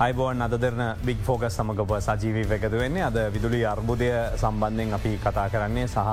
අයිබෝන් 0.00 0.40
අද 0.40 0.54
දෙරන 0.56 0.80
බික් 1.04 1.18
ෆෝගස් 1.24 1.56
සමගප 1.58 1.96
සජීවී 2.00 2.44
එකතු 2.56 2.78
වෙන්නේ. 2.82 3.02
අද 3.04 3.16
විදුලි 3.34 3.58
අර්බුදය 3.70 4.06
සම්බන්ධයෙන් 4.34 4.94
අපි 4.96 5.10
කතා 5.24 5.44
කරන්නේ 5.52 5.84
සහ 5.86 6.12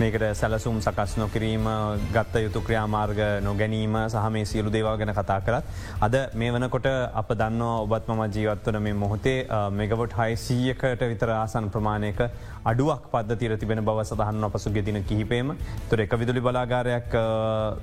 මේකට 0.00 0.24
සැලසුම් 0.40 0.76
සකස් 0.80 1.16
නොකිරීම 1.18 1.66
ගත්ත 2.14 2.42
යුතු 2.44 2.62
ක්‍රියාමාර්ග 2.62 3.18
නොගැනීම 3.42 3.96
සහ 4.04 4.30
මේ 4.30 4.44
සියලු 4.44 4.70
දේවල් 4.70 4.98
ගැන 5.00 5.12
කතා 5.12 5.40
කරත්. 5.40 5.64
අද 6.00 6.14
මේ 6.34 6.52
වනකොට 6.52 6.86
අප 7.14 7.32
දන්න 7.34 7.62
ඔබත්ම 7.64 8.22
ජීවත්වන 8.36 8.78
මේ 8.80 8.94
මොහොතේ 8.94 9.38
මෙගවොට් 9.72 10.14
හයි 10.20 10.36
සීයකට 10.36 11.02
විතර 11.04 11.32
ආසන් 11.32 11.66
ප්‍රමාණයක 11.74 12.22
අඩුවක් 12.64 13.10
පද 13.12 13.38
තිර 13.40 13.56
තිබෙන 13.58 13.84
බව 13.84 14.04
සඳහන්න 14.04 14.50
පසු 14.52 14.70
ගෙදින 14.70 15.00
කිහිපේම. 15.02 15.50
තුර 15.90 16.04
එක 16.06 16.14
විදුලි 16.22 16.40
බලාගාරයක් 16.40 17.18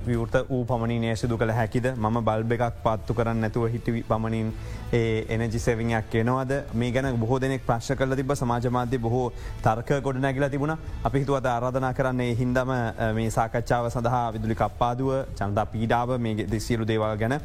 විවෘත 0.08 0.40
වූ 0.48 0.64
පමණි 0.64 0.98
නේසිදු 1.04 1.36
කළ 1.36 1.54
හැකිද? 1.60 1.92
ම 1.94 2.24
බල්බ 2.30 2.58
එකක් 2.58 2.82
පත්තු 2.86 3.18
කරන්න 3.20 3.44
නැතුව 3.44 3.68
හිටවි 3.76 4.02
පමණින් 4.08 4.50
ඒ 4.92 5.24
එනජි 5.36 5.60
සෙවියක් 5.66 6.08
කියනවද 6.12 6.52
මේ 6.74 6.90
ගැන 6.96 7.08
බොහෝ 7.22 7.38
දෙනෙක් 7.44 7.66
ප්‍රශ් 7.68 7.90
කල 8.00 8.16
තිබ 8.20 8.32
සමාජමාධ්‍ය 8.34 8.98
බොහෝ 8.98 9.26
තර්ක 9.66 10.00
ගොඩ 10.06 10.22
නැගල 10.24 10.48
තිබුණ. 10.48 10.74
අපි 11.04 11.22
හිතුවද 11.24 11.46
ආරාධනා 11.46 11.92
කරන්නේ 11.92 12.30
හින්දම 12.40 12.72
මේ 13.18 13.28
සාකච්ඡාව 13.30 13.90
සඳහා 13.90 14.24
විදුලි 14.36 14.58
කප්පාදුව 14.62 15.12
චන්දා 15.40 15.66
පීඩාව 15.74 16.16
මේ 16.18 16.48
දෙසියලු 16.54 16.88
දේවල් 16.92 17.16
ගැන 17.22 17.36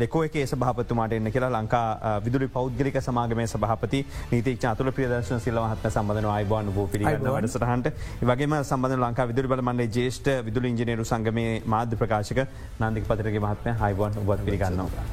ලෙකෝ 0.00 0.24
එක 0.30 0.40
සභහපතුමාට 0.44 1.16
එන්න 1.20 1.32
කියලා 1.36 1.52
ලංකා 1.58 1.86
විදුලි 2.26 2.50
පෞද්ගලික 2.58 3.00
සමාගමය 3.02 3.46
සභහපති 3.46 4.04
නීතික් 4.32 4.60
චාතුල 4.66 4.92
ප්‍රදර්ශන 4.98 5.46
සිල්ලවහත්න 5.46 5.94
සම්බඳන 5.94 6.32
අයිබ 6.34 6.46
අයිබෝන් 6.48 6.88
පිළිගන්න 6.92 7.26
වැඩසටහන්ට. 7.26 7.88
වගේම 8.22 8.54
සම්බඳ 8.62 8.98
ලංකා 8.98 9.26
විදුරි 9.26 9.48
බල 9.48 9.62
මන්ඩේ 9.62 9.88
ජේෂ්ට 9.96 10.28
විදුල 10.46 10.64
ඉජනේරු 10.64 11.04
සංගමේ 11.04 11.62
මාධ්‍ය 11.66 11.96
ප්‍රකාශක 11.96 12.40
නන්දික 12.80 13.08
පතරගේ 13.08 13.42
මහත්මය 13.46 13.74
හයිබෝන් 13.82 14.18
ඔබත් 14.22 14.44
පිළිගන්නවා. 14.46 15.04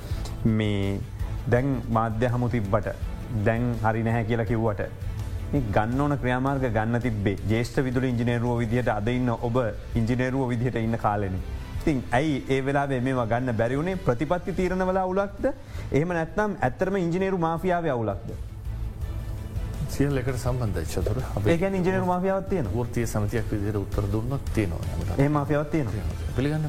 මේ 0.45 0.99
දැන් 1.49 1.81
මාධ්‍ය 1.89 2.29
හමු 2.33 2.49
තිබ්බට 2.49 2.87
දැන් 3.45 3.73
හරි 3.83 4.03
නැහැ 4.03 4.23
කියලා 4.29 4.45
කිව්වට. 4.45 4.81
ගන්න 5.73 5.99
ඕන 6.01 6.17
ක්‍රියමාර්ග 6.21 6.63
ගන්න 6.77 7.01
තිබේ 7.01 7.35
ජේෂ්ට 7.49 7.83
විදුල 7.87 8.07
ඉංජිනේරුව 8.11 8.63
විදිහට 8.63 8.93
අදඉන්න 8.95 9.29
ඔබ 9.29 9.57
ඉංජිනේරුව 9.95 10.47
විදිහට 10.53 10.79
ඉන්න 10.85 10.97
කාලෙන. 10.97 11.35
තින් 11.83 12.03
ඇයි 12.11 12.45
ඒ 12.49 12.61
වෙලා 12.65 12.87
මේවා 12.87 13.27
ගන්න 13.27 13.57
බැරිවුණේ 13.61 13.99
ප්‍රතිපත්ති 14.07 14.57
තීරණවල 14.61 15.03
අවුලක්ද? 15.03 15.45
එහම 15.91 16.17
නැත්නම් 16.19 16.57
ඇත්තරම 16.61 16.97
ඉංජිනේරු 16.97 17.37
මාෆියාව 17.37 17.85
අවුලක්ද. 17.97 18.33
සියල් 19.93 20.17
එකට 20.17 20.37
සම්බන්ධ 20.37 20.85
චතුර. 20.89 21.17
ඒ 21.45 21.57
ඉජනර 21.79 22.05
මාෆියාවත්තියන 22.05 22.69
ෘතිය 22.75 23.05
සමතියක් 23.05 23.51
විදිර 23.51 23.77
උත්තර 23.77 24.07
දුන්නත් 24.11 24.53
තියෙනවා 24.55 25.17
ඒ 25.17 25.29
මාෆියවත්තියන 25.29 25.87
පිළිගන්න 26.35 26.65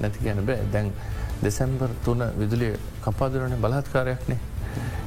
නැති 0.00 0.24
ගැන 0.24 0.44
බෑ. 0.46 0.66
දැන් 0.72 0.92
දෙසැම්බර් 1.42 1.90
තුන 2.04 2.22
විදුලිය 2.38 2.74
කපාදුරන 3.04 3.56
බලහත්කාරයක්නේ. 3.60 4.38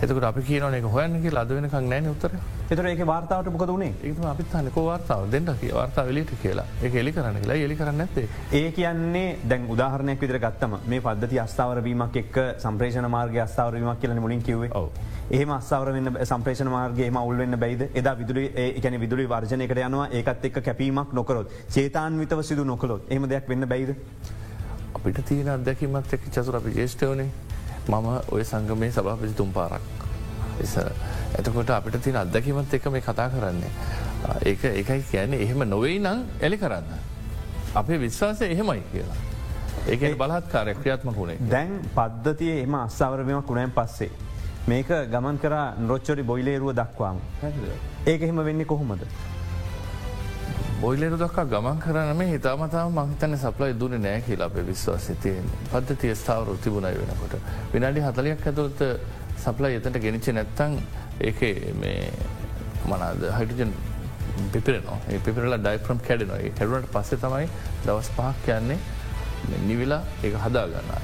එතකට 0.02 0.24
අපි 0.24 0.42
කියනන 0.42 0.76
එක 0.78 0.88
හොයන්නගේ 0.96 1.32
ලද 1.32 1.52
වෙනකක් 1.58 1.74
නෑන 1.74 2.10
උත්තර. 2.12 2.32
එතර 2.70 2.86
ඒක 2.86 3.04
වාර්තාවට 3.06 3.52
මොකද 3.52 3.72
වුණේ 3.74 3.94
ඒම 4.04 4.26
අපිත් 4.32 4.56
අනක 4.56 4.80
වාර්තාව? 4.80 5.30
දෙන්නක 5.32 5.64
වාර්තා 5.74 6.06
වෙලිට 6.06 6.32
කියලා. 6.42 6.66
එක 6.82 6.96
එලි 6.96 7.12
කරන්න 7.12 7.42
කියලා. 7.42 7.60
එලි 7.68 7.76
කරන්න 7.76 8.06
ඇත්තේ 8.06 8.28
ඒ 8.54 8.72
කියන්නේ 8.72 9.38
දැන් 9.52 9.70
උදාහරණයක් 9.76 10.22
විදිර 10.22 10.40
ගත්තම 10.40 10.76
මේ 10.88 11.02
පද්ධති 11.02 11.40
අස්ථාවරවීමක් 11.46 12.20
එක් 12.24 12.42
සම්ප්‍රේෂණ 12.58 13.10
මාර්ග 13.10 13.40
අස්ථාවරවීමක් 13.46 14.02
කියලන 14.02 14.22
මුලින් 14.22 14.42
කිවේ 14.42 14.72
ඒම 15.32 15.52
අස්සාවරන්න 15.52 16.16
සම්ප්‍රේෂණ 16.26 16.72
මාර්ගේම 16.74 17.18
උල්වෙන්න 17.22 17.60
බයිද? 17.60 17.82
එදා 17.94 18.16
විදුලි 18.18 18.48
ඒකන 18.58 19.00
විදුලි 19.00 19.28
වර්ජනයකට 19.30 19.82
යනවා. 19.86 20.08
ඒකත් 20.12 20.46
එක් 20.46 20.58
කැපීමක් 20.64 21.14
නොකරොත් 21.14 21.52
චේතාන්විතව 21.70 22.42
සිදු 22.44 22.64
නොකළොත් 22.66 23.12
එහම 23.12 23.30
දෙයක් 23.30 23.50
වෙන්න 23.50 23.68
බයිද. 23.68 23.96
අපිට 25.00 25.20
තියෙන 25.26 25.48
අදැකිමත් 25.48 26.14
එක් 26.14 26.24
චසුර 26.32 26.56
අපි 26.58 26.72
ජේෂ්ටවනේ 26.76 27.30
මම 27.88 28.08
ඔය 28.32 28.44
සංගමය 28.44 28.92
සභාපති 28.92 29.34
තුම් 29.34 29.52
පාරක්. 29.52 29.82
එතකොට 31.40 31.70
අපිට 31.70 32.02
තින 32.04 32.16
අදැකිමත් 32.16 32.74
එක 32.74 32.86
මේ 32.92 33.02
කතා 33.02 33.30
කරන්නේ. 33.30 33.72
ඒක 34.46 34.64
ඒකයි 34.64 35.04
කියන්නේ 35.12 35.42
එහෙම 35.46 35.64
නොවෙයි 35.70 36.00
නං 36.00 36.26
එලි 36.42 36.58
කරන්න. 36.58 36.84
අපේ 37.76 38.00
විශ්වාසය 38.00 38.46
එහෙමයි 38.46 38.84
කියලා. 38.92 39.18
ඒක 39.88 40.18
බලහත්කාරය 40.18 40.76
ක්‍රියාත්මක 40.82 41.16
වුණේ 41.16 41.40
දැන් 41.50 41.80
පද්ධතිය 41.96 42.60
එම 42.64 42.76
අස්සාවරවීමක් 42.76 43.48
වුණයන් 43.48 43.72
පස්සේ. 43.72 44.12
මේක 44.68 44.92
ගමන් 45.14 45.40
කර 45.40 45.56
නොච්චොරි 45.80 46.24
බොයිලේරුව 46.24 46.76
දක්වාම. 46.76 47.18
ඒක 48.06 48.22
එහෙම 48.22 48.46
වෙන්නේ 48.50 48.66
කොහොමද. 48.66 49.08
බොයිලෙරු 50.82 51.18
දක්කා 51.20 51.44
ගමන් 51.52 51.80
කරනම 51.84 52.22
හිතාමතාව 52.34 52.90
මහිතන 52.98 53.34
සපලයි 53.38 53.74
දුන 53.80 53.96
නෑ 54.04 54.20
කියලා 54.28 54.46
අපේ 54.52 54.64
විශ්වාසිතයෙන් 54.68 55.50
පද්ධතිය 55.72 56.14
ස්ථාවර 56.16 56.56
තිබුණයි 56.66 57.00
වෙනකොට. 57.02 57.34
විනාඩි 57.74 58.04
හතලයක් 58.06 58.46
ඇතුළත 58.52 58.84
සපලයි 59.46 59.80
එතට 59.80 60.00
ගෙනච 60.06 60.30
නැත්තං 60.38 60.78
ඒක 61.30 61.42
මේ 61.82 62.08
මනාද 62.92 63.26
හයිටජන් 63.40 63.74
පිපිරනවා. 64.54 64.98
ඒ 65.10 65.20
පිපිරල 65.26 65.58
ඩයිප්‍රම් 65.58 66.00
කැඩනවා. 66.08 66.40
හැරුණට 66.62 66.90
පස්සෙ 66.96 67.20
තමයි 67.26 67.52
දවස් 67.86 68.12
පහක් 68.16 68.46
කියන්නේ 68.46 68.80
නිවිලා 69.68 70.02
ඒ 70.24 70.34
හදාගන්නයි. 70.46 71.04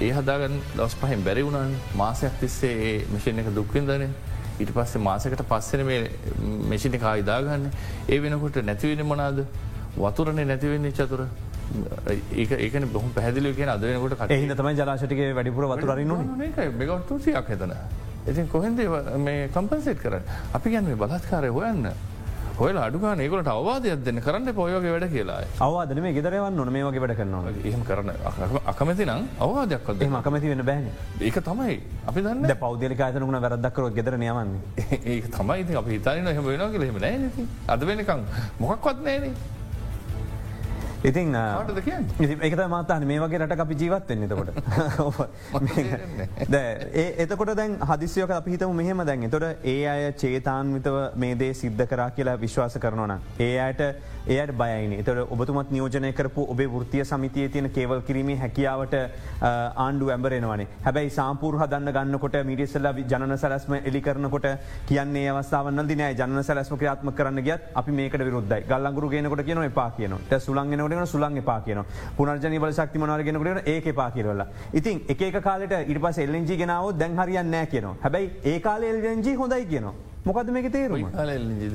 ඒ 0.00 0.12
හදාගන්න 0.18 0.58
දවස් 0.74 0.98
පහෙන් 1.04 1.24
බැරි 1.28 1.46
වුණන්. 1.46 1.78
මාසයක් 2.02 2.42
තිස්සේ 2.42 2.74
ඒ 2.90 2.98
මිෂණ 3.14 3.44
එක 3.44 3.54
දුක්වින්දන 3.60 4.08
ඊට 4.62 4.72
පස්සේ 4.72 5.02
මාසකට 5.02 5.44
පස්සෙන 5.48 5.84
මේ 5.86 6.10
මෙෂිනි 6.68 6.98
කායිදාගන්න 6.98 7.70
ඒ 8.08 8.20
වෙනකොට 8.20 8.60
නැතිවෙන 8.64 9.06
මොනාද 9.06 9.42
වතුරනේ 9.96 10.44
නැතිවෙන්නේ 10.44 10.92
චතුර. 10.92 11.26
ඒකන 12.58 12.86
බොහම 12.92 13.10
පැදිලිය 13.14 13.54
කියෙන 13.54 13.68
අද 13.68 13.82
වෙනකොට 13.82 14.30
එහින 14.30 14.54
තමයි 14.54 14.74
ජලාශටික 14.74 15.20
වැඩිපුර 15.34 15.66
වතුරන්න 15.66 16.14
මෙගවටසියක් 16.78 17.52
එතන. 17.56 17.74
ඉතින් 18.26 18.48
කොහෙන්ද 18.48 18.80
මේ 19.18 19.48
කම්පන්සේට් 19.48 20.00
කරන්න? 20.00 20.24
අපි 20.54 20.70
ගැන 20.70 20.84
මේ 20.84 20.96
බලත්කාරය 20.96 21.50
හොයන්න 21.50 21.92
හොල 22.58 22.76
අඩුගා 22.76 23.12
ඒකට 23.16 23.48
අවවාදයක් 23.48 24.02
දෙන්න. 24.04 24.18
කරන්න 24.20 24.52
පොයෝගේ 24.54 24.92
වැඩ 24.94 25.06
කියලා. 25.14 25.38
අවවාදන 25.58 26.00
මේ 26.02 26.12
ගෙදරවන්න 26.12 26.56
නොන 26.56 26.72
මේ 26.72 26.84
වගේ 26.84 27.02
වැඩ 27.04 27.14
කරනවා 27.18 27.52
එහම 27.64 27.82
කරන 27.88 28.10
අකමති 28.72 29.06
නම් 29.06 29.22
අවවාදයක් 29.40 29.82
කද 29.86 30.10
අකමති 30.20 30.52
වෙන 30.52 30.62
බෑන. 30.64 30.86
ඒක 31.20 31.38
තමයි. 31.48 31.80
අපි 32.06 32.20
දන්න. 32.20 32.54
පෞද්ලික 32.56 33.00
අතනුන 33.00 33.40
වැරදක්කර 33.40 33.88
ගෙදර 33.98 34.18
නයවන්න 34.18 34.52
ඒ 35.12 35.20
තමයි. 35.30 35.76
අපි 35.76 35.90
හිතාන 35.96 36.26
හම 36.28 36.44
වෙන 36.44 36.70
කියලෙම 36.72 37.00
නෑ 37.00 37.48
අද 37.68 37.80
වෙනකං 37.82 38.22
මොකක්වත් 38.60 39.02
නෑනේ 39.02 39.32
ඉතින් 41.04 41.34
ඒක 42.40 42.54
මතාන 42.70 43.06
මේ 43.06 43.18
වගේ 43.18 43.38
රට 43.38 43.64
අපි 43.64 43.74
ජීවත් 43.74 44.08
වෙන්න 44.08 44.28
තකොට 44.28 44.50
එතකොට 47.18 47.54
දැන් 47.56 47.76
හදිසියක 47.82 48.30
අපිහිතම 48.30 48.74
මෙහෙම 48.74 49.04
දැන්. 49.04 49.28
තොට 49.30 49.66
ඒ 49.66 49.86
අය 49.86 50.12
චේතාන්විතව 50.14 50.98
මේ 51.16 51.34
දේ 51.34 51.52
සිද්ධ 51.54 51.86
කරා 51.86 52.10
කියලා 52.10 52.36
විශ්වාස 52.38 52.78
කරනවන. 52.78 53.18
ඒ 53.40 53.58
අයට 53.58 53.82
එයට 54.28 54.52
බයයින 54.54 55.04
තොට 55.04 55.30
ඔබතුමත් 55.30 55.70
නියෝජනය 55.70 56.12
කරපු 56.12 56.46
ඔබේ 56.48 56.68
ෘතිය 56.74 57.04
සමිතිය 57.04 57.48
තියෙන 57.48 57.70
කේවල් 57.70 58.00
කිරීමේ 58.02 58.36
හැකියාවට 58.36 58.94
ආණ්ඩු 59.42 60.10
ඇම්බරෙනවනේ 60.10 60.68
හැබැයි 60.82 61.10
සාපූර් 61.12 61.58
හදන්න 61.58 61.92
ගන්නකොට 61.92 62.38
මිටිස්සල්ල 62.44 62.88
ජන 63.04 63.36
සැලස්ම 63.38 63.74
එලි 63.82 64.00
කරනකොට 64.00 64.46
කියන්නේ 64.86 65.28
අවස්ථාවන්න 65.32 65.88
දින 65.88 66.04
ජන 66.12 66.42
සැලස්ම 66.42 66.76
ක්‍රාත්ම 66.76 67.12
කරන්න 67.12 67.42
ගත් 67.42 67.72
අපි 67.74 67.92
මේකට 67.92 68.18
විරුද්ධයි. 68.20 68.62
ගල්ලංගුරු 68.62 69.10
ගෙනකොට 69.10 69.44
කියන 69.44 69.62
එපා 69.62 69.90
කියන 69.90 70.16
සුලන්ගෙනට 70.38 71.08
සුලන් 71.08 71.38
එපා 71.38 71.60
කියන 71.60 71.82
පුනර්ජන 72.16 72.60
බල 72.60 72.72
ශක්ති 72.72 72.98
මනාරගෙනකට 72.98 73.68
ඒ 73.68 73.82
එපා 73.86 74.10
කියරලා 74.10 74.48
ඉතින් 74.72 75.02
එක 75.08 75.42
කාලට 75.42 75.76
ඉට 75.82 76.00
පස් 76.00 76.18
එල්ලෙන්ජි 76.18 76.56
ගෙනාව 76.56 76.94
දැන් 76.94 77.18
හරියන්න 77.18 77.50
නෑ 77.50 77.66
කියන 77.66 77.92
හැබැයි 78.00 78.32
ඒ 78.44 78.58
කාල 78.60 78.82
එල්ජී 78.84 79.34
හොඳයි 79.34 79.66
කියනවා. 79.66 80.11
මොකද 80.24 80.50
මේක 80.54 80.70
තේරුම? 80.70 81.06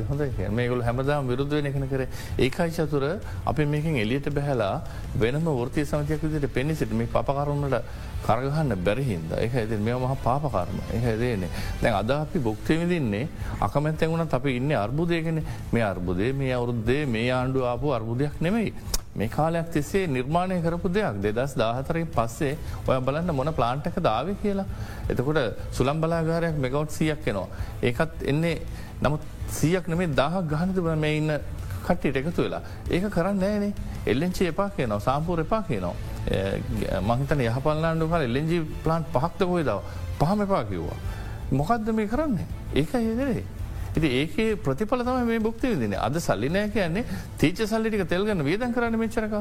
හොඳ 0.10 0.22
මේගුල 0.58 0.82
හැමදාම් 0.82 1.28
විරුද්ධ 1.28 1.52
වෙන 1.52 1.88
කර. 1.92 2.08
ඒකයි 2.40 2.72
චතුර 2.78 3.20
අපි 3.46 3.66
මේකින් 3.66 3.96
එලියට 4.04 4.30
බැහලා 4.38 4.84
වෙනම 5.20 5.48
ෘතිය 5.68 5.86
සමතියක් 5.86 6.22
විදිට 6.24 6.54
පෙනි 6.54 6.76
සිට 6.76 6.94
මේ 6.94 7.08
පපකරුන්නට 7.16 7.76
කරගහන්න 8.26 8.76
බැරිහින්ද 8.86 9.32
එක 9.46 9.54
ඇති 9.62 9.80
මේ 9.88 9.98
මහ 10.00 10.16
පාපකරම 10.24 10.80
එක 10.96 11.20
දේනේ 11.24 11.50
දැන් 11.82 11.96
අද 12.02 12.12
අපි 12.12 12.40
බුක්තිවිදින්නේ 12.40 13.28
අකමැත්තැ 13.68 14.10
වුණත් 14.14 14.34
අපි 14.40 14.56
ඉන්න 14.60 14.72
අර්බුදයගෙන 14.86 15.44
මේ 15.74 15.84
අර්බුදේ 15.92 16.32
මේ 16.32 16.54
අවුරුද්දේ 16.60 17.06
මේ 17.06 17.28
ආණ්ඩු 17.40 17.66
ආපු 17.66 17.92
අර්බුදයක් 18.00 18.40
නෙමෙයි. 18.40 18.74
මේ 19.18 19.30
කාලයක් 19.36 19.70
තිස්සේ 19.76 20.08
නිර්මාණය 20.16 20.58
කරපු 20.66 20.90
දෙයක් 20.98 21.22
දෙදස් 21.26 21.54
දාහතරෙන් 21.62 22.10
පස්සේ 22.16 22.54
ඔය 22.88 22.98
බලන්න 23.08 23.36
මොන 23.40 23.54
ප්ලාන්ටක 23.60 23.98
දාව 24.10 24.28
කියලා. 24.44 24.66
එතකොට 25.12 25.40
සුළම් 25.78 26.02
බලාගාරයක් 26.04 26.58
මෙගවට් 26.66 26.92
සියක් 26.98 27.28
එනවා. 27.32 27.48
ඒකත් 27.88 28.28
එන්නේ 28.32 28.56
නමුත් 29.02 29.22
සියක් 29.60 29.88
නෙමේ 29.94 30.14
දාහක් 30.22 30.46
ගහනති 30.54 30.82
බ 30.86 30.96
මේ 31.06 31.18
ඉන්න 31.20 31.34
කට්ටියට 31.88 32.22
එකතු 32.22 32.46
වෙලා. 32.46 32.62
ඒක 32.94 33.10
කරන්න 33.18 33.44
ෑනේ 33.50 33.74
එල්ලෙන්චි 34.12 34.48
එපා 34.54 34.70
කියනවා 34.78 35.00
සාම්පූර් 35.08 35.40
එපා 35.46 35.62
කියනවා. 35.70 35.96
මහිතන 37.10 37.46
යහපල්ලාන්ඩු 37.50 38.10
කල 38.14 38.28
එල්ලෙන්ජි 38.30 38.58
ප්ලාන්් 38.86 39.06
පහක්ත 39.14 39.40
කොයිදාව 39.52 39.82
පහම 40.20 40.42
එපා 40.48 40.64
කිව්වා. 40.72 41.00
මොකක්ද 41.60 41.94
මේ 42.00 42.08
කරන්නේ 42.14 42.48
ඒක 42.76 42.94
ඒදරේ. 43.00 43.44
ඉති 43.98 44.10
ඒකේ 44.20 44.50
ප්‍රතිඵල 44.66 45.04
තම 45.08 45.32
මේ 45.32 45.40
බුක්ති 45.40 45.74
විදින 45.74 45.96
අද 46.00 46.20
සල්ලිනෑ 46.20 46.70
කියන්නේ 46.76 47.06
තීච 47.42 47.64
සල්ලිටික 47.72 48.06
තෙල්ගන්න 48.14 48.46
වේදන් 48.50 48.76
කරන්න 48.76 49.00
මෙච්චරක 49.04 49.36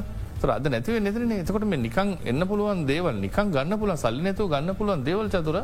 අද 0.57 0.67
නැතිව 0.69 0.99
නෙතරන 1.03 1.37
එතකොට 1.37 1.67
මේ 1.67 1.85
නිකං 1.87 2.11
එන්න 2.25 2.49
පුළුවන් 2.51 2.83
දේවල් 2.87 3.15
නිකන් 3.19 3.55
ගන්න 3.55 3.79
පුල 3.79 3.95
සල්ලි 3.97 4.23
නැතු 4.23 4.49
ගන්න 4.49 4.77
පුළුවන් 4.81 5.07
දේවල් 5.09 5.29
චතුර 5.29 5.59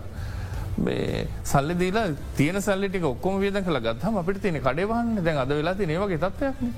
සල්ලි 1.44 1.74
දීලා 1.74 2.06
තියෙන 2.36 2.60
සල්ලිටික 2.60 3.04
ඔක්කොම 3.04 3.38
වියද 3.40 3.58
කළ 3.60 3.80
ගත්හම 3.86 4.16
අපිට 4.18 4.42
තියෙන 4.42 4.60
කඩේවන්න 4.60 5.22
දැන් 5.24 5.38
අද 5.38 5.48
වෙලා 5.50 5.74
නේවගේ 5.74 6.18
තත්වයක්න 6.18 6.72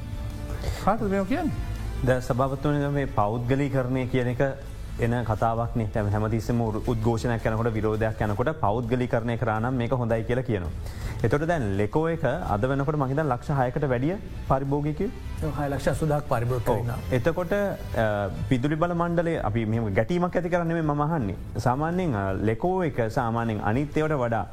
කාට 0.85 1.03
මෙෝ 1.03 1.25
කියන්න? 1.25 1.51
ද 2.05 2.21
සභාවත්වන 2.21 2.93
මේ 2.93 3.07
පෞද්ගලී 3.19 3.71
කරණය 3.71 4.07
කියන 4.09 4.29
එක 4.35 4.43
එන 5.01 5.15
කතාවක් 5.29 5.73
තැම 5.93 6.09
හැමතිස්සම 6.15 6.61
උද්ඝෝෂණයක් 6.93 7.43
කනකොට 7.43 7.73
විරෝධයක් 7.77 8.21
යනකොට 8.27 8.51
පෞද්ගලි 8.61 9.07
කරණය 9.13 9.37
කරනම් 9.39 9.75
මේක 9.81 9.91
හොඳයි 9.91 10.23
කියලා 10.29 10.45
කියනවා. 10.49 10.71
එතොට 11.25 11.47
දැන් 11.51 11.65
ලෙකෝ 11.81 12.05
එක 12.09 12.25
අද 12.25 12.67
වෙනකොට 12.71 12.99
මහිත 13.03 13.23
ලක්ෂ 13.25 13.51
හයකට 13.61 13.87
වැඩිය 13.93 14.17
පරිභෝගික 14.51 15.01
ලක්ෂ 15.73 15.99
සුදක් 16.01 16.29
පරිභෝ 16.33 16.61
එතකොට 17.19 17.55
පිදුලි 18.51 18.77
බල 18.77 18.95
මණ්ඩලේ 18.95 19.41
අපි 19.49 19.65
මෙම 19.67 19.89
ගැටීමක් 19.99 20.37
ඇති 20.37 20.53
කරන්නේ 20.55 20.83
මහන්නේ. 20.83 21.37
සාමාන්‍යෙන් 21.67 22.15
ලෙකෝ 22.51 22.83
එක 22.89 23.01
සාමාන්‍යෙන් 23.19 23.65
අනිත්‍යවට 23.71 24.15
වඩා. 24.23 24.47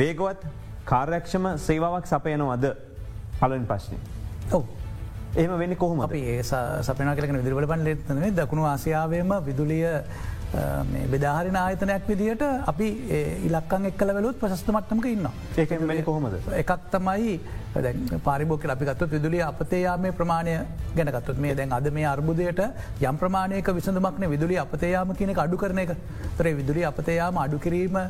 වේගවත් 0.00 0.44
කාර්යක්ෂම 0.92 1.46
සේවාවක් 1.68 2.06
සපයනවද 2.12 2.66
පලන් 3.40 3.64
ප්‍රශ්නය. 3.72 3.98
ඔව 4.52 4.79
එහම 5.36 5.58
වෙන්න 5.58 5.76
කොහොම 5.76 6.00
අපි 6.00 6.20
ඒ 6.26 6.42
සපන 6.42 7.14
කලක 7.14 7.32
විදිරවල 7.36 7.66
පන් 7.66 7.84
ලෙත්නේ 7.84 8.30
දකුණු 8.32 8.64
ආසියාවයම 8.64 9.32
විදුලිය 9.46 9.86
බෙදාහරි 11.10 11.50
ආයතනයක් 11.54 12.08
විදිට 12.08 12.42
අපි 12.66 12.88
ඉලක්කන් 13.46 13.86
එක්කල 13.86 14.10
වෙලුත් 14.16 14.40
ප්‍රශස්තමට්ටමක 14.40 15.06
ඉන්න 15.06 15.28
ඒක 15.56 16.04
කොහොමද? 16.04 16.34
එකක් 16.52 16.72
තමයි 16.90 17.38
පාරිබෝක 18.24 18.64
අපිගත්තු 18.66 19.06
විදුලිය 19.06 19.42
අපතේයාමේ 19.42 20.12
ප්‍රමාණය 20.12 20.56
ගැනගත්තුත් 20.96 21.38
මේ 21.38 21.54
දැන් 21.54 21.72
අද 21.72 21.86
මේ 21.92 22.06
අර්බුදයට 22.06 22.60
යම් 23.00 23.16
ප්‍රමාණයක 23.16 23.70
විසඳමක්න 23.70 24.28
විදුලි 24.28 24.58
අපතයාම 24.58 25.14
කියනක 25.14 25.38
අඩු 25.38 25.56
කරන 25.56 25.78
එක. 25.78 25.94
තරේ 26.36 26.56
විදුලි 26.56 26.84
අපතයාම 26.84 27.38
අඩුකිරීම 27.38 28.02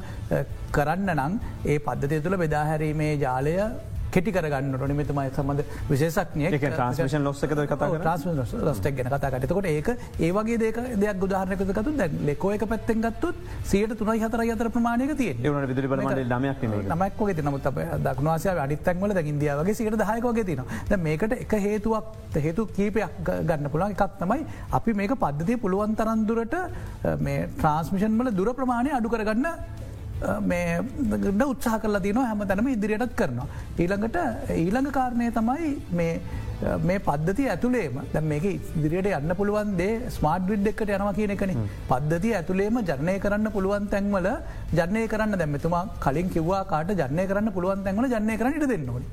කරන්න 0.73 1.15
නං 1.19 1.41
ඒ 1.67 1.79
පද්ධතිය 1.79 2.23
තුළ 2.23 2.37
බෙදාහැරීමේ 2.39 3.15
ජාලය 3.19 3.57
කෙටි 4.11 4.33
කරගන්න 4.33 4.73
නොනිමතමයි 4.75 5.27
සබඳ 5.31 5.65
විශේෂක්නය 5.89 6.51
ට්‍රන්ස්මිෂන් 6.55 7.25
ලොස්සක 7.25 7.55
කතා 7.65 8.17
ලස්ටක් 8.65 8.97
ගැන 8.97 9.11
කතා 9.11 9.31
කටකොට 9.37 9.69
ඒක 9.69 9.91
ඒවගේ 10.21 10.59
දෙක 10.59 10.81
දෙයක් 10.97 11.21
ගුදාහරනකතු 11.21 11.95
දැ 11.95 12.09
ලෙකෝ 12.23 12.53
එක 12.53 12.65
පැත්තෙන් 12.67 13.03
ගත්තුත් 13.03 13.37
සියට 13.65 13.97
තුනයි 13.97 14.19
හතර 14.21 14.45
අතර 14.47 14.71
ප්‍රමාණයක 14.71 15.15
තිය 15.17 15.35
විදුලි 15.65 15.91
නමයක් 16.31 16.65
නමක්ගේ 16.87 17.43
නමුත් 17.43 17.69
දක්නවාසය 18.01 18.51
අඩිත්තැන්වල 18.57 19.17
ඉන්දියාවගේ 19.25 19.75
සිට 19.75 19.99
දහයකෝගේ 20.03 20.45
තින 20.45 20.65
මේකට 21.01 21.37
එක 21.37 21.55
හේතුවක් 21.61 22.39
හේතු 22.39 22.67
කීපයක් 22.71 23.21
ගන්න 23.25 23.71
පුළන් 23.71 23.91
එකක් 23.91 24.19
තමයි 24.19 24.47
අපි 24.73 24.95
මේක 24.95 25.15
පද්ධතිය 25.17 25.59
පුළුවන් 25.59 25.95
තරන්දුරට 25.97 26.57
මේ 27.21 27.47
ට්‍රන්ස්මිෂන් 27.53 28.19
වල 28.19 28.33
දුර 28.33 28.51
ප්‍රමාණය 28.55 28.93
අඩු 28.93 29.09
කරගන්න 29.09 29.49
මේගඩ 30.51 31.43
උත්සාහ 31.47 31.81
කරලා 31.83 32.03
තින 32.07 32.21
හැම 32.21 32.45
තැනම 32.51 32.69
ඉදිරියටත් 32.75 33.17
කරනවා. 33.21 33.49
ඊළඟට 33.79 34.19
ඊළඟ 34.63 34.91
කාරණය 34.99 35.31
තමයි 35.39 35.69
මේ 36.89 36.99
පද්ධති 37.07 37.45
ඇතුළේම 37.53 37.97
දැ 38.13 38.23
මේක 38.33 38.45
ඉදිරියට 38.51 39.09
යන්න 39.19 39.35
පුළුවන්දේ 39.39 40.11
ස්මාර්ට් 40.17 40.51
විඩ් 40.53 40.69
එකට 40.73 40.93
යනවා 40.97 41.15
කියන 41.19 41.33
එකන 41.37 41.55
පද්ධති 41.89 42.35
ඇතුළේම 42.41 42.83
ජනය 42.91 43.17
කරන්න 43.25 43.53
පුළුවන් 43.57 43.89
තැන්වල 43.95 44.29
ජනය 44.81 45.07
කරන්න 45.15 45.41
දැම්මතුමා 45.43 45.85
කලින් 46.05 46.29
කිව්වා 46.37 46.63
කාට 46.73 46.93
ජනය 47.01 47.27
කරන්න 47.33 47.53
පුළුවන් 47.57 47.85
තැන්වල 47.87 48.13
ජනය 48.15 48.37
කරන්නට 48.43 48.71
දෙන්නවන. 48.75 49.05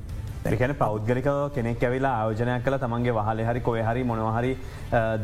එකන 0.46 0.74
පෞද්ගලික 0.74 1.28
කෙනෙක් 1.54 1.82
ඇවිලා 1.82 2.12
ආයෝජනයක් 2.18 2.64
කළ 2.64 2.78
තමන්ගේ 2.78 3.14
වහල 3.18 3.40
හරි 3.48 3.60
කොය 3.60 3.80
හරි 3.82 4.04
මොනහරි 4.04 4.52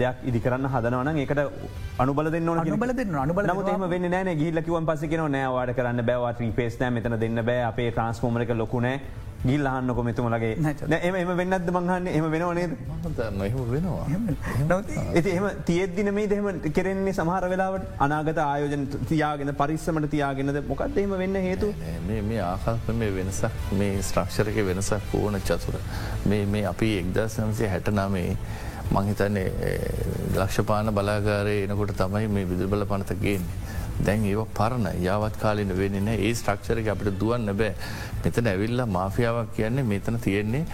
දෙයක් 0.01 0.17
ඉදිකරන්න 0.31 0.67
හදනවන 0.67 1.21
එකට 1.25 1.41
අනුබල 1.99 2.31
දෙන්න 2.31 2.49
අනුබල 2.55 2.95
දෙන්න 2.95 3.15
අනුබල 3.17 3.53
ම 3.77 3.89
වෙන්න 3.89 4.11
නෑ 4.11 4.35
ගිල්ලකිවන් 4.37 4.87
පසිකන 4.87 5.23
නෑවාඩ 5.37 5.75
කරන්න 5.77 6.05
බෑවාට 6.11 6.43
පේස්නෑ 6.57 6.91
මෙතන 6.91 7.19
දෙන්න 7.21 7.45
බෑ. 7.45 7.63
අපේ 7.71 7.91
ට්‍රන්ස්ෆෝමරක 7.91 8.51
ලොකුනෑ 8.55 9.01
ගිල් 9.44 9.67
අහන්නකො 9.67 10.02
මෙතුමලගේ. 10.02 10.52
එම 11.00 11.14
එම 11.14 11.31
වෙන්නද 11.37 11.70
මංහන්න 11.70 12.06
එම 12.08 12.26
වෙනවනේ 12.31 12.67
වෙනවා 13.70 14.06
ඇති 15.08 15.31
එම 15.31 15.46
තියද්දින 15.64 16.11
මේ 16.14 16.29
දෙම 16.29 16.49
කෙරෙන්නේ 16.70 17.14
සමහර 17.14 17.49
වෙලාවට 17.49 17.87
අනාගත 17.99 18.41
ආයෝජන 18.41 18.87
තියාගෙන 19.05 19.55
පරිස්සමට 19.55 20.11
තියාගෙනද? 20.11 20.61
මොකක්ද 20.69 20.99
එම 20.99 21.17
වෙන්න 21.23 21.41
හේතු? 21.43 21.73
මේ 22.23 22.43
ආකල්ප 22.43 22.93
මේ 22.94 23.14
වෙනසක් 23.14 23.73
මේ 23.73 24.02
ස්ට්‍රක්ෂරක 24.02 24.61
වෙනසක් 24.64 25.14
ඕන 25.14 25.41
චතුර. 25.43 25.81
මේ 26.26 26.64
අපි 26.67 26.93
එක්දා 26.99 27.29
සමසය 27.29 27.69
හැට 27.69 27.93
නාමේ 27.93 28.31
මංහිතන්නේ 28.91 29.49
ලක්ෂපාන 30.37 30.93
බලාගාරය 30.93 31.56
එනකොට 31.64 31.94
තමයි 31.96 32.29
මේ 32.29 32.49
විදුබල 32.50 32.87
පනත 32.87 33.20
ගේන්නේ. 33.20 33.62
දැන් 34.00 34.25
ඒ 34.25 34.44
පරණ. 34.55 34.88
යාවත් 35.00 35.38
කාලන 35.38 35.73
වෙන්න 35.75 36.08
ඒ 36.08 36.35
ස්ට්‍රක්ෂරක 36.35 36.88
අපිට 36.88 37.19
දුවන්න 37.20 37.55
බෑ. 37.55 37.75
මෙතන 38.25 38.46
ඇවිල්ලා 38.46 38.87
මාෆියාවක් 38.88 39.55
කියන්නේ 39.56 39.85
මෙතන 39.85 40.19
තියෙන්නේ 40.19 40.64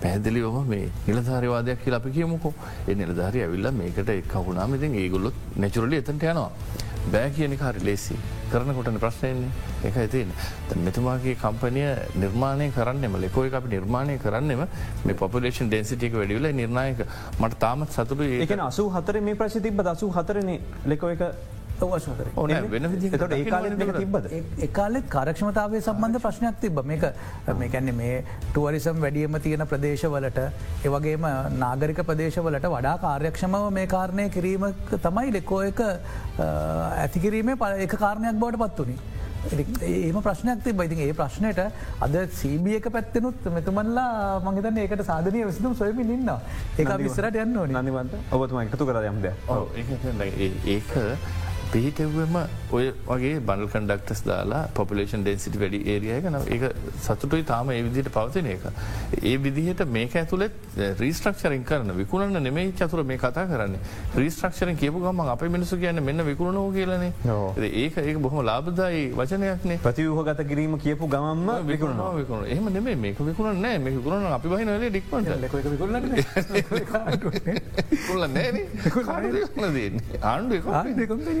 පැදිලි 0.00 0.42
ඔහම 0.42 0.66
මේ 0.66 0.90
නිලධාරවාදයක් 1.06 1.84
කියල 1.84 1.94
අපි 1.94 2.10
කියමුකෝ. 2.10 2.54
ඒ 2.88 2.94
නිලධාරය 2.94 3.42
ඇවිල්ල 3.42 3.70
මේකට 3.74 4.10
එක් 4.10 4.28
කවුනාම 4.28 4.74
ඉතින් 4.74 4.94
ඒගොල්ලොත් 4.94 5.46
නැචුරලි 5.56 5.96
එතට 5.96 6.10
යනවා. 6.10 6.50
බෑ 7.12 7.30
කියන 7.30 7.56
හරි 7.58 7.84
ලේසි. 7.84 8.18
කරනකොටන 8.48 8.96
ප්‍රශ්නයන්නේ 8.96 9.50
එක 9.84 9.96
ඇතින් 9.96 10.30
මෙතුමාගේ 10.78 11.34
කම්පනය 11.36 11.82
නිර්මාණය 12.16 12.68
කරන්නෙම 12.70 13.16
ලෙකෝයි 13.18 13.52
අපි 13.52 13.72
නිර්මාණය 13.74 14.16
කරන්නෙම 14.18 14.62
මේ 15.04 15.14
පොපලේෂන් 15.14 15.68
ඩෙන්සිටික 15.68 16.14
වැඩිවල 16.14 16.48
නිර්ණයක 16.52 17.04
මට 17.40 17.58
තාමත් 17.58 17.92
සතුරු 17.92 18.28
ඒක 18.38 18.56
අසු 18.62 18.88
හතර 18.88 19.20
මේ 19.20 19.34
ප්‍රශි 19.34 19.60
තිබ 19.60 19.84
අසු 19.86 20.10
හතරන 20.10 20.50
ලෙකෝ 20.86 21.10
එක 21.10 21.24
එකකාලෙත් 24.68 25.08
කාරක්ෂමතාවේ 25.08 25.82
සම්බන්ධ 25.82 26.22
ප්‍රශ්නයක් 26.24 26.60
තිබ 26.60 26.80
මේක 26.84 27.04
මේකැන්නේ 27.60 27.96
මේ 28.00 28.16
ටුවරිසම් 28.46 29.02
වැඩියම 29.04 29.38
තියෙන 29.46 29.66
ප්‍රදේශවලට 29.72 30.40
ඒවගේම 30.84 31.28
නාගරික 31.58 32.02
ප්‍රදේශවලට 32.10 32.68
වඩා 32.68 32.96
කාර්යක්ෂමව 32.98 33.68
මේ 33.78 33.86
කාරණය 33.94 34.28
කිරීම 34.30 34.66
තමයි 34.98 35.36
ලෙකෝ 35.38 35.62
එක 35.70 35.84
ඇතිකිරීමේ 36.40 37.56
ප 37.56 37.72
එක 37.86 37.96
කාරණයක් 37.98 38.42
බවට 38.42 38.60
පත්වනි. 38.64 38.98
ඒම 39.48 40.16
ප්‍රශ්නයක් 40.22 40.62
තිබ 40.64 40.80
ඉතින් 40.82 41.00
ඒ 41.00 41.12
ප්‍රශ්නයට 41.12 41.60
අද 42.00 42.14
සීබියක 42.32 42.88
පැත්තනුත් 42.90 43.46
මෙතුමන්ලා 43.56 44.40
මංගතන 44.44 44.80
ඒකට 44.82 45.04
සාධනය 45.06 45.44
විසිතුම් 45.44 45.76
සොයමින් 45.76 46.10
ඉන්න 46.16 46.30
ඒ 46.30 46.96
විස්සරට 46.98 47.38
යන්න 47.44 47.60
නනිවන්ත 47.74 48.16
ඔබතුම 48.32 48.60
එකතු 48.64 48.88
කරයම්ද 48.90 49.28
ඒක 50.66 50.90
පිහිටව්වම 51.72 52.36
ඔය 52.72 52.84
වගේ 53.06 53.40
බල් 53.40 53.64
කන්ඩක්ටස් 53.72 54.22
දාලා 54.24 54.60
පොපලේෂන් 54.74 55.24
ඩෙන්සිටි 55.24 55.58
වැඩි 55.62 55.80
ඒරියය 55.92 56.30
න 56.30 56.36
ඒ 56.48 56.70
සතුටුයි 56.98 57.44
තාම 57.50 57.70
ඒ 57.70 57.82
විදිට 57.86 58.08
පවතින 58.14 58.48
එක. 58.52 58.64
ඒ 59.22 59.34
විදිහට 59.38 59.82
මේක 59.88 60.16
ඇතුළෙත් 60.16 60.54
රීස්ට්‍රක්ෂරින් 61.00 61.64
කරන 61.64 61.92
විකුණන්න 61.94 62.40
නෙමේ 62.40 62.72
චතුර 62.72 63.02
මේ 63.04 63.18
කතා 63.18 63.44
කරන්න. 63.50 63.74
රීස්ට්‍රක්ෂරෙන් 64.16 64.76
කියපු 64.76 64.98
ගම 64.98 65.20
අප 65.26 65.42
මිනිසු 65.48 65.76
කියන්න 65.76 66.02
මෙන්න 66.02 66.24
විකුණනෝ 66.24 66.72
කියලනේ. 66.72 67.12
ඒක 67.74 67.94
ඒක 67.98 68.18
බොහම 68.18 68.38
ලාබදායි 68.42 69.02
වචනයක්නේ. 69.12 69.78
ප්‍රතිවහගත 69.78 70.40
කිරීම 70.48 70.78
කියපු 70.78 71.04
ගමම්ම 71.06 71.48
විකුණ 71.66 72.02
විකුණ 72.16 72.48
එහම 72.48 72.64
නෙේ 72.70 72.96
මේක 72.96 73.18
විකුණ 73.22 73.60
නෑ 73.60 73.78
මේ 73.78 73.92
විකුණන 73.92 74.32
අපි 74.32 74.48
බහින 74.48 74.68
ල 74.68 74.80
ඩික්මට 74.88 75.28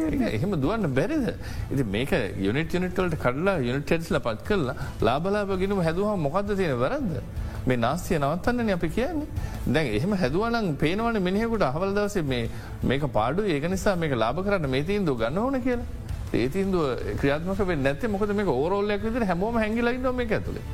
ආණ්ඩු 0.18 0.36
එහෙම 0.36 0.52
දුවන්න 0.56 0.94
බැරිද. 0.94 1.26
ඉති 1.72 1.84
මේක 1.86 2.10
යුනිට 2.38 2.72
යුනිටල්ට 2.72 3.16
කඩලා 3.16 3.58
යුනිටෙස්ල 3.60 4.18
පත් 4.18 4.40
කරලා 4.44 4.74
ලාබලාබගෙනම 5.00 5.80
හැදුවහම 5.80 6.20
මොකක්ද 6.20 6.50
තියෙන 6.52 6.78
වැරද. 6.78 7.12
මේ 7.66 7.76
නාස්තිය 7.76 8.18
නවත්තන්න 8.18 8.72
අපි 8.72 8.88
කියන්නේ 8.88 9.28
දැන් 9.68 9.92
එහෙම 9.92 10.12
හැදුවනන් 10.14 10.74
පේනවන 10.76 11.20
මිනිහෙකුට 11.20 11.62
අහවල් 11.62 11.94
දවසේ 11.94 12.42
මේක 12.84 13.06
පාඩු 13.12 13.46
ඒක 13.46 13.70
නිසා 13.70 13.96
මේක 13.96 14.12
ලාබ 14.14 14.42
කරන්න 14.44 14.68
මේ 14.68 14.84
තිීන්දු 14.84 15.16
ගන්න 15.16 15.38
ඕන 15.38 15.60
කියලා. 15.60 15.88
ඒතින්දුව 16.34 16.84
ක්‍රියාත්මක 17.16 17.78
නැත 17.78 18.02
මොකද 18.08 18.34
මේ 18.34 18.52
ඕරෝල්ලයක් 18.56 19.02
විදිර 19.02 19.24
හැමෝම 19.24 19.56
හැඟිලයින්න 19.56 20.14
මේ 20.14 20.30
ඇතුළේ. 20.30 20.66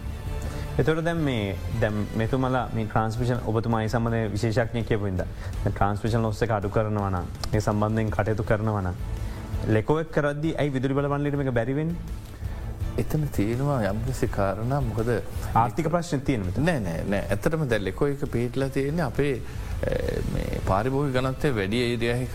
එතොට 0.77 1.05
දැම් 1.05 1.19
මේ 1.19 1.57
දැම් 1.81 2.07
මෙතුමලා 2.17 2.69
මේ 2.75 2.87
ට්‍රන්ස්පිෂන් 2.87 3.45
ඔබතුමයි 3.47 3.89
සමඳ 3.89 4.17
විශේෂක්නය 4.33 4.81
කියපුන්ද 4.83 5.21
ට්‍රන්ස්පිෂන් 5.65 6.27
ඔස්ස 6.27 6.43
අඩු 6.49 6.69
කරනවන 6.69 7.17
ඒ 7.53 7.61
සම්බන්ධයෙන් 7.61 8.11
කටයුතු 8.11 8.43
කරනවන 8.43 8.89
ලෙකෝක් 9.69 10.13
කරදදි 10.13 10.51
ඇයි 10.61 10.73
විදුරි 10.77 10.95
බලවන්ලටම 10.99 11.43
එක 11.45 11.51
බැරිවෙන් 11.59 11.91
එතන 13.03 13.23
තියෙනවා 13.37 13.79
යම්කිසි 13.91 14.27
කාරණ. 14.37 14.75
මොකද 14.89 15.11
ආර්ථික 15.61 15.89
ප්‍රශ්න 15.95 16.21
තියෙන 16.27 16.45
නෑ 16.69 16.81
නෑ 16.87 17.05
නෑ. 17.13 17.23
ඇතරම 17.35 17.65
දැල්ලෙකෝ 17.73 18.09
එක 18.13 18.25
පිහිටලා 18.35 18.69
තියෙන 18.77 19.01
අපේ 19.09 19.35
පාරිභෝගි 20.69 21.17
ගනත්තේ 21.17 21.55
වැඩි 21.59 21.81
ඒරියහික 21.89 22.35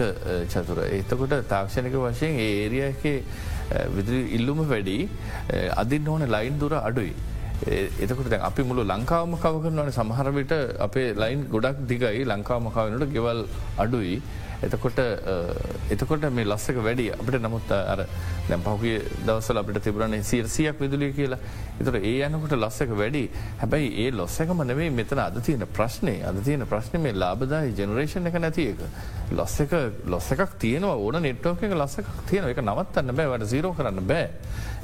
චතුර 0.54 0.82
එතකොට 1.00 1.36
තාක්ෂණක 1.54 1.96
වශයෙන් 2.06 2.40
ඒරියක 2.48 3.06
විදිරි 3.96 4.22
ඉල්ලුම 4.40 4.62
වැඩි 4.74 5.00
අදින් 5.84 6.08
ඕන 6.16 6.26
ලයින් 6.36 6.60
දුර 6.64 6.74
අඩුයි. 6.82 7.14
එතකට 8.04 8.36
අපි 8.50 8.64
මුළු 8.72 8.84
ලංකාවම 8.92 9.34
කව 9.46 9.64
කරනවන. 9.64 9.96
සමහරවිට 10.02 10.54
අපේ 10.88 11.08
ලයින් 11.24 11.48
ගොඩක් 11.56 11.88
දිගයි. 11.94 12.26
ලංකාවමකාවනට 12.34 13.12
ගෙවල් 13.16 13.42
අඩුයි 13.86 14.22
එතකොට 14.62 15.00
එතකොට 15.90 16.26
මේ 16.32 16.46
ලස්සක 16.46 16.80
වැඩි. 16.84 17.10
අපට 17.16 17.40
නමුත් 17.40 17.72
අර 17.72 18.04
දැම් 18.50 18.64
පහුගේ 18.66 19.00
දවසල 19.26 19.62
අපට 19.62 19.80
තිබරන්නේ 19.84 20.24
සිරසියක් 20.24 20.82
විදුලිය 20.82 21.14
කියලා. 21.14 21.40
එතට 21.80 21.96
ඒ 21.96 22.28
යනකොට 22.28 22.56
ලස්සක 22.58 22.92
වැඩි. 23.02 23.24
හැබැයි 23.62 23.90
ඒ 24.06 24.12
ලොස්සකම 24.12 24.64
නෙවේ 24.64 24.90
මෙතන 24.92 25.24
අද 25.26 25.40
තියෙන 25.42 25.66
ප්‍රශ්නය 25.78 26.16
අද 26.24 26.44
තියෙන 26.44 26.68
ප්‍රශ්න 26.68 27.00
මේ 27.00 27.16
ලාබදායි 27.16 27.76
ජනරේෂන් 27.78 28.28
එක 28.28 28.40
නැතියක 28.40 28.86
ලොස්සක 29.32 29.76
ලොස්සකක් 30.06 30.58
තියෙනවා 30.60 30.96
ඕන 30.98 31.22
නෙට්ටෝක 31.24 31.64
එක 31.64 31.76
ලස්සක් 31.80 32.16
තියෙන 32.30 32.50
එක 32.52 32.64
නවත්තන්න 32.64 33.16
බෑ 33.16 33.36
වට 33.36 33.52
සීරෝ 33.54 33.74
කරන්න 33.74 34.08
බෑ. 34.08 34.30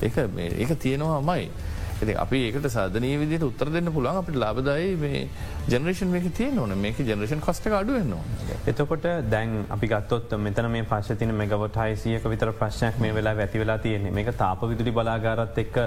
ඒ 0.02 0.52
ඒක 0.58 0.78
තියෙනවා 0.80 1.22
මයි. 1.24 1.50
ඇති 2.00 2.16
අපි 2.24 2.40
ඒකට 2.48 2.68
සාධනය 2.76 3.12
විදිට 3.22 3.46
උත්තර 3.48 3.72
දෙන්න 3.76 3.92
පුළන් 3.98 4.20
අපට 4.22 4.36
ලාබදායි 4.44 4.96
මේ 5.04 5.22
ජනරේෂන් 5.70 6.12
මේක 6.16 6.28
තිය 6.40 6.52
ඕන. 6.64 6.76
මේක 6.86 7.00
ජනරේෂන් 7.00 7.44
කස්ට 7.46 7.72
අඩුවන්නවා. 7.80 8.60
එතකොට 8.72 9.08
දැන් 9.34 9.66
අපි 9.78 9.88
ගත්තොත් 9.94 10.36
මෙතන 10.48 10.70
මේ 10.76 10.88
පශතින 10.92 11.34
මෙගවට 11.42 11.80
හයිසියක 11.84 12.28
විතර 12.34 12.52
ප්‍රශ්නයක් 12.60 13.00
මේ 13.00 13.16
වෙලා 13.20 13.36
ඇති 13.46 13.64
වෙලා 13.64 13.78
තියෙන්නේ. 13.78 14.12
මේක 14.12 14.36
තාප 14.44 14.68
විදුලි 14.72 14.92
බලාගාරත් 14.92 15.58
එක්ක 15.66 15.78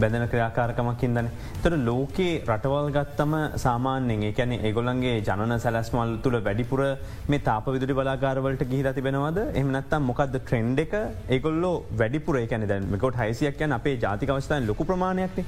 බැඳන 0.00 0.26
ක්‍රියාකාරකමකින් 0.32 1.14
දන. 1.16 1.28
තොර 1.62 1.72
ලෝකයේ 1.88 2.40
රටවල් 2.48 2.88
ගත්තම 2.96 3.34
සාමාන්‍යෙන් 3.64 4.24
එකැන 4.30 4.52
ඒගොලන්ගේ 4.58 5.16
ජනන 5.28 5.54
සැලස්මල් 5.64 6.14
තුළ 6.24 6.38
වැඩිපුර 6.48 6.80
මේ 7.32 7.42
තාප 7.48 7.66
විදුරි 7.74 7.98
බලාගාරවලට 8.00 8.64
ගිහිර 8.72 8.88
තිබෙනවද 8.98 9.38
එහමනත්තම් 9.60 10.08
මොකක්ද 10.10 10.36
ට්‍රෙන්ඩ් 10.38 10.84
එක 10.86 10.94
ඒගොල්ලෝ 11.36 11.74
වැඩිපුර 12.00 12.40
එකැන 12.42 12.68
දැන්මකොට 12.72 13.20
හයිසියක් 13.22 13.62
යන 13.66 13.76
අපේ 13.78 13.96
ජාතිකවස්ථාන් 14.04 14.68
ලොකු 14.70 14.88
ප්‍රමාණයක්න 14.90 15.44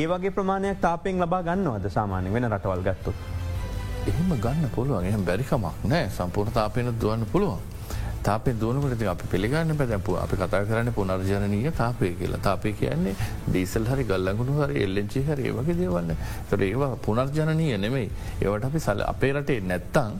ඒවගේ 0.00 0.34
ප්‍රමාණයක් 0.38 0.82
තාපෙන් 0.86 1.22
ලබා 1.24 1.42
ගන්නවද 1.48 1.94
සාමාන්‍ය 1.98 2.34
වෙන 2.34 2.50
රටවල් 2.50 2.84
ගත්තු. 2.88 3.12
එහෙම 4.10 4.34
ගන්න 4.44 4.74
පුළුවන් 4.74 5.06
එහම 5.10 5.22
බැරිකමක් 5.28 5.86
නෑ 5.92 6.10
සම්පූර්ණ 6.16 6.58
තාපයන 6.58 6.92
දුවන්න 7.00 7.24
පුළුවන්. 7.32 7.73
තාපේ 8.24 8.54
දුවනකට 8.60 9.02
අපි 9.06 9.26
පිළිගන්න 9.32 9.76
පැදැපු 9.80 10.16
අපි 10.16 10.36
කතා 10.36 10.62
කරන්න 10.68 10.92
පුනර්ජනනීය 10.92 11.72
තාපය 11.72 12.14
කියලා. 12.20 12.40
තාපය 12.40 12.72
කියන්නේ 12.72 13.16
ඩීසල් 13.48 13.84
හරි 13.90 14.04
ගල්ලඟුණු 14.04 14.54
හරි 14.60 14.84
එල්ලෙන්චි 14.84 15.24
හරි 15.28 15.50
වගේ 15.50 15.76
දේවන්න 15.80 16.14
තොට 16.50 16.62
ඒවා 16.62 16.96
පුනර්ජනනීය 17.06 17.76
නෙමෙයි. 17.78 18.08
ඒවට 18.42 18.64
අපි 18.64 18.80
සල 18.80 19.04
අපේ 19.12 19.32
රටේ 19.32 19.60
නැත්තං 19.62 20.12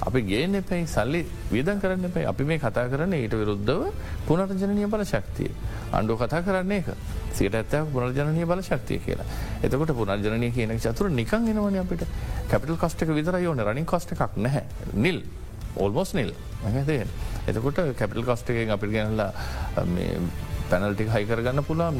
අපි 0.00 0.20
ගේන 0.22 0.54
එපැයි 0.54 0.86
සල්ලි 0.86 1.20
වියදන් 1.52 1.80
කරන්න 1.80 2.12
පැයි 2.14 2.26
අපි 2.26 2.44
මේ 2.44 2.58
කතා 2.58 2.88
කරන්න 2.88 3.12
ඊට 3.14 3.34
විරුද්ධව 3.34 3.82
පුනර්ජනය 4.26 4.86
බල 4.86 5.04
ශක්තිය. 5.04 5.50
අන්ඩුව 5.92 6.22
කතා 6.22 6.40
කරන්නේ 6.42 6.78
එක 6.78 6.88
සිට 7.32 7.54
ඇත්තව 7.54 7.92
පුනර්ජනය 7.92 8.46
බල 8.46 8.62
ශක්තිය 8.62 9.00
කියලා. 9.06 9.26
එතකොට 9.62 9.92
පුනර්ජනය 9.92 10.50
කියන 10.50 10.72
චතුර 10.78 11.10
නිකං 11.10 11.50
එනවන 11.52 11.76
අපිට. 11.82 12.06
කැපිටල් 12.48 12.78
කස්ටක 12.78 13.12
විතර 13.12 13.36
යෝන 13.44 13.60
රනින් 13.60 13.86
කස්ට 13.86 14.16
එකක් 14.16 14.38
නැහැ. 14.38 14.64
නිල්. 14.94 15.20
ඕල්මෝස් 15.76 16.14
නිල්. 16.14 16.32
ඇතේ. 16.64 17.04
එතකොට 17.50 17.82
කැපිටල් 17.98 18.26
කස්ටකෙන් 18.30 18.76
අපිට 18.76 18.94
ගැනලා 18.96 19.30
පැනල්ටි 20.70 21.06
හයිකරගන්න 21.14 21.62
පුලා 21.68 21.90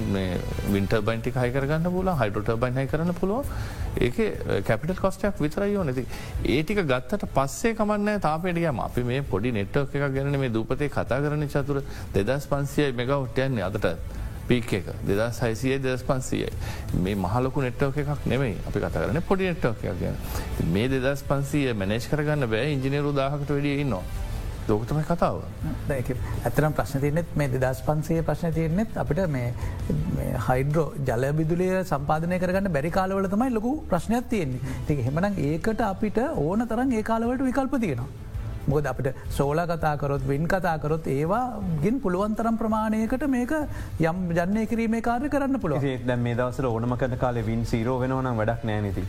වින්ට 0.74 0.94
බයින්ටි 1.08 1.32
හයිකරගන්න 1.36 1.90
පුලා 1.96 2.16
හයිඩට 2.20 2.52
බයින් 2.64 2.78
හයි 2.80 2.90
කරන්න 2.92 3.16
පුළුව 3.20 3.50
ඒක 4.06 4.20
කැපිටල් 4.68 5.02
කොස්ටයක් 5.04 5.42
විතරයෝ 5.44 5.84
නැති 5.88 6.06
ඒටික 6.56 6.84
ගත්තට 6.92 7.26
පස්සේ 7.36 7.74
කමන්න 7.80 8.22
තාපේටියම 8.28 8.80
අපි 8.86 9.06
මේ 9.10 9.26
පොඩි 9.34 9.54
නෙට්ටක් 9.58 9.98
එක 9.98 10.14
ගැන 10.16 10.40
මේ 10.44 10.54
දූපතේ 10.56 10.92
කතා 10.96 11.20
කරන 11.26 11.46
චතුර 11.56 11.82
දෙදස් 12.14 12.48
පන්සියයි 12.54 12.96
මෙග 13.02 13.14
ඔට්ටයන්නේ 13.18 13.66
අදට 13.68 13.90
පීක් 14.50 14.72
එක. 14.72 14.86
දෙදස් 15.06 15.42
හයිසිය 15.44 15.78
දෙදස් 15.82 16.02
පන්සියයි 16.06 16.48
මේ 17.02 17.14
මහලකු 17.26 17.62
නෙට්ටෝක 17.66 18.00
එකක් 18.02 18.26
නෙමයි 18.32 18.56
අපි 18.68 18.78
කතා 18.86 19.04
කරන 19.04 19.22
පොඩි 19.28 19.50
නෙට්ටෝක 19.50 19.82
ගැන. 19.82 20.16
මේ 20.72 20.88
දෙදස් 20.88 21.22
පන්සිය 21.28 21.70
මනේශ් 21.82 22.10
කරගන්න 22.10 22.50
බෑ. 22.50 22.72
ඉංජිනරු 22.74 23.12
දාහකට 23.20 23.50
වැඩිය 23.54 23.80
ඉන්නවා. 23.84 24.02
ලෝකතමයි 24.70 25.04
කතාව 25.10 25.36
ඇතරම් 26.46 26.76
ප්‍රශ්න 26.78 27.04
තියනෙත් 27.04 27.36
මේ 27.42 27.50
දෙදස් 27.56 27.82
පන්සේ 27.88 28.24
ප්‍රශ්න 28.28 28.56
තියනෙත් 28.58 28.96
අපිට 29.04 29.22
මේ 29.36 29.48
හයිඩ්‍රෝ 30.48 30.86
ජල 31.08 31.26
බිදුලිය 31.40 31.76
සම්පාධනය 31.92 32.40
කරගන්න 32.44 32.72
බැරි 32.78 32.90
කාලවල 32.98 33.28
තමයි 33.34 33.52
ලොකු 33.58 33.72
ප්‍රශ්නයක් 33.92 34.32
තියෙන්නේ 34.32 34.74
ති 34.88 34.98
හෙමන 35.06 35.30
ඒකට 35.50 35.86
අපිට 35.92 36.18
ඕන 36.46 36.66
තරන් 36.72 36.98
ඒ 36.98 37.06
කාලවලට 37.10 37.46
විකල්ප 37.48 37.76
තියෙනවා. 37.84 38.10
මොකද 38.66 38.86
අපිට 38.86 39.08
සෝල 39.30 39.60
කතාකරොත් 39.70 40.24
වින් 40.28 40.46
කතාකරොත් 40.46 41.06
ඒවා 41.08 41.42
ගින් 41.84 41.96
පුළුවන්තරම් 42.04 42.56
ප්‍රමාණයකට 42.60 43.26
මේක 43.34 43.54
යම් 44.00 44.20
ජනය 44.38 44.66
කිරීමේ 44.72 45.02
කාර්ය 45.08 45.32
කරන්න 45.34 45.60
පුළුව 45.64 45.88
දැ 46.06 46.18
මේ 46.26 46.38
දවසර 46.40 46.70
ඕනම 46.70 46.96
කරන 47.02 47.18
කාලේ 47.24 47.46
වින් 47.50 47.64
සීරෝ 47.72 47.98
වෙනවනම් 48.04 48.40
වැඩක් 48.42 48.64
නෑනති 48.70 49.04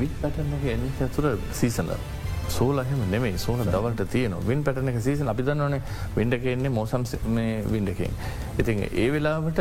විත් 0.00 0.14
පටන්නගේ 0.22 0.76
ඇ 0.76 1.08
තුර 1.16 1.26
සීසනර. 1.52 1.98
සෝලහෙම 2.48 3.02
නෙමේ 3.10 3.38
සෝන 3.38 3.64
දවලට 3.64 4.10
තියන 4.10 4.34
වින් 4.46 4.62
පැටන 4.64 4.88
එක 4.88 5.00
සීසන් 5.00 5.28
අපි 5.28 5.42
දන්නවනේ 5.42 5.80
විඩක 6.16 6.46
එන්නේ 6.46 6.70
මෝසම් 6.70 7.04
විඩකෙන්. 7.72 8.14
ඉතින් 8.58 8.84
ඒ 8.84 9.10
වෙලාවට 9.12 9.60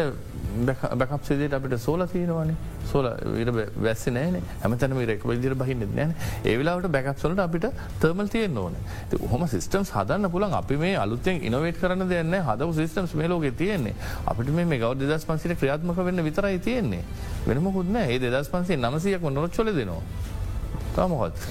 බැකප් 1.02 1.26
සිදට 1.26 1.54
අපිට 1.54 1.80
සෝල 1.80 2.06
තියෙනවානේ. 2.08 2.56
සෝල 2.92 3.08
විට 3.38 3.50
වැස්ස 3.84 4.06
නෑන 4.08 4.38
හැමතැන 4.62 4.98
රෙක් 5.08 5.24
විදිර 5.26 5.56
බහින්න 5.56 5.86
නෑන 5.96 6.14
ඒවෙලාවට 6.46 6.92
බැකප් 6.92 7.20
සොලට 7.20 7.40
අපිට 7.40 7.66
තර්මල් 8.02 8.28
තියෙන් 8.28 8.58
ඕන. 8.58 8.76
හොම 9.32 9.48
සිස්ටම් 9.48 9.88
හදන්න 9.92 10.30
පුළන් 10.32 10.54
අපි 10.54 10.78
මේ 10.78 10.96
අලුත්තෙන් 10.96 11.42
ඉනවේට 11.42 11.80
කරන 11.82 12.08
දෙන්න 12.10 12.36
හදව 12.50 12.76
සිස්ටම්ස් 12.76 13.16
මේලෝක 13.16 13.48
තියෙන්නේ. 13.58 13.96
අපිට 14.26 14.50
මේ 14.52 14.80
ගෞද 14.80 15.02
දස් 15.02 15.26
පන්සිට 15.26 15.58
ක්‍රියාත්මක 15.60 16.06
වෙන්න 16.06 16.24
විතරයි 16.24 16.60
තියෙන්නේ. 16.60 17.04
වෙනමකුත්න 17.48 17.96
ඒ 17.96 18.20
දෙදස් 18.20 18.50
පන්සේ 18.50 18.78
නමසයක්ම 18.78 19.34
නොරොච්චොල 19.34 19.74
දෙනවා. 19.74 20.02
තමොත්. 20.96 21.46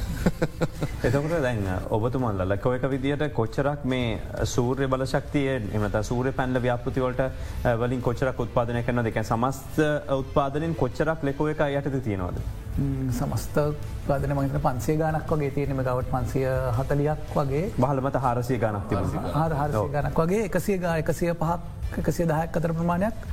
එතකට 1.07 1.37
දැන්න 1.45 1.67
ඔබතුමන්ල 1.97 2.45
ලකව 2.47 2.75
එක 2.79 2.89
විදිට 2.95 3.25
කොච්චරක් 3.39 3.85
මේ 3.93 4.47
සූර්ය 4.55 4.89
බලශක්තිය 4.95 5.51
එමත 5.79 5.99
සූරය 6.11 6.33
පැන්ල 6.39 6.63
ව්‍යාපෘතිවලට 6.67 7.23
වලින් 7.83 8.03
කොච්චරක් 8.09 8.43
උත්පාදනය 8.47 8.83
කරන 8.87 9.05
දෙක 9.09 9.23
සමස්ත 9.25 9.81
උත්පාදනින් 10.19 10.75
කොච්චරක් 10.83 11.25
ලෙකෝ 11.29 11.49
එක 11.55 11.65
යටද 11.69 12.03
තියෙනවද. 12.09 12.43
සමස්ත 13.13 13.59
පාදන 14.07 14.35
මහිත 14.37 14.57
පන්සේ 14.67 14.97
ගානක් 14.97 15.33
වගේ 15.35 15.51
තියෙනම 15.57 15.83
ගවට 15.83 16.11
පන්සිය 16.15 16.49
හතලියක් 16.79 17.37
වගේ. 17.37 17.65
බහලමත 17.79 18.19
හාරසිය 18.27 18.59
ගනක් 18.59 18.89
තිබ 18.89 19.21
හාර 19.35 19.79
ගනක් 19.97 20.19
වගේ. 20.19 20.45
එකසිය 20.49 20.79
ගා 20.79 20.97
එකසිය 21.03 21.35
පහක් 21.35 22.05
එකසිය 22.05 22.27
දහයක් 22.27 22.61
අතර 22.61 22.73
ප්‍රමාණයක් 22.73 23.27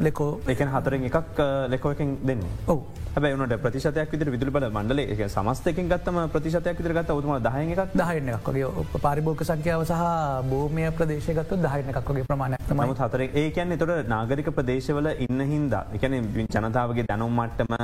ලෙකෝ. 0.00 0.32
එක 0.46 0.64
හතරෙන් 0.74 1.04
එකක් 1.04 1.40
ලෙකෝකින් 1.68 2.16
දෙන්න. 2.24 2.42
ඔව. 2.66 2.80
හැබැවනට 3.14 3.56
ප්‍රතිශතයක් 3.62 4.12
විතර 4.12 4.30
විදුල 4.30 4.50
බල 4.50 4.66
මණ්ඩල 4.70 5.00
එක 5.02 5.22
සමස්තකින් 5.28 5.88
ගත්තම 5.90 6.18
ප්‍රතිශතයක් 6.34 6.78
විතර 6.78 6.92
ගත්ත 6.98 7.16
උතුම 7.20 7.34
දහය 7.46 7.62
එකක්? 7.74 7.94
දහයන 8.00 8.28
එකක්ගේ 8.34 9.00
පාරිභෝක 9.02 9.42
සංඛ්‍යාව 9.42 9.82
සහ 9.84 10.04
භූමය 10.50 10.86
ප්‍රදේශගත්තු 10.98 11.58
දහයන 11.66 11.90
එකක්ගේ 11.92 12.24
ප්‍රමාණයක් 12.30 12.60
මත් 12.70 12.98
හතර 13.00 13.22
ඒකැන් 13.42 13.76
තොට 13.78 14.08
නාගරික 14.14 14.50
ප්‍රදේශවල 14.58 15.10
ඉන්න 15.26 15.42
හින්දා 15.52 15.84
එකන 15.92 16.14
ජනතාවගේ 16.36 17.06
දැනුම් 17.10 17.34
මට්ටම 17.40 17.74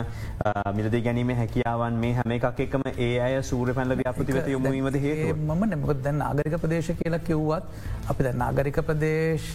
මිලද 0.79 0.97
ගැනීම 1.07 1.33
හැකියාවන් 1.41 1.99
මේ 2.05 2.15
හැම 2.19 2.37
එකක් 2.39 2.61
එකම 2.67 2.87
ඒ 2.97 3.13
අය 3.21 3.43
සූර 3.51 3.75
පැල්ල 3.79 3.97
ව්‍යාපතිවත 4.03 4.53
යොමීමද 4.55 5.01
හේ 5.07 5.33
මම 5.33 5.65
නැමකොත් 5.73 6.05
දැන් 6.07 6.23
නාගරික 6.25 6.61
ප්‍රදේශ 6.67 6.93
කියලා 7.03 7.25
කිව්වත් 7.31 7.65
අපි 8.15 8.29
දැ 8.29 8.37
නාගරික 8.45 8.79
ප්‍රදේශ 8.91 9.51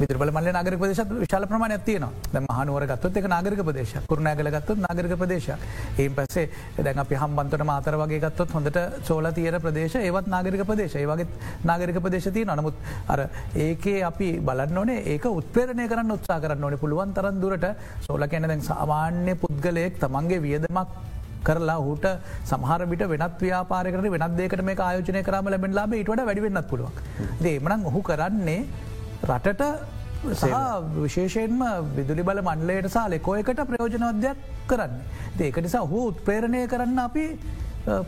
විදරබල 0.00 0.30
මල 0.32 0.48
නාගර 0.56 0.76
ප්‍රදේශ 0.82 1.02
විශාල 1.22 1.46
ප්‍රමාණයක් 1.50 1.84
තියන 1.88 2.06
ද 2.34 2.42
මහනුවර 2.46 2.86
ගත්තොත් 2.90 3.16
එක 3.20 3.26
නාගරික 3.34 3.62
ප්‍රදේශ 3.68 3.94
කුරුණෑගල 4.10 4.50
ගත්තොත් 4.56 4.78
නාගරික 4.86 5.14
ප්‍රදේශ 5.22 5.48
ඒන් 6.04 6.14
පස්සේ 6.18 6.46
දැන් 6.86 7.02
අපි 7.04 7.20
හම්බන්තට 7.22 7.66
මාතර 7.72 7.98
වගේ 8.02 8.20
ගත්තොත් 8.24 8.56
හොඳට 8.56 8.78
සෝල 9.08 9.28
තියර 9.38 9.58
ප්‍රදේශ 9.66 9.96
ඒවත් 10.00 10.32
නාගරික 10.34 10.64
ප්‍රදේශ. 10.70 10.96
ඒවගේ 11.02 11.26
නාගරික 11.70 12.00
ප්‍රදේශතිය 12.06 12.48
නමුත් 12.50 12.74
අර 13.12 13.20
ඒකේ 13.66 14.00
අපි 14.10 14.30
බලන්න 14.48 14.82
ඕනේ 14.82 15.04
ඒක 15.14 15.24
උත්පේරණය 15.30 15.88
කරන්න 15.92 16.16
උත්සා 16.16 16.40
කරන්න 16.40 16.64
ඕනේ. 16.64 16.82
පුළුවන් 16.84 17.14
තරන් 17.16 17.40
දුරට 17.44 17.66
සෝල 18.08 18.26
කැන 18.32 18.48
දැන් 18.50 18.62
සාමාන්‍ය 18.72 19.34
පුද්ගලයෙක් 19.44 20.00
තමන්ගේ 20.02 20.44
වියදමක් 20.46 20.90
කරලා 21.46 21.78
හුට 21.86 22.06
සමහර 22.50 22.82
විට 22.90 23.02
වෙනත් 23.12 23.40
ව්‍යාපාරකට 23.44 24.10
වෙනත් 24.14 24.36
දේකට 24.40 24.62
මේ 24.68 24.80
ආයෝජනය 24.88 25.22
කරම 25.28 25.48
ලැබෙන 25.52 25.76
ලාබ 25.78 25.92
ඉටට 26.00 26.26
වැඩිවෙන්නත් 26.28 26.68
පුළුවන්. 26.70 26.92
දේමනං 27.44 27.86
ඔහු 27.90 28.02
කරන්නේ 28.08 28.60
රටට 29.28 29.62
සහ 30.40 30.52
විශේෂයෙන්ම 30.96 31.62
විදුලි 31.96 32.22
බල 32.28 32.40
මණ්ඩලයට 32.44 32.92
සා 32.96 33.08
ලෙකෝයකට 33.08 33.60
ප්‍රයෝජනවද්‍යයක් 33.70 34.36
කරන්න. 34.70 34.94
ඒක 35.40 35.56
නිසා 35.64 35.84
හෝ 35.92 36.06
උත්ප්‍රේරණය 36.10 36.66
කරන්න 36.68 36.98
අපි 37.06 37.24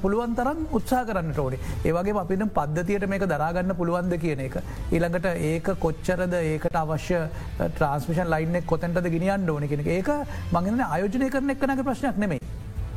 පුළුවන් 0.03 0.35
තරන් 0.37 0.59
උත්සා 0.79 1.05
කරන්න 1.09 1.33
ඕනේ 1.45 1.61
ඒවගේ 1.89 2.17
අපිට 2.23 2.45
පද්ධතියට 2.59 3.07
මේක 3.13 3.25
දරාගන්න 3.33 3.75
පුළුවන්ද 3.79 4.15
කියන 4.25 4.41
එක. 4.47 4.57
ඊළඟට 4.93 5.27
ඒක 5.51 5.73
කොච්චරද 5.85 6.35
ඒකට 6.41 6.77
අවශ්‍ය 6.83 7.23
ට්‍රන්ස්මිෂන් 7.59 8.29
ලයින්නෙක් 8.35 8.67
කොතැන්ටද 8.67 9.09
ගෙනියන් 9.15 9.49
ඕන 9.55 9.69
කෙනෙ 9.69 9.89
ඒක 9.97 10.11
මගෙන 10.53 10.85
අයෝජනය 10.89 11.31
කරන 11.31 11.57
එක්නක 11.57 11.85
ප්‍රශ්නයක් 11.89 12.21
නෙමේ 12.25 12.41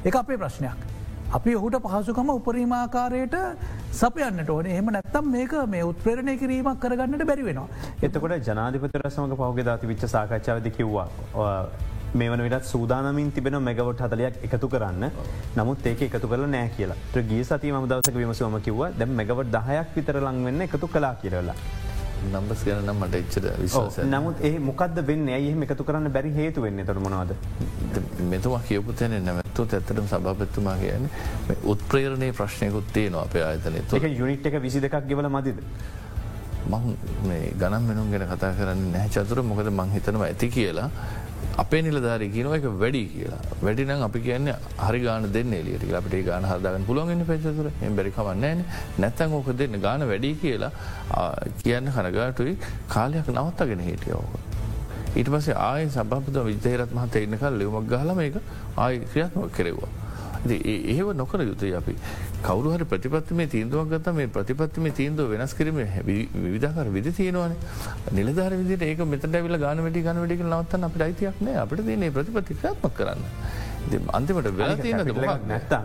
එක 0.03 0.15
අපේ 0.15 0.37
ප්‍රශ්නයක්. 0.37 0.79
අපි 1.33 1.55
ඔහුට 1.55 1.75
පහසුකම 1.83 2.29
උපරීමාකාරයට 2.29 3.35
සපයන්නට 3.91 4.49
ඕන 4.49 4.67
එහම 4.67 4.91
නැත්තම් 4.95 5.31
මේක 5.31 5.53
මේ 5.67 5.83
උත්ප්‍රේණය 5.83 6.37
කිරීමක් 6.37 6.79
කරගන්නට 6.79 7.25
බැරි 7.25 7.43
වෙනවා. 7.43 7.67
එතකොට 8.01 8.47
ජනාධිපතර 8.49 9.09
සමඟ 9.09 9.35
පහුගේ 9.35 9.65
දති 9.65 9.87
විච්ච 9.87 10.07
සාකච්ඡාවද 10.07 10.69
කිව්වා. 10.77 11.07
මේ 12.13 12.29
වන 12.29 12.43
විට 12.43 12.65
සූදානමින් 12.65 13.31
තිබෙන 13.31 13.57
මෙගවට් 13.61 14.03
හතලයක් 14.05 14.43
එකතු 14.47 14.69
කරන්න 14.69 15.09
නමුත් 15.55 15.85
ඒක 15.85 16.05
එකතු 16.07 16.27
කල 16.27 16.45
නෑ 16.47 16.69
කියලා 16.77 17.25
ගී 17.31 17.43
සති 17.43 17.71
ම 17.71 17.87
දවසක 17.87 18.15
විමසුවම 18.15 18.61
කිව 18.61 18.79
දැ 18.99 19.09
මෙගවට 19.21 19.51
දහයක් 19.57 19.97
විතර 19.97 20.21
ලංවෙන්න 20.21 20.67
එකතු 20.67 20.87
කලා 20.87 21.15
කියරලා. 21.23 21.57
නම්බස් 22.31 22.63
ගැනම් 22.67 23.01
මට 23.01 23.21
එච්චර 23.21 23.49
විශවාස 23.63 23.99
නමුත් 24.13 24.43
ඒ 24.49 24.59
මොකද 24.69 25.01
වෙන්න? 25.09 25.27
ඇයි 25.37 25.55
එකතු 25.67 25.87
කරන්න 25.89 26.11
බැරි 26.17 26.31
හේතු 26.39 26.61
වෙන්න? 26.65 26.85
තොර 26.85 26.99
මොනවාද? 27.07 27.35
මෙතුමා 28.31 28.61
කියපුතන 28.69 29.17
නැමැත්තු 29.27 29.67
ඇත්තටම 29.67 30.07
සභාපත්තුමා 30.13 30.77
කියන 30.83 31.09
උත්ප්‍රේරණය 31.73 32.31
ප්‍රශ්නයකුත්තේ 32.39 33.09
නො 33.09 33.25
අප 33.27 33.37
ආයතන 33.49 33.77
ඒක 33.81 34.09
යුනිට් 34.21 34.49
එක 34.51 34.59
විසි 34.67 34.81
දෙකක් 34.87 35.05
ගෙවල 35.11 35.29
මදිද. 35.37 35.61
මං 36.73 36.95
ගනම් 37.61 37.83
මෙනුම් 37.91 38.09
ගැන 38.11 38.27
කතා 38.31 38.53
කරන්න 38.57 38.91
නැහැ. 38.93 39.09
චතුර 39.15 39.43
මොකද 39.51 39.69
මං 39.69 39.91
හිතනවා 39.97 40.29
ඇති 40.31 40.49
කියලා 40.57 40.89
අපේ 41.63 41.81
නිලධාරි 41.85 42.27
කියනව 42.35 42.53
එක 42.57 42.65
වැඩි 42.81 43.01
කියලා. 43.13 43.41
වැඩිනම් 43.65 44.01
අපි 44.07 44.19
කියන්න 44.25 44.49
හරි 44.87 44.99
ගාන 45.05 45.27
දෙන්න 45.35 45.53
එලියට 45.59 45.93
අපට 45.99 46.15
ගාන 46.29 46.47
හදාගන්න 46.51 46.87
පුළුවන්ගන්න 46.89 47.25
පැචතුර 47.29 47.69
බැරිකමන්න 47.99 48.63
නැත්තන් 49.03 49.35
ඕක 49.37 49.49
දෙන්න 49.61 49.79
ගාන 49.85 50.07
වැඩි 50.11 50.31
කියලා 50.43 50.71
කියන්න 51.63 51.91
හනගාටුයි 51.97 52.57
කාලයක් 52.95 53.27
නවත්තගෙන 53.35 53.85
හිටියෝක. 53.89 54.33
ඊට 55.15 55.29
පසේ 55.33 55.55
ආය 55.67 55.85
සභපත 55.89 56.41
විදේරත් 56.49 56.91
මහත 56.97 57.21
එන්න 57.25 57.37
කල් 57.43 57.61
ලියුමක් 57.61 57.87
ගහලම 57.93 58.19
එක 58.27 58.41
ආය 58.85 58.99
ක්‍රියාත්මක 59.11 59.55
කෙරෙවා. 59.59 59.91
ඒව 60.51 61.13
නොකර 61.21 61.39
යුතුයි 61.41 61.73
අපි. 61.79 61.95
කවරුහර 62.43 62.85
ප්‍රතිපත්තිම 62.91 63.41
තීන්දුවක් 63.55 63.89
ගත 63.93 64.13
මේ 64.19 64.27
ප්‍රතිපත්තිම 64.37 64.87
තීන්දුව 64.99 65.33
වෙනස් 65.33 65.53
කිරීම 65.53 65.77
විධාකර 66.55 66.87
විදි 66.97 67.11
තියෙනවන. 67.19 67.53
නිලධර 68.13 68.53
විදිට 68.61 68.87
ඒක 68.89 69.05
මෙත 69.13 69.25
ැවිල 69.25 69.57
ගාන 69.65 69.83
වැඩි 69.85 70.05
ගන 70.07 70.21
වැඩි 70.23 70.41
නවත්තන්න 70.43 70.87
අපට 70.89 71.05
අයිතියක් 71.09 71.43
නෑ 71.47 71.61
අපට 71.65 71.85
දන්නේ 71.89 72.15
ප්‍රතිපත්ති 72.17 72.59
ක්‍රාත්මක් 72.61 72.97
කරන්න. 72.97 73.21
අන්තිමට 74.17 74.49
වෙලා 74.57 74.75
තියෙන 74.81 75.05
නැත්තා 75.47 75.83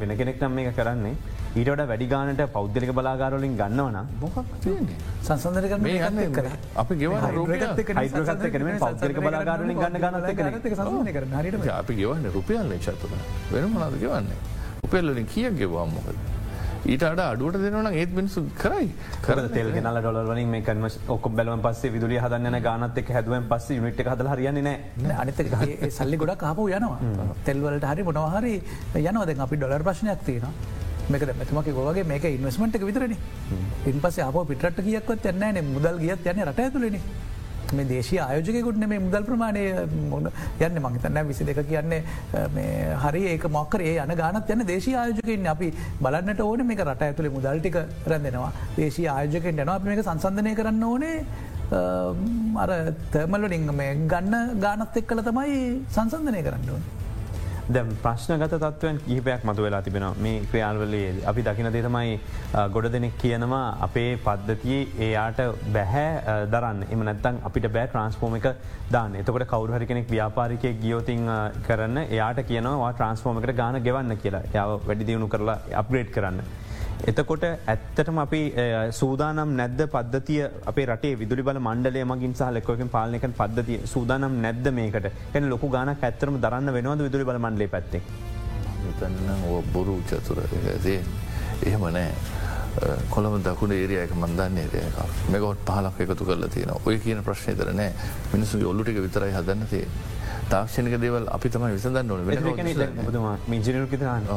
වෙන 0.00 0.16
කෙනෙක් 0.16 0.40
නම් 0.40 0.52
මේක 0.52 0.76
කරන්නේ. 0.76 1.16
ඊට 1.56 1.68
වැඩි 1.88 2.06
ගානට 2.06 2.40
පෞද්ගලික 2.52 2.90
බලාගාරලින් 2.92 3.54
ගන්නවන 3.56 3.96
සංසන්දර 5.22 5.64
අපි 6.82 6.94
ගෙව 7.00 7.12
පෞද්ගලික 8.78 9.18
බලාගාරලින් 9.26 9.76
ගන්න 9.78 9.96
ගන්න 10.04 10.24
අපි 11.80 11.94
ගෙවන්න 11.94 12.26
රුපියල්ල 12.36 12.74
චතුන 12.86 13.12
වෙන 13.52 13.70
මනාද 13.70 13.94
ගෙවන්නේ? 14.00 14.38
උපෙල්ලින් 14.84 15.26
කිය 15.26 15.50
ගෙවාමොකද. 15.60 16.16
ඊට 16.92 17.02
අඩ 17.08 17.20
අඩුවට 17.24 17.56
දෙනවන 17.64 17.86
ඒත් 18.00 18.10
මිනිසු 18.18 18.40
කරයි. 18.62 18.88
කර 19.24 19.38
තෙල් 19.54 19.68
ගෙනල 19.76 19.98
ඩොලවලින් 20.00 20.50
මේ 20.54 20.62
කන්ම 20.66 20.86
ඔක්ක 21.14 21.26
බැලුවන් 21.38 21.62
පස්සේ 21.66 21.92
විදුලිය 21.94 22.20
හදන්න 22.24 22.58
ගනත් 22.66 23.02
එක් 23.02 23.12
හැදුවන් 23.16 23.48
පස්ස 23.50 23.68
නිට 23.86 24.02
හදල 24.12 24.28
හරියන්න 24.32 24.60
නෑ. 24.66 25.16
අනිත 25.22 25.40
සල්ලි 25.98 26.16
ගොඩක් 26.22 26.40
කාපු 26.44 26.68
යනවා. 26.68 26.98
තෙල්වලට 27.48 27.86
හරි 27.90 28.02
මොනවහරි 28.08 28.54
යනවද 29.00 29.40
අපි 29.46 29.56
ඩොලර් 29.56 29.84
ප්‍රශ්නයක් 29.88 30.24
තියෙන 30.28 30.44
මේක 31.12 31.24
මෙතුමක 31.40 31.70
ගොවගේ 31.78 32.04
මේක 32.12 32.24
ඉන්වස්මට 32.24 32.76
එක 32.76 32.84
විතරන. 32.90 33.16
ඉන් 33.90 34.00
පස 34.04 34.18
අප 34.28 34.36
පිටට 34.50 34.84
කියක්වත් 34.88 35.30
යන්නන 35.32 35.62
මුදල් 35.72 35.96
ගියත් 36.04 36.28
යන්න 36.32 36.44
රට 36.48 36.66
ඇතුලෙන 36.66 37.00
මේ 37.72 37.86
දේශී 37.86 38.18
ආයෝජකකුට 38.18 38.80
මේ 38.84 38.98
මුදල් 38.98 39.24
ප්‍රමාණය 39.24 39.64
මොන 40.10 40.30
යන්න 40.60 40.80
මහිතන්න 40.86 41.20
විසි 41.28 41.44
දෙක 41.44 41.60
කියන්නේ 41.68 42.02
හරි 43.04 43.22
ඒක 43.32 43.46
මොක්කර 43.50 43.80
ඒ 43.82 43.96
යන 43.98 44.14
ගානත් 44.16 44.50
යන 44.50 44.66
දේශී 44.66 44.96
ආයෝජකෙන් 44.96 45.46
අපි 45.46 45.72
බලන්නට 46.00 46.40
ඕන 46.40 46.66
මේ 46.66 46.84
රට 46.84 47.02
ඇතුළේ 47.02 47.34
මුදල්ටික 47.36 47.76
රැඳෙනවා. 48.06 48.52
දේශී 48.76 49.08
ආයෝජකෙන් 49.08 49.54
යනවා. 49.56 49.76
අප 49.76 49.84
මේක 49.84 50.02
සංසන්ධනය 50.02 50.54
කරන්න 50.54 50.84
ඕනේ. 50.84 51.16
අර 52.56 52.70
තර්මල්ලින් 53.12 53.70
මේ 53.74 53.94
ගන්න 54.06 54.60
ගානත් 54.60 54.96
එක් 54.96 55.08
කළ 55.08 55.22
තමයි 55.22 55.56
සංසන්ධනය 55.90 56.42
කරන්න 56.42 56.70
ඕන. 56.70 56.84
දැම් 57.72 57.88
ප්‍රශ්නගත 58.02 58.54
තත්වයන් 58.62 58.98
කිහිපයක් 59.04 59.44
මතු 59.48 59.62
වෙලා 59.64 59.80
තිබෙන 59.82 60.04
මේ 60.24 60.40
ක්‍රියාල්වලේ 60.50 61.24
අපි 61.30 61.42
දකින 61.46 61.68
දෙතමයි 61.76 62.18
ගොඩ 62.74 62.88
දෙනෙක් 62.92 63.14
කියනවා 63.22 63.78
අපේ 63.86 64.10
පද්ධතිය 64.26 64.80
එයාට 65.06 65.40
බැහැ 65.76 66.46
දරන්න. 66.52 66.84
එම 66.92 67.04
නැත්තන් 67.08 67.40
අපිට 67.48 67.68
බෑ 67.76 67.86
ට්‍රන්ස්පෝම 67.88 68.36
එක 68.40 68.48
දාන්න. 68.92 69.16
එතකොට 69.20 69.46
කවරුහරි 69.52 69.86
කෙනෙක් 69.86 70.10
ව්‍යාපාරිකය 70.10 70.74
ගියෝතින් 70.82 71.24
කරන්න. 71.68 71.98
එයාට 72.04 72.42
කියනවා 72.50 72.92
ට්‍රන්ස්පෝමකට 72.92 73.56
ගාන 73.62 73.80
ගෙවන්න 73.88 74.16
කියලා. 74.24 74.44
යාව 74.54 74.76
වැඩි 74.86 75.08
දියුණු 75.08 75.28
කරලා 75.28 75.58
අප්ග්‍රේඩ් 75.82 76.12
කරන්න. 76.18 76.44
එතකොට 77.02 77.44
ඇත්තටම 77.44 78.18
අපි 78.24 78.40
සූදානම් 78.92 79.50
නැද්ද 79.60 79.80
පද්ධතිය 79.94 80.42
අපේ 80.70 80.86
රටේ 80.86 81.18
විදුලි 81.22 81.42
බල 81.42 81.58
මණ්ඩලය 81.60 82.04
මගින් 82.12 82.34
සහ 82.34 82.52
ලෙක්වකින් 82.56 82.88
පාලනක 82.88 83.26
පද්ධතිය 83.40 83.80
සූදානම් 83.86 84.38
නැද්ද 84.44 84.68
මේකට 84.78 85.10
එන 85.34 85.50
ලොකු 85.50 85.68
ගානක් 85.68 86.02
ඇත්තරම 86.02 86.38
දරන්න 86.44 86.72
වෙනවද 86.78 87.04
විදුලි 87.08 87.24
බල 87.24 87.40
මණ්ඩලේ 87.44 87.72
පැත්තේ. 87.74 88.02
තන්න 89.00 89.44
බොරු 89.72 89.98
චතුර 90.08 90.40
දේ 90.84 91.00
එහෙම 91.62 91.86
නෑ. 91.90 92.10
කොළම 93.10 93.36
දකුණ 93.42 93.72
ඒරයක 93.72 94.14
මන්දන්නේ 94.14 94.66
ඒක 94.80 95.30
මෙගොත් 95.30 95.60
පහලක් 95.66 96.00
එකතු 96.00 96.24
කරලා 96.24 96.48
තියෙන 96.48 96.72
ඔය 96.80 96.98
කියන 96.98 97.22
ප්‍රශ්නය 97.22 97.54
තර 97.54 97.70
නෑ 97.72 97.92
මිනිසු 98.32 98.64
ඔල්ලුටික 98.70 98.98
විතරයි 98.98 99.32
හදන්න 99.32 99.68
තිය. 99.70 99.86
තාක්ෂණක 100.50 100.96
දේවල් 101.00 101.24
අපි 101.36 101.48
තම 101.48 101.64
විසඳන්න 101.70 102.10
ඕන. 102.10 102.20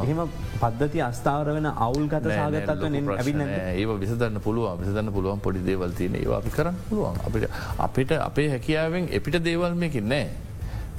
එහම 0.04 0.20
පද්ධති 0.62 0.98
අස්ථාවර 1.02 1.52
වෙන 1.58 1.70
අවුල් 1.86 2.08
ගත 2.08 2.24
සාගතත්ව 2.32 3.14
ඇබින්න 3.16 3.46
ඒ 3.46 3.86
විසදන්න 4.02 4.40
පුළුව 4.40 4.82
විසදන්න 4.82 5.12
පුළුවන් 5.12 5.40
පොඩි 5.40 5.64
දේවල් 5.70 5.92
තියන 5.92 6.14
ඒ 6.16 6.26
අපි 6.40 6.50
කරන්න 6.50 6.76
පුළුවන්. 6.90 7.16
අපිට 7.26 7.48
අපිට 7.78 8.12
අපේ 8.20 8.48
හැකියාවෙන් 8.50 9.08
එපිට 9.12 9.42
දේවල් 9.44 9.74
මේකින් 9.74 10.08
නෑ 10.08 10.47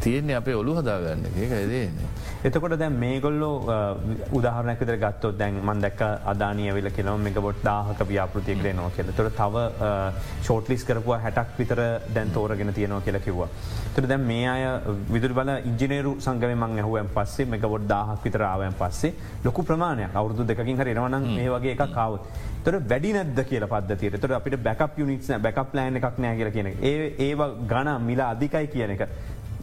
තියෙන්නේ 0.03 0.35
අපේ 0.39 0.55
ඔලු 0.61 0.75
හදාගන්න 0.79 1.25
ඒක 1.29 1.51
ඇදන්නේ. 1.57 2.09
එතකොට 2.47 2.75
දැන් 2.81 2.95
මේගොල්ලෝ 3.03 3.55
උදාහරනැකතර 4.37 4.97
ගත්තොත් 5.03 5.37
දැන් 5.41 5.59
මන් 5.63 5.81
දැක්ක 5.85 6.01
අදානය 6.33 6.67
වෙල 6.77 6.89
කෙනව 6.97 7.17
මේක 7.25 7.39
බොට් 7.47 7.63
දාහක 7.69 8.03
ව්‍යාපෘතියක් 8.11 8.63
දෙනවා 8.65 8.91
කියල 8.97 9.11
තොර 9.17 9.29
තව 9.39 9.65
ෂෝට්ලිස් 10.43 10.85
කරපුවා 10.89 11.19
හැටක් 11.25 11.57
විතර 11.59 11.81
දැන් 12.15 12.31
තෝරගෙන 12.37 12.73
තියෙනවා 12.77 13.01
කියලා 13.07 13.25
කිව්වා. 13.27 13.49
තුර 13.95 14.07
දැන් 14.11 14.23
මේ 14.31 14.45
අය 14.53 14.63
විදුර 15.15 15.33
බල 15.39 15.51
ඉංජිනේරු 15.71 16.13
සංගම 16.25 16.53
මං 16.59 16.77
ඇහුවන් 16.83 17.09
පස්සේ 17.15 17.49
මේක 17.53 17.65
බොඩ් 17.73 17.89
දාහක් 17.93 18.23
විතරාවයන් 18.27 18.77
පස්සේ 18.81 19.13
ලොකු 19.47 19.63
ප්‍රමාණයක් 19.71 20.15
අවුදු 20.21 20.47
දෙකින් 20.51 20.79
හරි 20.81 20.95
එනවනම් 20.95 21.27
මේ 21.37 21.49
වගේ 21.55 21.75
එකක් 21.75 21.93
කාවත්. 21.97 22.23
තොර 22.63 22.75
වැඩි 22.91 23.11
නැද 23.17 23.39
කියල 23.49 23.65
පද්ධතියට 23.73 24.21
තොර 24.21 24.31
අපිට 24.37 24.55
බැකප් 24.67 24.97
යුනිට්න 25.01 25.41
බැකප් 25.45 25.75
ලෑන් 25.77 25.99
එකක් 25.99 26.17
නෑ 26.23 26.37
කියල 26.39 26.51
කියන 26.55 26.71
ඒ 26.91 26.95
ඒවා 27.27 27.49
ගණ 27.71 28.07
මිලා 28.07 28.29
අධිකයි 28.35 28.67
කියන 28.73 28.95
එක. 28.95 29.03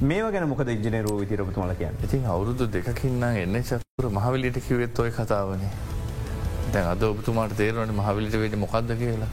මේ 0.01 0.21
ගැන 0.31 0.49
මොකද 0.49 0.69
ඉජනරෝ 0.69 1.19
විතිරපතුමල 1.19 1.71
කියන්න? 1.75 1.95
ඉතින් 2.05 2.25
අවුරුදු 2.29 2.67
දෙකින්න 2.69 3.23
එන්න 3.23 3.63
චතුර 3.65 4.09
මහවිලිට 4.13 4.59
කිවෙත් 4.67 4.99
ඔය 5.01 5.11
කතාවනේ. 5.11 5.71
දැන් 6.73 6.89
අද 6.89 7.03
ඔබතුමාට 7.03 7.57
තේරවන 7.57 7.95
මහවිලිට 7.97 8.37
වෙට 8.37 8.57
මොකක්ද 8.61 8.93
කියලා. 8.99 9.29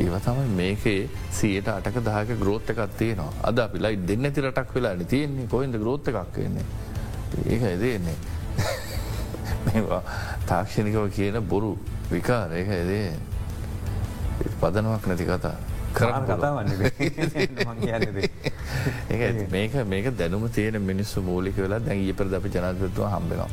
ඒව 0.00 0.16
තමයි 0.24 0.48
මේකේ 0.56 1.10
සියට 1.30 1.68
අටක 1.68 2.00
දාක 2.04 2.32
ග්‍රෝත්ත 2.40 2.70
එකක් 2.72 2.96
තියෙනවා. 2.96 3.32
අද 3.44 3.58
අපිලයි 3.58 3.98
දෙන්න 4.08 4.24
ඇති 4.24 4.40
රටක් 4.40 4.74
වෙලා 4.74 4.94
තියෙන්නේ. 4.96 5.46
කොයින්ද 5.46 5.76
ග්‍රෝත්ත 5.76 6.08
එකක් 6.08 6.38
වෙන්නේ? 6.38 6.64
ඒක 7.52 7.62
ඇදන්නේ 7.62 8.16
මේවා 9.66 10.00
තාක්ෂණිකව 10.46 11.10
කියන 11.12 11.36
බොරු 11.44 11.76
විකාර. 12.10 12.56
ඒක 12.56 12.72
ඇදේ 12.78 13.12
පදනවක් 14.60 15.06
නැති 15.06 15.28
කතා. 15.28 15.71
කරන්න 15.92 16.24
කතාවන්න 16.28 16.68
මේක 19.52 19.72
මේක 19.86 20.06
දැනුම 20.18 20.44
තියෙන 20.50 20.80
මිනිස්සු 20.82 21.22
මූලික 21.22 21.56
වෙලා 21.56 21.80
දැන් 21.80 21.98
ඒ 22.02 22.14
පෙර 22.14 22.26
අපි 22.34 22.48
ජනතතුව 22.50 23.06
හම්බෙනවා. 23.06 23.50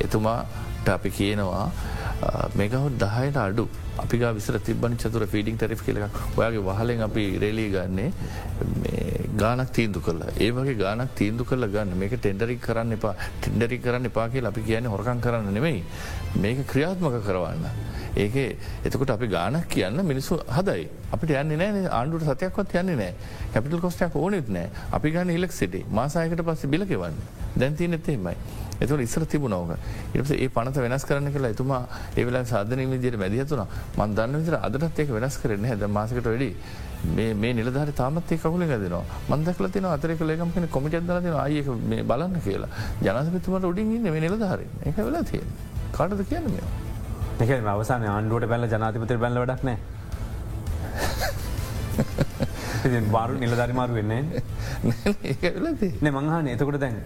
එතුමාට 0.00 0.88
අපි 0.88 1.10
කියනවා 1.10 1.66
මේකහුත් 2.54 2.98
දහයට 2.98 3.36
අඩු. 3.36 3.66
අපි 3.98 4.18
විසර 4.36 4.58
තිබනි 4.60 4.96
චතුර 4.96 5.26
ෆීඩිං 5.26 5.56
ටරිෆ් 5.56 5.82
කියල 5.86 6.00
ඔයාගේ 6.02 6.64
වහලෙන් 6.68 7.02
අපි 7.08 7.24
රේලී 7.38 7.70
ගන්නේ 7.74 8.10
ගානක් 9.36 9.72
තීන්දු 9.72 10.00
කරලා. 10.00 10.30
ඒවගේ 10.38 10.76
ගානක් 10.76 11.14
තීන්දු 11.14 11.44
කරල 11.44 11.66
ගන්න. 11.66 11.96
මේක 11.96 12.14
ටෙන්ඩරි 12.16 12.56
කරන්න 12.58 12.96
එපා. 12.98 13.14
ටෙන්ඩරි 13.40 13.78
කරන්න 13.78 14.10
එපා 14.10 14.28
කිය 14.28 14.46
අපි 14.46 14.62
කියන 14.62 14.86
හොරකන් 14.86 15.20
කරන්න 15.20 15.52
නෙමෙයි. 15.52 15.82
මේක 16.36 16.66
ක්‍රියාත්මක 16.66 17.20
කරවන්න. 17.28 17.64
ඒක 18.16 18.34
එතකොට 18.84 19.10
අපි 19.10 19.26
ගානක් 19.28 19.68
කියන්න 19.68 20.04
මිනිසු 20.04 20.38
හදයි. 20.48 20.88
අපිට 21.12 21.34
යන්න 21.34 21.56
නෑ 21.58 21.86
ආණ්ඩුට 21.90 22.28
සතයක්වත් 22.28 22.76
යන්නේ 22.82 22.96
නෑ. 22.96 23.14
කැපිටල් 23.54 23.82
කොස්ටයක් 23.86 24.16
ඕනෙත් 24.16 24.48
නෑ. 24.48 24.70
අපි 24.92 25.10
ගන්න 25.10 25.34
ඉලක් 25.38 25.52
සිටි 25.52 25.84
මාසායකට 25.90 26.42
පස්ස 26.42 26.70
බිලකවන්න 26.74 27.18
දැන්තිී 27.56 27.90
නැත්තේමයි. 27.90 28.36
එතුට 28.80 29.00
ඉස්සර 29.00 29.26
තිබුණෝක 29.26 29.76
ඉට 30.14 30.30
ඒ 30.32 30.48
පනත 30.48 30.76
වෙනස් 30.78 31.04
කරන්න 31.04 31.32
කියලා 31.32 31.50
එතුමා 31.50 31.82
ඒවෙලා 32.16 32.44
සාධනය 32.46 32.86
විදියට 32.88 33.18
මැදිහතුන 33.18 33.62
මන්දන්න 33.96 34.38
විතර 34.38 34.58
අදටත් 34.60 34.98
ඒක 34.98 35.10
වෙනස් 35.10 35.38
කරන්න 35.38 35.64
හැද 35.64 35.86
මාසකට 35.90 36.24
වැඩි 36.24 36.50
මේ 37.12 37.52
නිලධර 37.52 37.90
තාමත් 37.92 38.30
කවුල 38.36 38.62
ගදනවා 38.64 39.04
මන්දකල 39.30 39.66
තින 39.70 39.84
අතරක 39.86 40.20
ලේකම් 40.22 40.50
කෙන 40.50 40.68
කොමිට 40.68 40.96
දලතින 41.02 41.34
අයක 41.36 41.68
මේ 41.84 42.02
බලන්න 42.02 42.40
කියලා. 42.40 42.70
ජනසපතුමට 43.02 43.64
උඩින් 43.64 43.92
ඉන්න 43.92 44.06
මේ 44.06 44.20
නිලධහර 44.20 44.60
එක 44.84 44.96
වෙලා 44.98 45.24
තියෙන 45.24 45.48
කාටද 45.92 46.22
කියන්න 46.24 46.46
මේ. 46.46 46.64
එක 47.40 47.50
අවසාන 47.66 48.06
ආණ්ඩුවට 48.06 48.48
බැල 48.48 48.64
ජනාතිපතර 48.66 49.18
බැල 49.18 49.42
ඩක් 49.42 49.62
නෑ. 49.64 49.78
බාරු 53.10 53.34
නිලධරිමාරු 53.36 53.92
වෙන්නේ 53.94 54.22
න 56.00 56.10
මංහන 56.10 56.46
එතකොට 56.48 56.80
දැන් 56.80 56.96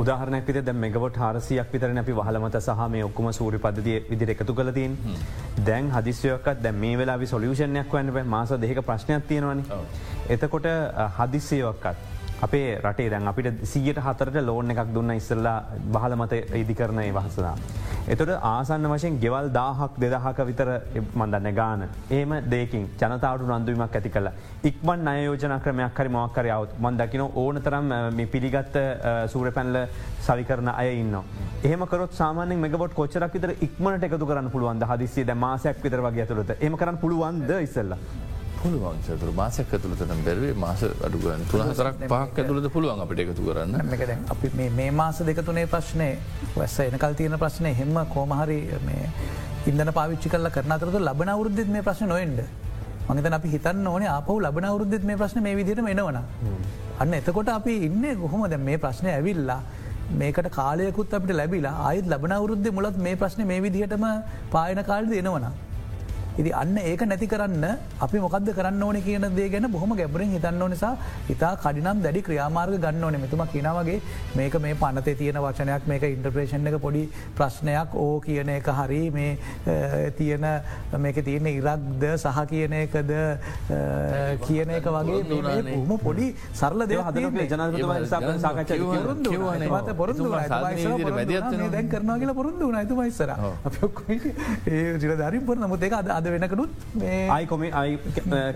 උදාහරනක් 0.00 0.46
විත 0.48 0.58
දැ 0.66 0.74
මෙගවට 0.82 1.16
හරසියක් 1.22 1.72
විතරන 1.74 1.98
අපි 2.02 2.12
වහලමත 2.18 2.58
සහ 2.60 2.82
මේ 2.94 3.04
ඔක්කුම 3.06 3.30
සූරි 3.38 3.58
පද්ධතිය 3.64 3.96
විදිර 4.10 4.30
එකතු 4.34 4.54
කලතින් 4.58 4.92
දැන් 5.68 5.90
හදිස්යයක්කත් 5.96 6.62
දැ 6.66 6.72
මේ 6.82 6.98
වෙලා 7.00 7.18
සොලියෂණයක් 7.32 7.96
වන්න 7.96 8.28
මාස 8.34 8.50
දෙක 8.64 8.80
ප්‍රශ්නයක් 8.90 9.26
තියෙනවනි. 9.30 9.64
එතකොට 10.34 10.68
හදිස්සයක්කත් 11.18 12.17
අපේ 12.46 12.78
රටේ 12.78 13.10
දැන් 13.10 13.28
අපිට 13.30 13.64
සීයට 13.70 13.98
හතරට 14.06 14.36
ලෝන 14.48 14.70
එකක් 14.72 14.92
දුන්න 14.96 15.10
ඉස්සල්ලා 15.14 15.56
බහල 15.94 16.14
මත 16.16 16.36
ඉදි 16.60 16.74
කරනය 16.80 17.06
වහසලා. 17.16 17.54
එතොට 18.14 18.30
ආසන්න 18.50 18.86
වශයෙන් 18.92 19.18
ගෙවල් 19.24 19.48
දාහක් 19.56 19.98
දෙදහක 20.04 20.38
විතර 20.50 20.70
මන්දන්න 21.14 21.48
ගාන. 21.58 21.82
ඒම 22.18 22.34
දෙකින් 22.52 22.84
ජනතාවට 23.00 23.48
නන්දුවීමක් 23.48 23.98
ඇති 24.00 24.12
කළ. 24.16 24.30
ඉක්මන් 24.70 25.10
අයෝජන 25.14 25.56
ක්‍රමයක් 25.64 25.98
හරි 26.02 26.14
මක්කරයාවත් 26.16 26.78
මන්දකින 26.86 27.24
ඕන 27.42 27.60
තරම් 27.66 27.90
මේ 28.20 28.30
පිළිගත්ත 28.34 28.78
සූර 29.34 29.50
පැන්ල 29.58 29.80
සවිකරන 30.28 30.72
අය 30.76 30.94
ඉන්න. 31.02 31.18
ඒමකරොත් 31.64 32.14
සාමානෙන් 32.22 32.64
මෙගබොට් 32.66 32.94
කොච්චරක් 32.94 33.34
විතර 33.34 33.56
ඉක්මට 33.68 34.08
එකතු 34.10 34.30
කරන්න 34.30 34.54
පුළුවන්ද 34.54 34.88
හදිසිේ 34.92 35.26
ද 35.26 35.38
මාසයක් 35.46 35.84
විතර 35.84 36.06
වගේ 36.06 36.26
ඇතුළට 36.26 36.56
එම 36.60 36.76
කරන්න 36.76 37.02
පුළුවන්ද 37.04 37.50
ඉස්සල්ලා. 37.66 37.98
පුළුවන් 38.62 38.98
සතුර 39.06 39.30
මාසයක් 39.40 39.72
ඇතුළතන 39.74 40.22
බැරවේ 40.26 40.54
මාස 40.64 40.82
අඩුගන් 41.06 41.42
තුනහසරක් 41.50 41.96
පහක් 42.04 42.42
ඇතුළද 42.42 42.68
පුළුවන් 42.76 43.02
අපට 43.04 43.22
එකතු 43.24 43.42
කරන්න. 43.48 43.74
අපි 44.34 44.48
මේ 44.78 44.90
මාස 45.00 45.18
දෙක 45.28 45.40
තුනේ 45.48 45.66
ප්‍රශ්නය 45.66 46.08
වැස්ස 46.56 46.78
එනකල් 46.86 47.14
තියෙන 47.20 47.38
ප්‍රශ්නය 47.44 47.72
හෙම 47.80 47.98
කෝමහරි 48.14 48.60
ඉන්දන 49.66 49.92
පාවිච්චි 49.98 50.32
කල 50.34 50.50
කරන 50.56 50.76
අතරතු 50.76 50.98
ලබන 51.00 51.34
අවුද්ධත් 51.34 51.74
මේ 51.74 51.86
ප්‍රශ්න 51.88 52.08
නොෙන්ඩ 52.14 52.40
මගතන 53.08 53.38
අපි 53.38 53.48
හිතන්න 53.54 53.86
ඕන 53.86 54.06
අප 54.10 54.30
ලබන 54.38 54.68
අවුද්ධත් 54.70 55.04
මේ 55.10 55.20
ප්‍රශ්න 55.22 55.42
මේ 55.42 55.58
විදිට 55.60 55.82
එනවන 55.84 56.22
අන්න 57.00 57.18
එතකොට 57.20 57.50
අපි 57.58 57.74
ඉන්න 57.88 58.08
ගොහොමද 58.22 58.56
මේ 58.68 58.78
ප්‍රශ්නය 58.84 59.10
ඇවිල්ලා 59.16 59.60
මේකට 60.10 60.48
කාලයකුත් 60.50 61.14
අපට 61.14 61.30
ලැබිලා 61.40 61.74
අයත් 61.88 62.06
ලබන 62.06 62.32
අවුද්ධ 62.32 62.68
මුලත් 62.72 62.96
මේ 63.06 63.16
ප්‍රශ්න 63.16 63.46
මේ 63.46 63.60
විදිහටම 63.60 64.04
පායන 64.50 64.80
කාල්ද 64.84 65.12
එනවනා. 65.12 65.52
ඉති 66.38 66.50
අන්න 66.54 66.76
ඒක 66.78 67.02
නැති 67.10 67.26
කරන්න 67.26 67.64
අපි 68.06 68.18
මොකද 68.24 68.50
කරන්න 68.58 68.82
ඕන 68.82 68.98
කියන 69.02 69.26
දේ 69.36 69.48
ගැන 69.50 69.66
බොහොම 69.72 69.92
ගැබරින් 70.00 70.30
හිතන්න 70.34 70.62
නිසා 70.70 70.94
ඉතා 71.28 71.52
කඩිනම් 71.62 72.02
දැඩි 72.04 72.22
ක්‍රියාමාර්ග 72.22 72.78
ගන්න 72.78 73.04
ඕන. 73.04 73.20
මෙතුම 73.20 73.42
කියනවගේ 73.52 73.98
මේක 74.36 74.54
මේ 74.60 74.74
පනතේ 74.74 75.16
තියෙන 75.20 75.40
වචනයක් 75.44 75.82
මේක 75.86 76.02
ඉන්ටර්ප්‍රේෂන් 76.10 76.66
එක 76.70 76.78
පොඩි 76.80 77.02
ප්‍රශ්නයක්. 77.36 77.94
ඕ 77.94 78.20
කියන 78.20 78.48
එක 78.48 78.68
හරි 78.78 79.02
මේ 79.10 79.32
තියෙන 80.18 80.46
මේක 80.98 81.18
තියෙන 81.24 81.46
ඉරක්ද 81.46 82.04
සහ 82.16 82.38
කියන 82.50 82.72
එකද 82.82 83.12
කියන 84.46 84.70
එක 84.78 84.86
වගේ 84.96 85.20
හම 85.74 85.92
පොඩි 86.04 86.26
සරල 86.54 86.86
දෙව 86.86 87.02
හදන 87.06 87.34
ජන 87.50 87.62
සාකච 88.44 88.70
පොරුදු 89.98 90.30
දැන් 91.74 91.88
කරනවා 91.88 92.18
කියලා 92.18 92.38
පොරුදු 92.40 92.70
නයිතුමයිස්සර 92.72 93.30
ඒ 94.68 94.98
ජිලධරින් 95.02 95.44
පොර 95.46 95.56
නමුත් 95.56 95.82
එක 95.82 95.98
අද 96.00 96.27
වෙනකනුත් 96.34 96.70
ආයිකොම 97.34 97.66
අයි 97.82 97.98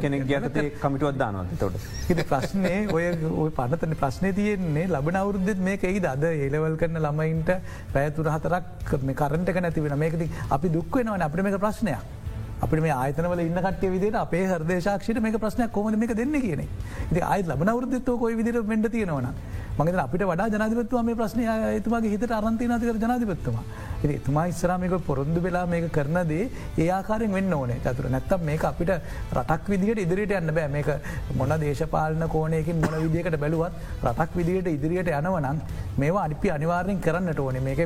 කෙනෙක් 0.02 0.24
ගැතේ 0.30 0.66
කමිටුවත් 0.82 1.20
දානවා 1.22 1.58
තොට 1.60 1.76
හිට 2.08 2.24
ප්‍රශ්නය 2.32 2.74
ඔය 2.96 3.04
ඔය 3.42 3.50
පනතන 3.58 3.94
ප්‍රශ්නය 4.02 4.32
තියෙන්නේ 4.40 4.86
ලබන 4.88 5.20
අවුරුද්ධත් 5.22 5.62
මේක 5.68 5.84
එයි 5.90 6.02
අද 6.14 6.24
ඒලවල් 6.30 6.76
කරන 6.80 7.02
ළමයින්ට 7.06 7.52
පැතුර 7.92 8.32
හතරක් 8.36 8.96
මේ 9.02 9.20
කරටක 9.22 9.62
නැතිවෙන 9.66 9.98
මේකති 9.98 10.32
අපි 10.50 10.74
දුක්වෙනවන 10.78 11.28
අපට 11.28 11.46
මේක 11.48 11.62
ප්‍රශ්නයක්. 11.62 12.02
අපි 12.64 12.80
මේ 12.82 12.92
ආයතනවල 12.94 13.40
ඉන්න 13.42 13.58
කටය 13.64 13.88
විදිට 13.94 14.16
අපේ 14.18 14.42
හර්දේශක්ෂට 14.50 15.18
මේ 15.22 15.38
ප්‍රශ්නයක් 15.44 15.72
කොමද 15.76 15.96
මේක 16.02 16.12
දෙන්න 16.20 16.36
කියන 16.44 16.60
ඉති 16.62 17.20
අයි 17.30 17.42
ලබන 17.42 17.70
වෘත්තත්ව 17.78 18.18
කොයි 18.20 18.36
විදිර 18.40 18.60
වෙන්ඩ 18.62 18.86
තියෙනවන 18.92 19.26
මගත 19.78 19.98
අපිට 20.04 20.22
වඩා 20.28 20.46
ජනතිපත්ව 20.52 21.02
මේ 21.08 21.16
ප්‍රශ්නය 21.20 21.46
තුමාගේ 21.86 22.12
හිත 22.14 22.34
අරන්ති 22.38 22.68
නතිකර 22.68 23.00
ජනතිපත්තුවා 23.04 23.64
ඉති 24.04 24.18
තුමා 24.26 24.46
ඉස්සරාමික 24.52 24.94
පොරොන්දු 25.08 25.40
වෙලා 25.40 25.66
මේක 25.72 25.84
කරනදේ 25.96 26.44
ඒ 26.78 26.88
ආකාරෙන් 26.98 27.32
වෙන්න 27.36 27.52
ඕනේ. 27.58 27.78
චතුර 27.84 28.08
නැත්තම් 28.14 28.44
මේක 28.50 28.64
අපිට 28.70 28.92
රටක් 29.38 29.68
විදිහට 29.72 30.02
ඉදිරියට 30.04 30.34
යන්න 30.40 30.54
බෑ. 30.56 30.68
මේක 30.76 30.88
මොන 31.40 31.54
දේශපාලන 31.62 32.24
කෝනයකින් 32.34 32.80
මොන 32.84 32.96
විදිකට 33.04 33.38
බැලුවත් 33.44 33.78
රටක් 34.04 34.34
විදිහට 34.40 34.72
ඉදිරියට 34.76 35.12
යනවනම් 35.18 35.62
මේවා 36.02 36.24
අනිපි 36.26 36.50
අනිවාර්යෙන් 36.56 37.00
කරන්නට 37.06 37.40
ඕනේ. 37.46 37.62
මේක 37.68 37.80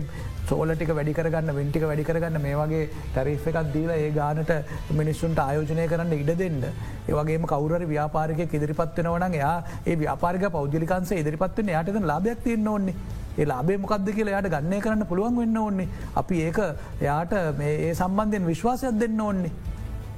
සෝලටික 0.48 0.90
වැඩිකරගන්න 0.96 1.55
වෙන්ටික 1.59 1.85
වැඩිකරගන්න 1.90 2.40
මේ 2.46 2.57
වගේ 2.61 2.83
ටැරිෆ් 3.12 3.46
එකක් 3.52 3.72
දීලා 3.74 3.98
ඒ 4.05 4.11
ගානට 4.18 4.52
මිනිස්සුන්ට 5.00 5.42
ආයෝජනය 5.46 5.87
කරන්න 5.92 6.16
ඉඩ 6.22 6.33
දෙන්න. 6.42 6.62
ඒවගේම 7.11 7.46
කවර 7.52 7.87
ව්‍යාපාරික 7.92 8.40
ඉදිරිපත්වෙන 8.59 9.12
වන 9.12 9.38
එයා 9.40 9.57
ඒ 9.85 10.00
ව්‍යාපාරික 10.02 10.48
පෞද්ලිකන්ස 10.57 11.14
ඉදිරිපත්වන 11.20 11.72
යායට 11.76 12.02
ලාභයක් 12.12 12.44
තියන්න 12.48 12.68
ඕන්නේ. 12.74 13.24
ඒ 13.37 13.44
ලාබේ 13.44 13.79
මොකක්ද 13.79 14.11
කියලා 14.11 14.35
යායට 14.35 14.53
ගන්නය 14.55 14.81
කරන්න 14.81 15.07
පුළුවන් 15.07 15.37
වෙන්න 15.37 15.57
ඕන්නේ 15.59 15.88
අපි 16.14 16.42
ඒක 16.42 16.61
එයාට 17.01 17.33
ඒ 17.62 17.94
සම්බන්ධයෙන් 17.94 18.46
විශ්වාසයක් 18.46 18.99
දෙන්න 18.99 19.20
ඕන්නේ. 19.20 19.53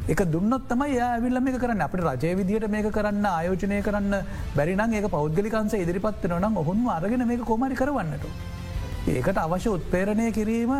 එක 0.09 0.20
දුන්නත් 0.26 0.68
තමයි 0.68 1.00
ඇවිල්ල 1.00 1.40
මේ 1.40 1.59
කරන්න 1.59 1.83
අපට 1.83 2.00
රජය 2.02 2.31
විදිහට 2.37 2.68
මේක 2.68 2.87
කරන්න 2.90 3.26
ආයෝජනය 3.26 3.83
කරන්න 3.83 4.14
බැරිනම් 4.54 4.94
ඒ 4.94 5.09
පෞද්ගලිකන්ස 5.09 5.74
ඉදිරිපත්වන 5.76 6.38
නම් 6.38 6.57
ඔහුන් 6.57 6.87
අරගෙන 6.90 7.26
මේක 7.26 7.44
කොමරි 7.44 7.76
කරවන්නට. 7.76 8.24
ඒකට 9.09 9.38
අවශ්‍ය 9.38 9.68
උත්පේරණය 9.70 10.33
කිරීම 10.33 10.72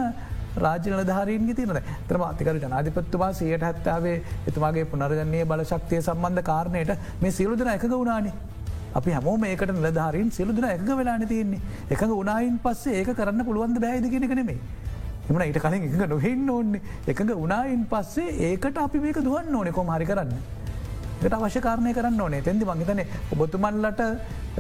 රාජ්‍යන 0.57 1.05
ධාරීන්ගේ 1.07 1.55
තියනද 1.55 1.81
ත්‍රම 2.09 2.23
අතිකර 2.23 2.57
ජනාධිපත්තුවා 2.57 3.33
සියට 3.33 3.63
හැත්තාවේ 3.63 4.17
එතුමාගේ 4.47 4.85
පුනරජන්නේ 4.87 5.45
බලශක්තිය 5.45 6.01
සම්බන්ධ 6.01 6.45
කාරණයට 6.45 6.95
මේ 7.21 7.31
සියලුදන 7.33 7.69
එක 7.69 7.85
වුණානේ. 7.91 8.33
අපි 8.95 9.11
හැමෝ 9.17 9.37
මේකට 9.39 9.73
නිලධාරීන් 9.79 10.31
සිලුදන 10.31 10.65
එක 10.65 10.91
වෙලාන 11.01 11.27
තියන්නේ 11.29 11.61
එක 11.91 12.03
උනායින් 12.03 12.59
පස්සේ 12.65 13.01
ඒක 13.01 13.11
කරන්න 13.17 13.45
පුළුවන්ද 13.45 13.81
බෑදිගෙනක 13.85 14.35
නෙමේ. 14.41 14.59
එමන 15.31 15.43
ඊට 15.47 15.61
කලින් 15.65 15.83
එක 15.89 16.09
නොහෙන්න 16.15 16.51
ඕන්නේ 16.51 16.81
එකඟ 17.07 17.35
උනායින් 17.47 17.83
පස්සේ 17.91 18.37
ඒකට 18.51 18.79
අපි 18.87 18.99
මේක 18.99 19.21
දුවන්න 19.27 19.55
ඕනෙ 19.61 19.73
කොම 19.73 19.91
හරි 19.95 20.07
කරන්න. 20.07 20.33
ට 21.21 21.33
අවශ්‍ය 21.35 21.61
කාරණය 21.61 21.93
කරන්න 21.95 22.21
ඕනේ 22.21 22.43
තැදි 22.47 22.65
මහිතන 22.65 23.03
ඔබතුමන්ලට 23.35 24.03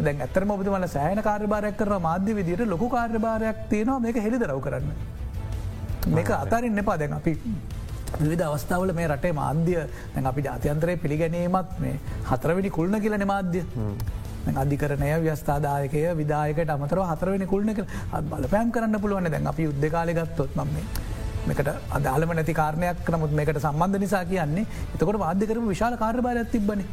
දැන් 0.04 0.20
ඇතරම 0.26 0.50
ඔබතුමල 0.50 0.86
සෑන 0.96 1.22
කාර්භාරයක් 1.28 1.76
කර 1.80 1.92
මාධ්‍ය 2.06 2.34
විදිට 2.38 2.66
ලොකු 2.74 2.88
කාර්භාරයක් 2.96 3.64
තියෙනවා 3.70 4.00
මේක 4.06 4.16
හෙළි 4.24 4.38
දරව 4.44 4.60
කරන්න. 4.66 4.88
මේක 6.16 6.30
අතාරින් 6.42 6.78
එපා 6.84 6.98
දැන් 6.98 7.14
අපි 7.20 7.32
විධ 8.16 8.44
අවස්ථාවල 8.46 8.92
මේ 8.98 9.08
රටේ 9.08 9.32
මාධ්‍ය 9.40 9.74
අපි 10.30 10.46
ජාතියන්තරය 10.48 10.96
පිළිගැනීමත් 11.04 11.74
මේ 11.80 11.98
හතරවෙනි 12.30 12.70
කුල්න 12.78 13.00
කියලන 13.04 13.26
මාධ්‍ය. 13.32 13.62
අධිකරනය 14.62 15.10
ව්‍යස්ථාදායකය 15.24 16.02
විදායකට 16.20 16.70
අමතර 16.76 17.00
හතරවෙනි 17.10 17.46
කුල්න 17.52 17.74
බලපෑම් 18.30 18.72
කරන්න 18.76 19.00
පුළුවන් 19.02 19.30
දැන් 19.34 19.46
අපි 19.52 19.68
යුද්ධකාල 19.68 20.12
ගත්තොත් 20.18 20.56
මන්නේ. 20.56 20.86
මේකට 21.48 21.68
අදාලම 21.98 22.32
නැති 22.38 22.54
කාරණයක් 22.60 23.10
නමුත් 23.14 23.32
මේකට 23.40 23.60
සම්බන්ධ 23.64 24.00
නිසා 24.04 24.24
කියන්නේ 24.32 24.66
එතකොට 24.94 25.20
වාද්‍යකරම 25.24 25.68
විශාල 25.74 25.96
කාර්භාරයක් 26.04 26.50
තිබන්නේ. 26.54 26.88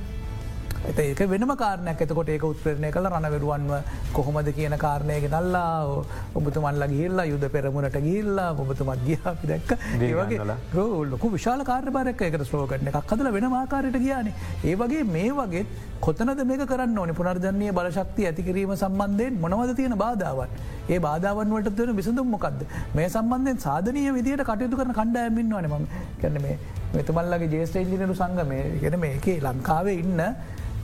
ඇත 0.87 0.99
ඒක 0.99 1.21
වෙනම 1.29 1.51
කාරණයක්. 1.57 2.01
එතකොට 2.05 2.29
ඒක 2.29 2.43
උත්පරණය 2.49 2.89
කළ 2.95 3.07
රණවරුවන්ව 3.09 3.73
කොහොමද 4.13 4.49
කියන 4.57 4.75
කාරණය 4.83 5.17
ගෙනල්ලා 5.23 6.03
ඔබතුමන්ල 6.39 6.85
ගිල්ලා 6.93 7.25
යුද 7.31 7.45
පෙරමුණට 7.55 7.97
ගිල්ලා 8.07 8.51
ඔබතුමත් 8.63 9.01
ගියාපි 9.07 9.49
දැක්ක. 9.51 9.71
ඒවගේ 10.01 10.85
ලොකු 11.13 11.31
විශාල 11.35 11.65
කාර්භාරයක් 11.71 12.21
එකට 12.27 12.45
ස්ලෝකටන 12.51 12.91
එකක් 12.91 13.11
හදල 13.11 13.31
වෙන 13.37 13.49
ආකාරයට 13.61 13.99
ගියාන. 14.05 14.31
ඒ 14.63 14.75
වගේ 14.75 15.03
මේ 15.15 15.33
වගේ 15.39 15.65
කොතනද 16.05 16.45
මේක 16.51 16.65
කරන්න 16.71 16.97
ඕනි? 16.97 17.17
පුනර්ජනය 17.19 17.73
බලශක්ති 17.79 18.29
ඇතිකිරීම 18.29 18.75
සම්බන්ධයෙන් 18.77 19.41
මොනවද 19.43 19.75
තියෙන 19.75 19.97
බාධාවන්? 20.05 20.49
ඒ 20.89 20.99
බාධාවන් 20.99 21.53
වලට 21.55 21.77
දෙන 21.77 21.95
විසඳුම් 21.99 22.33
මොකක්ද 22.35 22.65
මේ 22.97 23.09
සම්බන්ධයෙන් 23.09 23.61
සාධනය 23.67 24.07
විදියට 24.17 24.47
කටයුතු 24.49 24.81
කරන 24.81 24.97
කණ්ඩායමින් 24.99 25.53
වන 25.57 25.71
ම 25.73 25.87
කැන 26.21 26.41
මේ 26.45 26.57
මෙතුමල්ලගේ 26.93 27.49
ජේස්ට 27.55 27.75
ඉජිනරු 27.81 28.15
සංගමය 28.21 28.59
ගෙන 28.83 28.99
මේකේ 29.05 29.39
ලංකාවේ 29.47 29.97
ඉන්න 30.03 30.21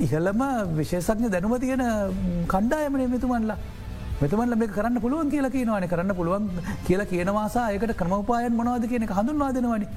ඉහළම 0.06 0.42
විශේෂඥ 0.80 1.30
දැනුම 1.36 1.54
තියෙන 1.66 1.84
කණ්ඩායමන 2.54 3.04
මෙතුමන්ලා 3.16 3.58
මෙතුමන්ල 4.22 4.56
මේ 4.62 4.72
කරන්න 4.78 5.02
පුළුවන් 5.04 5.30
කියලා 5.34 5.52
කියනවාන 5.58 5.88
කරන්න 5.92 6.16
පුළුවන් 6.20 6.48
කියලා 6.88 7.12
කියනවාසා 7.12 7.68
ඒකට 7.76 7.94
ක්‍රමපායන් 8.02 8.58
මොනවාද 8.60 8.88
කියන 8.92 9.06
හඳුන්වා 9.20 9.52
දෙනවනි. 9.58 9.88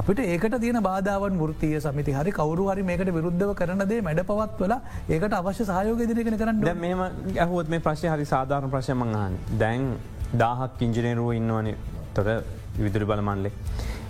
අපිට 0.00 0.20
ඒකට 0.24 0.56
තියෙන 0.62 0.78
බාධාවන් 0.88 1.38
ෘතිය 1.50 1.80
සමිති 1.86 2.12
හරි 2.18 2.32
කවරු 2.38 2.64
හරි 2.70 2.82
මේකට 2.90 3.10
විරුද්ධව 3.16 3.52
කරනදේ 3.60 4.00
මැඩ 4.08 4.20
පවත්වල 4.30 4.74
ඒකට 5.14 5.34
අවශ්‍ය 5.40 5.64
සහයෝග 5.70 6.02
දිනගෙන 6.10 6.36
කරන්න 6.42 6.80
මෙම 6.84 7.00
ඇහුවත් 7.44 7.72
මේ 7.74 7.82
ප්‍රශ්ය 7.86 8.08
හරි 8.14 8.26
සාධාරණ 8.34 8.74
ප්‍රශ්යමංහන් 8.74 9.38
දැන් 9.62 9.86
දාහක් 10.42 10.84
ඉංජිනේරුව 10.88 11.30
ඉන්නවන 11.38 11.70
තොර 12.14 12.28
විදුරි 12.84 13.08
බලමන්ලේ. 13.10 13.52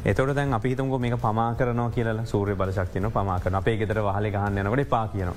එතොට 0.03 0.35
දැන් 0.35 0.53
අපි 0.53 0.71
හිතුම 0.71 0.93
මේක 0.99 1.17
පමා 1.19 1.55
කරනවා 1.55 1.91
කියලා 1.91 2.25
සූරය 2.27 2.55
බලශක්තියන 2.55 3.11
පමාකරන 3.11 3.55
අපේ 3.57 3.77
ගෙතර 3.77 3.99
වහල 4.01 4.29
ගහන්න 4.29 4.61
යනකට 4.63 4.89
පා 4.89 5.09
කියනවා. 5.09 5.35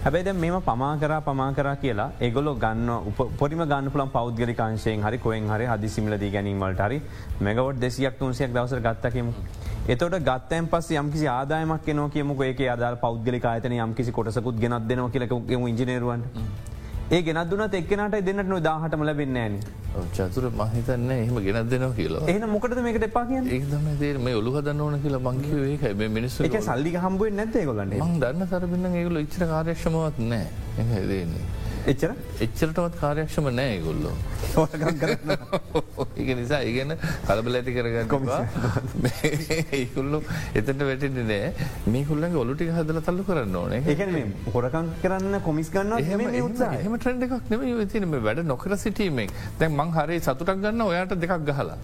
හැබැයිද 0.00 0.30
මෙම 0.34 0.56
පමා 0.62 0.96
කරා 0.96 1.20
පමා 1.20 1.52
කරා 1.52 1.76
කියලා 1.76 2.08
එගොලො 2.20 2.54
ගන්න 2.56 3.12
පොරිම 3.38 3.62
ගන්න 3.62 3.90
පුළන් 3.90 4.10
පෞද්ගලිකාංශයෙන් 4.10 5.02
හරි 5.02 5.18
කොයෙන් 5.18 5.46
හරි 5.48 5.66
හදි 5.66 5.88
සිමිලදී 5.88 6.30
ගැනීමට 6.30 6.80
හරි 6.80 6.98
මෙගවොට් 7.40 7.78
දෙසියක් 7.78 8.18
තුන්සියක් 8.18 8.50
දවසර 8.50 8.80
ගත්තකෙමු. 8.80 9.32
එතොට 9.88 10.18
ගත්තයන් 10.20 10.66
පස් 10.66 10.90
යම්කිසි 10.92 11.28
ආදායමක් 11.28 11.86
නෝ 11.94 12.08
කියමුක 12.08 12.42
ඒක 12.42 12.66
අදාල් 12.68 12.96
පෞද්ගලි 12.96 13.40
ආතන 13.44 13.78
යම්කිසි 13.78 14.12
කොටසකුත් 14.12 14.58
ගෙනත් 14.58 14.88
දෙනවා 14.88 15.10
කියලක 15.10 15.32
ඉජිනේරුවන් 15.68 16.26
ඒ 17.16 17.22
ගෙනත් 17.26 17.48
දුනත් 17.50 17.74
එක්නට 17.76 18.16
දෙන්නට 18.26 18.48
නො 18.50 18.56
දාහටම 18.66 19.00
ලැබෙන්නේ 19.06 19.46
න 19.48 19.54
චතුර 20.16 20.44
මහිතන්න 20.58 21.10
එහෙම 21.14 21.38
ගෙනත් 21.46 21.70
දෙනවා 21.72 21.94
කියලා. 21.96 22.20
එහන 22.32 22.44
මොකට 22.52 22.76
මේකට 22.86 23.06
එපා 23.08 23.24
කිය 23.30 23.40
ඒදම 23.56 23.88
දේ 24.02 24.12
මේ 24.26 24.34
ඔලු 24.40 24.52
හදන්න 24.56 24.82
ඕන 24.84 24.96
කියලා 25.04 25.22
මංකිව 25.28 25.64
ඒක 25.72 26.04
මිනිස් 26.16 26.36
එක 26.48 26.58
සල්ලි 26.68 26.92
හම්බුව 27.04 27.32
නැත්තේ 27.38 27.64
ගොලන්න 27.70 27.96
දන්න 28.22 28.46
තරබින්න 28.52 28.94
ඒගුල 29.00 29.18
ඉච්චර 29.24 29.42
කාර්යක්ෂමවත් 29.52 30.22
නෑ 30.32 30.46
එ 31.00 31.02
දෙන්නේ. 31.10 31.59
එච්චර? 31.88 32.10
එච්චරටවත් 32.44 32.94
කාර්යක්ෂම 33.00 33.46
නෑ 33.58 33.76
ගොල්ලෝ 33.84 34.14
ඒක 36.16 36.30
නිසා 36.40 36.60
ඉගන්න 36.70 36.92
කලබල 37.26 37.54
ඇති 37.60 37.72
කරගන්නවා 37.76 38.40
ඒකුල්ලු 39.78 40.18
එතට 40.58 40.82
වැටෙන්නේ 40.88 41.26
නෑ. 41.30 41.68
මේ 41.92 42.04
හුල්ලගේ 42.10 42.40
ඔලුටි 42.42 42.68
හදල 42.78 43.00
තල්ලු 43.06 43.22
කරන්න 43.28 43.56
ඕන. 43.62 43.72
ඒ 43.72 44.24
හොරකම් 44.56 44.90
කරන්න 45.04 45.40
කොමිස් 45.46 45.70
ගන්න 45.76 45.96
එහම 46.00 46.98
ට්‍රෙන්ඩ 46.98 47.22
එකක් 47.28 47.48
නෙම 47.54 47.86
තිනම 47.94 48.18
වැඩ 48.26 48.44
නොකර 48.52 48.76
සිටීමෙන්. 48.84 49.32
දැන් 49.62 49.72
මං 49.78 49.96
හරි 49.96 50.20
සතුටක් 50.28 50.60
ගන්න 50.66 50.86
ඔයාට 50.90 51.16
දෙකක් 51.24 51.48
ගහලා. 51.48 51.78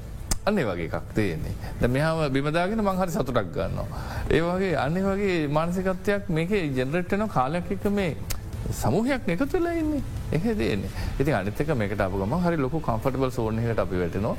අන්න 0.46 0.58
වගේ 0.70 0.86
එකක් 0.86 1.06
තියෙන්නේ. 1.14 1.54
ද 1.80 1.88
මෙහම 1.96 2.18
බිමදාගෙන 2.34 2.80
මංහරි 2.88 3.10
සතුටක් 3.16 3.48
ගන්නවා. 3.56 3.86
ඒ 4.30 4.42
වගේ 4.48 4.74
අන්න 4.84 4.96
වගේ 5.10 5.48
මානසිකත්වයක් 5.58 6.28
මේක 6.36 6.50
ජෙනරට්ටන 6.78 7.24
කාලයක් 7.36 7.70
එක 7.76 7.86
මේ 7.98 8.12
සමූහයක් 8.72 9.28
එකතු 9.28 9.46
වෙලා 9.52 9.72
ඉන්නේ. 9.72 10.02
එක 10.32 10.44
දේන්නේ 10.58 10.90
ඉති 11.20 11.32
අනිතක 11.32 11.74
මේකට 11.74 12.00
අපගම 12.00 12.34
හරි 12.44 12.56
ලොකු 12.56 12.80
කම්ෆටබල් 12.80 13.30
සෝනහකට 13.30 13.78
අපි 13.78 13.96
වැටනවා. 13.96 14.36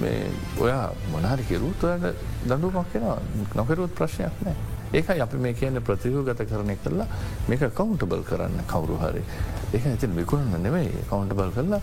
මේ 0.00 0.30
ඔයා 0.58 0.84
මොනාරි 1.12 1.44
කෙරුත් 1.44 1.82
ඔයට 1.84 2.06
දඩුමක් 2.46 2.92
කෙනවා 2.92 3.18
නොකරුත් 3.54 3.94
ප්‍රශ්නයක් 3.94 4.38
නෑ 4.44 4.56
ඒක 4.92 5.08
අපි 5.10 5.36
මේ 5.36 5.52
කියන 5.54 5.80
ප්‍රතිවූ 5.80 6.24
ගත 6.24 6.46
කරනය 6.48 6.76
කරලා 6.84 7.06
මේක 7.48 7.62
කවුන්ටබල් 7.74 8.22
කරන්න 8.22 8.64
කවුරු 8.68 8.96
හරි. 9.02 9.22
ඒක 9.74 9.84
ඇති 9.86 10.06
විකුණන්න 10.06 10.62
නෙමයි. 10.62 10.88
කවුන්ටබල් 11.10 11.52
කරලා 11.56 11.80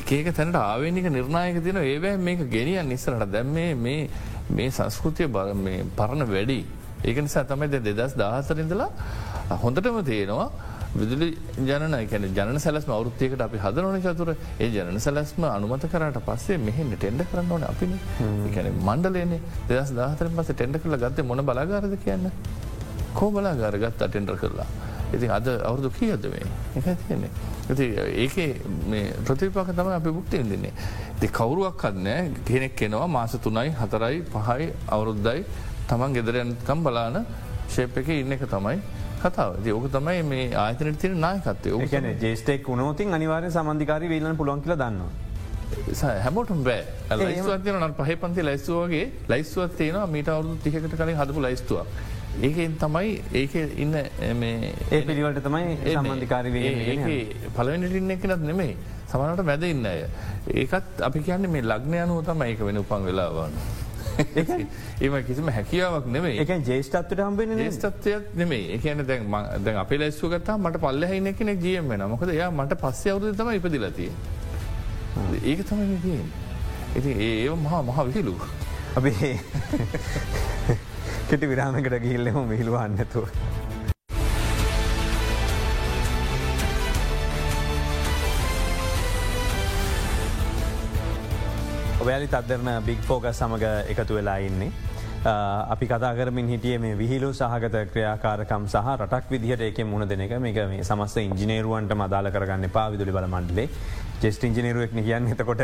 එකක 0.00 0.30
තැනට 0.34 0.56
ආවනික 0.56 1.10
නිර්ණයක 1.10 1.62
තින 1.64 1.76
ඒවැ 1.78 2.16
මේක 2.18 2.46
ගෙනියන් 2.50 2.88
නිස්සරට 2.88 3.30
දැම් 3.30 3.52
මේ 3.54 4.70
සංස්කෘතිය 4.70 5.28
පරණ 5.96 6.26
වැඩි. 6.26 6.60
ඒක 7.04 7.18
නිසා 7.22 7.44
තමයි 7.44 7.68
දෙදස් 7.80 8.14
දාහසරින්දලා 8.16 8.90
හොඳටම 9.62 10.00
තියෙනවා 10.04 10.50
විදුලි 10.98 11.28
ජන 11.68 11.94
කැන 12.10 12.24
ජන 12.36 12.58
සැලස්ම 12.64 12.92
අවෘත්තියකට 12.96 13.40
අපි 13.46 13.58
හදනවන 13.64 14.02
චතුර. 14.06 14.30
ඒ 14.60 14.68
ජන 14.74 15.00
සැලස්ම 15.06 15.44
අනුමත 15.50 15.86
කරට 15.92 16.18
පස්සේ 16.28 16.58
මෙහෙන්න 16.66 16.94
ටෙන්ඩ 16.96 17.24
කරන්න 17.30 17.52
ඕන 17.56 17.64
අපි 17.70 17.88
කැන 18.54 18.70
මණ්ඩලයනේ 18.88 19.40
දෙදස් 19.68 19.94
දාහතරෙන් 19.98 20.36
පස 20.38 20.52
ටෙන්ඩ 20.54 20.80
කරලා 20.82 21.02
ගත්ත 21.04 21.26
මොන 21.30 21.44
බලාගාරද 21.50 21.96
කියන්න? 22.04 22.30
කෝ 23.18 23.30
බලාගාර 23.36 23.78
ගත් 23.84 24.08
අටෙන්ඩර් 24.08 24.38
කරලා? 24.42 24.66
ඉතින් 25.14 25.30
අද 25.30 25.48
අවුරදු 25.48 25.90
කියද 25.98 26.24
මේ? 26.30 26.46
එක 26.78 26.86
තියන්නේ. 27.08 27.30
ඇති 27.70 27.84
ඒක 28.24 28.36
මේ 28.90 29.12
ප්‍රතිපාක 29.26 29.70
තම 29.76 29.90
අපි 29.98 30.10
බුක්ති 30.16 30.42
දෙන්නේ 30.42 30.72
දෙ 31.20 31.26
කවුරුවක් 31.38 31.78
කන්න 31.82 32.34
කෙනෙක් 32.48 32.74
කෙනවා 32.80 33.06
මාස 33.16 33.34
තුනයි 33.44 33.70
හතරයි 33.80 34.22
පහයි 34.34 34.72
අවුරුද්දයි. 34.94 35.44
තමන් 35.88 36.14
ගෙදරයන්කම් 36.16 36.84
බලාන 36.86 37.24
ශේප 37.74 37.96
එක 37.98 38.08
ඉන්න 38.08 38.32
එක 38.36 38.44
තමයි 38.54 38.78
කතාව 39.24 39.68
ඕක 39.74 39.86
තමයි 39.96 40.22
මේ 40.30 40.46
ආතන 40.62 40.96
තින 41.02 41.20
නායකත්තය 41.26 41.76
ඕකන 41.80 42.08
ජේස්ටෙක් 42.24 42.72
වුණෝතින් 42.72 43.18
අනිවාරය 43.18 43.50
සමන්ධිකාරී 43.58 44.10
වේලන 44.14 44.36
පුළොන් 44.40 44.64
කියල 44.64 44.76
දන්නවා. 44.82 45.12
හැමෝටම් 46.24 46.60
බෑ 46.66 46.82
ලයිස්වත්යන 47.20 47.78
නට 47.82 47.96
පහ 48.00 48.18
පන්ති 48.24 48.42
ලයිස්තුවගේ 48.48 49.06
ලයිස්වත් 49.32 49.78
තියෙනවා 49.78 50.08
මීට 50.16 50.28
අවුදු 50.34 50.58
තිහකට 50.64 50.96
කලින් 51.00 51.16
හදපු 51.20 51.40
ලයිස්තුවක්. 51.46 51.86
ඒකෙන් 52.46 52.72
තමයි 52.82 53.10
ඒක 53.40 53.54
ඉන්න 53.84 53.94
ඒ 53.94 55.00
පිළිවට 55.08 55.40
තමයි 55.46 55.78
සම්බන්ධිකාරී 55.94 57.18
පලවෙනිටින්න 57.56 58.14
එකනත් 58.16 58.44
නෙමේ 58.50 58.74
සමනට 59.10 59.42
මැද 59.50 59.64
ඉන්න 59.70 59.86
අය. 59.92 60.04
ඒකත් 60.62 61.02
අපි 61.08 61.24
කියන්න 61.28 61.50
මේ 61.56 61.62
ලග්නය 61.72 61.98
අනුව 62.04 62.22
තම 62.28 62.42
ඒක 62.50 62.60
වෙන 62.68 62.80
උපන් 62.82 63.10
වෙලාවන්න. 63.10 63.58
ඒම 65.02 65.16
කිසිම 65.26 65.50
හැකියාවක් 65.56 66.06
නෙමේ 66.16 66.36
එක 66.38 66.52
ජේෂ්ටත්වට 66.62 67.20
හම්බෙන 67.20 67.64
ස්තත්වයක් 67.70 68.30
නෙමේ 68.34 68.62
එකන 68.76 69.04
දැන් 69.04 69.28
දැන් 69.64 69.80
අප 69.82 69.92
ලැස්සුගත්තා 69.96 70.56
මට 70.58 70.82
පල්ලහහින 70.84 71.30
කෙනෙක් 71.34 71.60
ජියම 71.60 71.88
වෙන 71.88 72.06
මොකද 72.14 72.30
එයා 72.30 72.50
මට 72.52 72.80
පස්සේ 72.82 73.14
අවුද 73.14 73.28
තම 73.36 73.52
ඉපදිලතිය 73.58 74.10
ඒක 75.44 75.66
තමයි 75.68 76.00
තියෙන් 76.02 76.26
ඉති 76.96 77.20
ඒ 77.28 77.60
මහා 77.60 77.82
මහ 77.82 78.08
විහිලු 78.08 78.34
අපේ 78.96 79.34
කෙටි 81.26 81.48
විරාමකට 81.48 81.94
ගිල්ලෙම 82.02 82.36
විහිළුවන්නතුව. 82.48 83.24
ඔවැලි 92.04 92.26
තත්දරන 92.28 92.82
බික් 92.86 92.98
ෆෝග 93.08 93.24
සමඟ 93.30 93.62
එකතු 93.92 94.14
වෙලා 94.16 94.36
ඉන්නේ. 94.46 94.70
අපි 95.74 95.86
කතාකරමින් 95.92 96.48
හිටිය 96.52 96.76
මේ 96.78 96.96
විහිලු 96.98 97.30
සහගත 97.38 97.76
ක්‍රියාකාරකම් 97.92 98.66
සහ 98.72 98.90
රටක් 98.96 99.30
විදිහට 99.34 99.62
ඒක 99.66 99.78
මුණ 99.92 100.04
දෙනක 100.10 100.34
මේක 100.46 100.58
මේ 100.72 100.84
සමස්ත 100.88 101.22
ඉංජිනේරුවන්ට 101.22 101.94
මදාල 102.00 102.28
කරගන්න 102.34 102.68
පා 102.76 102.90
විදුලි 102.92 103.14
බල 103.16 103.28
මණ්ඩලේ. 103.34 103.68
ජෙස්ට 104.22 104.44
ඉජිනරුවක් 104.44 104.92
කියන්න. 104.96 105.28
එතකොට 105.34 105.62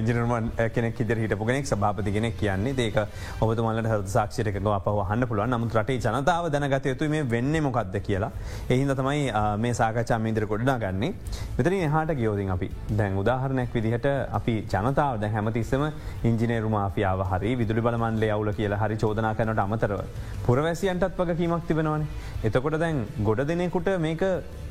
ඉජිනර්මන් 0.00 0.50
කෙනෙක් 0.74 1.00
ඉදිර 1.00 1.18
හිටපු 1.22 1.46
කෙනෙක් 1.46 1.66
සභාපති 1.66 2.12
කෙනෙක් 2.16 2.36
කියන්නේ. 2.40 2.74
ඒක 2.86 2.96
ඔබතුමල්ලට 3.40 3.88
හ 3.92 3.98
සාක්ෂරක 4.16 4.58
අප 4.78 4.86
හන්න 5.10 5.26
පුළුව 5.30 5.46
නමුත් 5.52 5.76
රටේ 5.80 5.98
ජනතාව 5.98 6.50
දැනගත 6.54 6.86
යුතු 6.92 7.08
මේ 7.08 7.22
වෙන්න 7.34 7.54
මොකක්ද 7.66 7.96
කියලා. 8.08 8.32
එහින්ද 8.68 8.94
තමයි 9.00 9.30
මේ 9.64 9.74
සාකච්ඡා 9.80 10.18
මීදර 10.18 10.46
කොඩනා 10.52 10.78
ගන්නේ 10.84 11.12
මෙතන 11.58 11.78
එහට 11.78 12.14
ගියෝතින් 12.20 12.50
අපි 12.56 12.70
දැන් 12.98 13.18
උදාහරණයක් 13.22 13.74
විදිහට 13.76 14.08
අපි 14.38 14.54
ජනතාව 14.74 15.20
දැ 15.22 15.30
හැමතිස්සම 15.36 15.84
ඉංජිනේරු 16.30 16.68
මාෆියාව 16.76 17.24
හරි 17.32 17.54
විදුලි 17.62 17.86
බලමන්ලේ 17.88 18.32
අවුල 18.36 18.52
කියලා 18.58 18.82
හරි 18.84 18.96
චෝදනා 19.04 19.34
කරනට 19.38 19.64
අමතරව 19.66 20.02
පුරවැසියන්ටත් 20.46 21.18
වග 21.20 21.38
කීමක් 21.40 21.66
තිබෙනවන. 21.70 22.04
එතකොට 22.48 22.78
දැන් 22.84 23.06
ගොඩ 23.28 23.42
දෙනෙකුට 23.50 23.88
මේක 24.06 24.22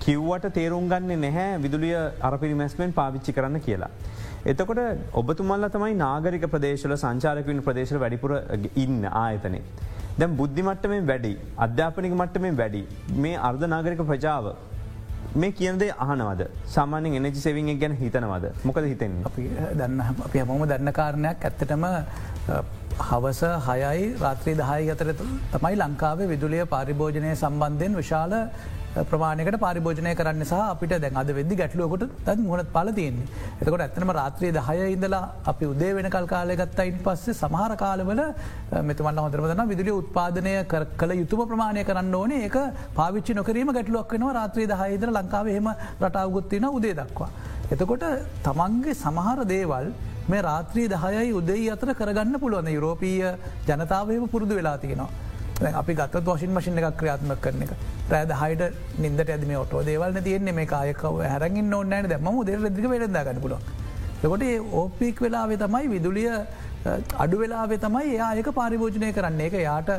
කිව්වට 0.06 0.54
තේරුම් 0.58 0.88
ගන්න 0.91 1.22
නැහැ. 1.26 1.60
විදුලිය 1.65 1.96
අරපිරිමැස්මෙන් 2.30 2.94
පාවිච්චි 3.22 3.34
කරන්න 3.34 3.60
කියලා. 3.60 3.92
එතකොට 4.46 4.82
ඔබතුමල්ල 5.14 5.70
තමයි 5.70 5.96
නාගරික 5.98 6.46
ප්‍රදේශල 6.48 6.96
සංචාරකවින් 6.96 7.62
ප්‍රදේශල 7.62 8.00
වැඩිපුර 8.00 8.32
ඉන්න 8.76 9.06
ආයතනේ. 9.16 9.62
දැම් 10.20 10.36
බුද්ධිමට්ටමෙන් 10.36 11.06
වැඩි 11.06 11.34
අධ්‍යාපනික 11.58 12.14
මට්ටමෙන් 12.14 12.60
වැඩි 12.62 12.84
මේ 13.18 13.38
අර්ධ 13.50 13.66
නාගරික 13.68 14.04
ප්‍රජාව 14.12 14.52
මේ 15.36 15.52
කියනදේ 15.52 15.92
අහනවද 16.00 16.44
සාමානෙන් 16.68 17.18
එනජි 17.22 17.46
සෙවිං 17.48 17.72
ගැන 17.80 17.96
හිතනවද 17.96 18.46
මොකද 18.64 18.86
හිතෙන් 18.92 19.16
අපි 19.30 19.48
දන්න 19.80 20.02
අපි 20.28 20.44
හමෝම 20.44 20.68
දන්න 20.68 20.94
කාරණයක් 21.00 21.48
ඇත්තටම 21.50 21.88
හවස 23.10 23.42
හයයි 23.68 24.12
රාත්‍රී 24.26 24.58
දහයි 24.62 24.92
අතර 24.96 25.10
තමයි 25.54 25.76
ලංකාවේ 25.82 26.32
විදුලිය 26.34 26.66
පාරිභෝජනය 26.76 27.34
සම්බන්ධයෙන් 27.36 28.00
විශාල 28.02 28.36
ප්‍රමාණකට 28.94 29.58
පරිභෝජනය 29.64 30.12
කරන්න 30.20 30.44
සහ 30.46 30.54
අපිට 30.54 30.94
දැන් 31.04 31.20
අද 31.22 31.30
වෙදදි 31.38 31.56
ගැටලුවකොට 31.56 32.04
තත් 32.26 32.36
මුහොත් 32.40 32.72
පලතියන්නේ. 32.74 33.28
එතකොට 33.62 33.84
ඇත්තනම 33.86 34.12
රාත්‍රයේ 34.20 34.56
දහය 34.58 34.88
ඉඳලා 34.96 35.22
අපි 35.52 35.66
උදේ 35.66 35.92
වෙන 35.98 36.10
කල් 36.16 36.28
කාලයගත්තයින් 36.34 37.00
පස්සේ 37.06 37.38
සමහර 37.42 37.76
කාලවල 37.84 38.22
මෙතුමන්න 38.90 39.24
හොදරමදන 39.26 39.64
විදුලි 39.72 39.94
උත්පාදනය 40.02 40.56
කළ 41.00 41.16
යුතුම 41.22 41.46
ප්‍රමාණය 41.48 41.86
කරන්න 41.90 42.20
ඕනේ 42.22 42.44
ඒක 42.50 42.58
පාවිච්චි 43.00 43.38
නොකරීම 43.40 43.74
ගැටලුවක් 43.78 44.14
වෙනවා 44.18 44.36
රාත්‍රයේ 44.40 44.72
දහයිදර 44.74 45.16
ලංකාවහෙම 45.18 45.72
රටාවගොත්තින 46.04 46.70
උදේ 46.70 46.96
දක්වා. 47.02 47.32
එතකොට 47.74 48.08
තමන්ගේ 48.44 49.00
සමහර 49.04 49.48
දේවල් 49.48 49.92
මේ 50.30 50.42
රාත්‍රී 50.42 50.88
දහයයි 50.92 51.34
උදේ 51.40 51.66
අතර 51.74 51.96
කරගන්න 52.00 52.40
පුළුවන 52.44 52.74
යුරෝපීය 52.78 53.36
ජනතාවයම 53.68 54.32
පුරුදු 54.34 54.56
වෙලා 54.60 54.78
තියෙනවා. 54.78 55.31
අපි 55.69 55.93
ගත් 55.93 56.24
වශන් 56.26 56.54
මශන 56.56 56.78
එකක් 56.78 56.97
ක්‍රියාත්ම 56.97 57.32
කරන 57.41 57.62
එක. 57.65 57.71
රෑද 58.10 58.32
හයිට 58.41 58.63
නින්දට 59.00 59.30
ඇදම 59.30 59.54
ඔටෝ 59.60 59.86
දේවල්න 59.86 60.24
තියන්නේ. 60.24 60.54
මේ 60.54 60.65
කායකව 60.65 61.21
හැරගින් 61.21 61.74
ඕන්නෑන 61.74 62.10
දැම 62.10 62.43
දෙර 62.45 62.60
දික 62.69 62.89
වෙලදගන්න 62.89 63.41
පුලො. 63.41 63.60
ලකොට 64.24 64.43
ඕපික් 64.74 65.21
වෙලාවේ 65.21 65.58
තමයි 65.58 65.88
විදුලිය 65.93 66.30
අඩු 66.86 67.38
වෙලාවේ 67.41 67.78
තමයි 67.78 68.17
ඒක 68.17 68.50
පාරිභෝජනය 68.60 69.12
කරන්නේ. 69.13 69.48
එක 69.48 69.54
යාට 69.54 69.89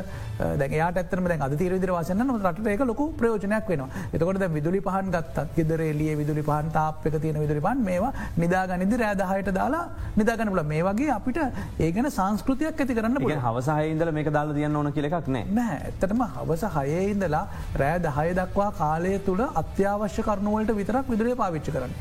දැයාට 0.61 0.97
ඇතරම 0.97 1.29
දැ 1.29 1.39
අද 1.39 1.57
තීර 1.57 1.73
විදිර 1.77 1.93
වසන්න 1.95 2.31
රට 2.43 2.67
එක 2.75 2.85
ලොකු 2.91 3.05
ප්‍රයෝජනයක් 3.21 3.69
වෙන 3.69 3.85
එතකොට 4.13 4.45
විදුලි 4.57 4.81
පහන් 4.81 5.11
ගත්තත් 5.15 5.47
ගෙදරේලිය 5.57 6.17
විදුලි 6.17 6.43
පහන් 6.43 6.73
තාප් 6.73 7.07
එක 7.07 7.19
තියෙන 7.23 7.41
විදුලි 7.45 7.61
පන් 7.61 7.85
මේවා 7.89 8.13
නිදාගනිදි 8.37 9.01
රෑදහයට 9.05 9.53
දාලා 9.55 9.85
නිදාගන 10.17 10.53
පුල 10.55 10.63
මේ 10.65 10.83
වගේ 10.89 11.11
අපිට 11.19 11.41
ඒගන 11.87 12.11
සංස්කෘතියක් 12.11 12.83
ඇති 12.85 12.99
කරන්න 12.99 13.23
පුල 13.27 13.37
හවසහහින්දල 13.47 14.13
මේක 14.19 14.33
දාලා 14.39 14.59
තියන්න 14.59 14.77
ඕන 14.77 14.93
කියලෙක් 14.93 15.17
නෑ. 15.29 15.47
ඇත්තටම 15.59 16.25
හවස 16.35 16.65
හයේ 16.77 17.05
ඉඳලා 17.13 17.45
රෑ 17.83 18.03
දහය 18.09 18.29
දක්වා 18.41 18.71
කාලය 18.83 19.15
තුළ 19.29 19.45
අත්‍යවශ්‍ය 19.63 20.23
කරනුවලට 20.29 20.77
විතරක් 20.81 21.15
විදුරේ 21.15 21.39
පාවිච්චි 21.43 21.77
කරන්න. 21.77 21.95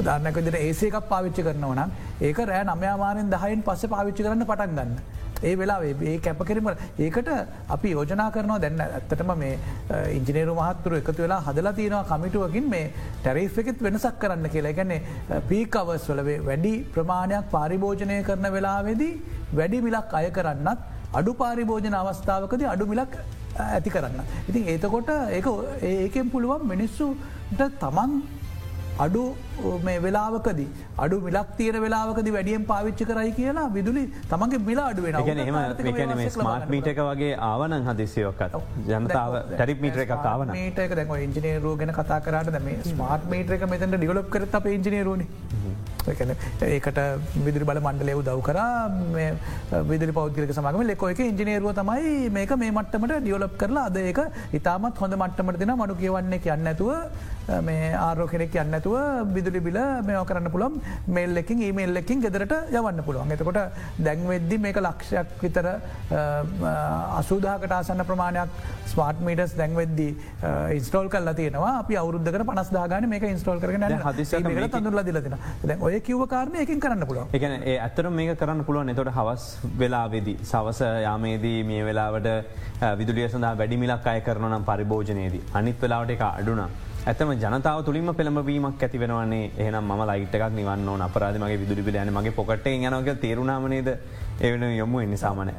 උදාරනක 0.00 0.36
විදිර 0.40 0.56
ඒසේකක් 0.56 1.08
පාවිච්චි 1.12 1.42
කරනවනම් 1.46 1.90
ඒක 2.20 2.38
රෑ 2.50 2.64
නමයාමානෙන් 2.64 3.30
දහයින් 3.34 3.62
පස්ස 3.66 3.90
පාවිච්චි 4.06 4.22
කරන්න 4.24 4.46
පටන් 4.50 4.74
ගන්න. 4.78 4.90
ඒ 5.42 5.54
වෙලා 5.60 5.78
ඒ 5.84 6.16
කැපකිරීම 6.24 6.68
ඒකට 7.06 7.30
අපි 7.74 7.90
යෝජනා 7.90 8.28
කරනවා 8.34 8.58
දැන්න 8.64 8.80
ඇත්තටම 8.84 9.32
මේ 9.42 9.52
ඉංජිනේරු 10.18 10.54
මහත්තුර 10.58 10.96
එකතු 11.00 11.22
වෙලා 11.24 11.40
හදලා 11.46 11.74
තියෙනවා 11.78 12.04
කමිටුවකින් 12.10 12.68
මේ 12.74 12.84
ටැරිෆ් 13.22 13.58
එකෙත් 13.62 13.82
වෙනසක් 13.86 14.18
කරන්න 14.22 14.50
කියලා 14.54 14.76
ගැන්නේ 14.78 15.40
පීකවස් 15.50 16.06
වලවේ 16.10 16.38
වැඩි 16.48 16.74
ප්‍රමාණයක් 16.94 17.50
පාරිභෝජනය 17.54 18.18
කරන 18.28 18.48
වෙලාවෙදී 18.56 19.12
වැඩි 19.60 19.82
මිලක් 19.88 20.14
අය 20.20 20.30
කරන්නත් 20.38 20.86
අඩු 21.20 21.34
පාරිභෝජන 21.42 21.98
අවස්ථාවකද 22.02 22.64
අඩු 22.74 22.86
මිලක් 22.92 23.12
ඇති 23.66 23.90
කරන්න. 23.90 24.20
ඉතින් 24.48 24.72
ඒතකොට 24.72 25.10
ඒ 25.10 25.42
ඒකෙන් 25.92 26.32
පුළුවන් 26.32 26.66
මිනිස්සුට 26.72 27.62
තමන් 27.82 28.12
අඩු 29.04 29.22
වෙලාවකද 30.04 30.60
අඩු 31.04 31.16
මිලක් 31.26 31.50
තියෙන 31.58 31.76
වෙලාවකද 31.84 32.28
වැඩියම් 32.36 32.62
පාවිච්ච 32.70 33.02
කරයි 33.10 33.32
කියලා 33.38 33.66
විදුලි 33.76 34.04
තමන්ගේ 34.32 34.62
මිල 34.68 34.80
අඩුවෙන 34.84 35.40
එහම 35.44 36.22
ස්මාර්ට් 36.36 36.72
මීට 36.74 36.88
එක 36.92 37.00
වගේ 37.10 37.32
ආවනන් 37.50 37.86
හදිසියෝක්කත් 37.90 38.56
ජනතාව 38.90 39.36
ටැරි 39.52 39.76
මීට 39.84 40.00
එකක් 40.04 40.14
ආවන 40.32 40.54
මීට 40.56 40.80
එක 40.86 40.96
දැම 41.00 41.14
ඉංජිනේරුව 41.26 41.76
ගැන 41.82 41.94
කතා 42.00 42.20
කරට 42.28 42.58
මේ 42.68 42.80
ස්මාර්ට් 42.90 43.28
මීට 43.34 43.54
එක 43.58 43.68
මෙතට 43.74 43.86
ඩිවලප් 43.94 44.32
කරත 44.36 44.58
අප 44.60 44.72
ඉංජිනේරුවනි 44.76 45.28
ඒකට 46.06 46.98
විදිරි 47.44 47.64
බල 47.68 47.80
මණ්ඩලයව 47.84 48.20
දව් 48.26 48.40
කර 48.48 48.58
විදිරි 49.90 50.12
පෞද්ගලික 50.18 50.52
සමගම. 50.54 50.82
ලෙකො 50.90 51.08
එක 51.12 51.20
ඉංජිනේරුව 51.30 51.72
තමයි 51.78 52.30
මේක 52.30 52.52
මේ 52.62 52.74
මට්ටමට 52.76 53.16
ඩියලප් 53.22 53.56
කරලා 53.62 53.86
අද 53.90 53.98
ඒක 54.02 54.20
ඉතාමත් 54.58 55.00
හොඳ 55.02 55.16
මට්ටමට 55.22 55.58
දෙන 55.62 55.74
මනු 55.80 55.96
කියවන්නේ 56.02 56.44
කියන්න 56.44 56.70
ඇතුව 56.72 56.92
මේ 57.68 57.90
ආරෝ 57.94 58.26
කෙනෙක් 58.32 58.54
යන්නඇතුව 58.62 58.96
විදුලි 59.34 59.60
බිල 59.66 59.78
මේ 60.08 60.22
කරන්න 60.30 60.50
පුළම් 60.54 60.80
මේල්ලකින් 61.16 61.62
ඒමේල්ලකින් 61.68 62.22
ගෙදරට 62.24 62.54
යවන්න 62.78 63.02
පුළුවන්. 63.06 63.32
එතකොට 63.36 63.60
දැන්වෙද්දි 64.06 64.58
මේක 64.64 64.80
ලක්ෂයක් 64.86 65.36
විතර 65.42 65.68
අසූදාකට 67.20 67.76
ආසන්න 67.78 68.04
ප්‍රමාණයක් 68.10 68.50
ස්මාර්ට් 68.92 69.22
මීටස් 69.28 69.54
දැන්වෙද්දි 69.60 70.08
ඉස්ටෝල් 70.78 71.08
කල් 71.14 71.32
තියෙනවා. 71.40 71.72
අපි 71.82 72.00
අවුද්ධක 72.02 72.46
පනස්දාගන 72.50 73.08
මේ 73.08 73.32
ඉස්ටෝල් 73.32 73.60
කරන 73.60 73.86
හදිස 74.06 74.34
තුරල 74.76 75.02
දිලතින 75.10 75.36
ඔය 75.80 76.00
කිව 76.00 76.26
කාරණය 76.34 76.62
එකින් 76.64 76.80
කරන්න 76.80 77.06
පුළුව 77.10 77.38
එකන 77.38 77.56
ඒ 77.62 77.78
ඇත්තර 77.86 78.10
මේක 78.18 78.34
කරන්න 78.42 78.64
පුළුවන්. 78.64 78.90
එතොට 78.94 79.12
හවස් 79.18 79.44
වෙලාවෙදි 79.82 80.36
සවස 80.50 80.82
යාමේදී 81.06 81.62
මේ 81.70 81.86
වෙලාවට 81.90 82.28
විදුලිය 83.00 83.28
සඳහා 83.28 83.54
වැඩිමිලක් 83.62 84.10
අය 84.14 84.20
කරනම් 84.26 84.66
පරිභෝජනයේදී. 84.70 85.44
අනිත් 85.54 85.80
වෙලාවට 85.82 86.14
එක 86.16 86.26
අඩුනා 86.26 86.68
ඇතම 87.06 87.28
ජනතාව 87.42 87.80
තුළින්ම 87.86 88.08
පෙළඹවීමක් 88.18 88.80
ඇති 88.82 89.00
වෙනවන්නේ. 89.02 89.50
එහනම් 89.62 89.90
ම 89.90 90.00
ලයිට් 90.10 90.34
එකක් 90.36 90.54
නිවන්න 90.56 91.04
අපරාධමගේ 91.06 91.60
විදුලි 91.62 91.86
පිලයන 91.88 92.10
මගේ 92.16 92.34
පොකට 92.38 92.66
යනක 92.66 93.10
තේරුණාමනේද 93.24 93.88
එවන 94.42 94.64
යොමු 94.80 95.04
එන්නේ 95.04 95.22
සාමනය. 95.24 95.54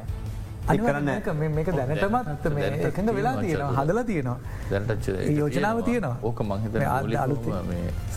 කරන්න 0.68 1.52
මේක 1.54 1.70
දැනටමත් 1.72 2.46
එකඟ 2.88 3.10
වෙලා 3.18 3.34
තියෙනවා 3.40 3.72
හදලා 3.78 4.04
තියෙනවා. 4.04 4.38
දැනට 4.70 5.08
යෝජනාව 5.38 5.82
තියෙනවා. 5.82 6.16
ඕක 6.22 6.40
මහිත 6.50 6.74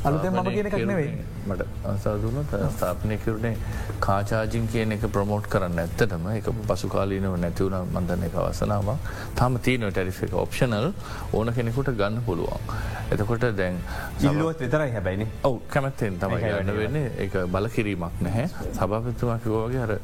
අලුත 0.04 0.26
මම 0.26 0.50
කියන 0.50 0.70
කක්නවේ 0.70 1.10
මට 1.48 1.68
අසාදුනත් 1.86 2.54
ස්ථාපනය 2.70 3.18
කරුණේ 3.18 3.56
කාචාජින් 4.00 4.68
කියන 4.68 4.92
එක 4.92 5.06
ප්‍රමෝට් 5.18 5.48
කරන්න 5.48 5.84
ඇත්තටම. 5.84 6.28
එක 6.36 6.50
පසු 6.68 6.90
කාලීනව 6.96 7.38
නැතිවුණ 7.46 7.88
මන්දන්න 7.94 8.28
එක 8.30 8.36
අවසනාවක්. 8.36 9.12
තම 9.36 9.60
තියන 9.68 9.88
ටැරිෆ 9.90 10.24
එක 10.24 10.34
ඔප්ෂනල් 10.44 10.88
ඕන 11.34 11.54
කෙනෙකුට 11.54 11.94
ගන්න 11.94 12.22
පුළුවන්. 12.26 12.74
එතකොට 13.12 13.46
දැන් 13.58 13.80
ඉල්ලුවත් 14.22 14.60
විතරයි 14.60 14.92
හැබැයිනි. 14.98 15.28
ඔව 15.44 15.62
කැමැත්තෙන් 15.70 16.20
තමයි 16.20 16.42
ගන්න 16.44 16.76
වෙන්නේ. 16.78 17.08
එක 17.26 17.40
බල 17.54 17.70
කිරීමක් 17.76 18.22
නැහැ. 18.22 18.50
සභාපතුමකිවගේ 18.74 19.86
හර 19.86 19.96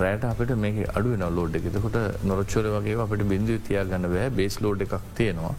රෑට 0.00 0.24
අපිට 0.30 0.52
මේ 0.64 0.86
අඩුව 0.96 1.14
ලෝඩ් 1.38 1.56
එකතකොට 1.58 1.96
නොරච්චෝල 2.30 2.66
වගේ 2.76 2.98
අපට 3.04 3.22
බිඳ 3.32 3.50
තියා 3.68 3.84
ගන්න 3.90 4.08
බෑ 4.14 4.30
බේස් 4.38 4.56
ලෝඩ් 4.64 4.84
එකක් 4.86 4.94
තියෙනවා 5.18 5.54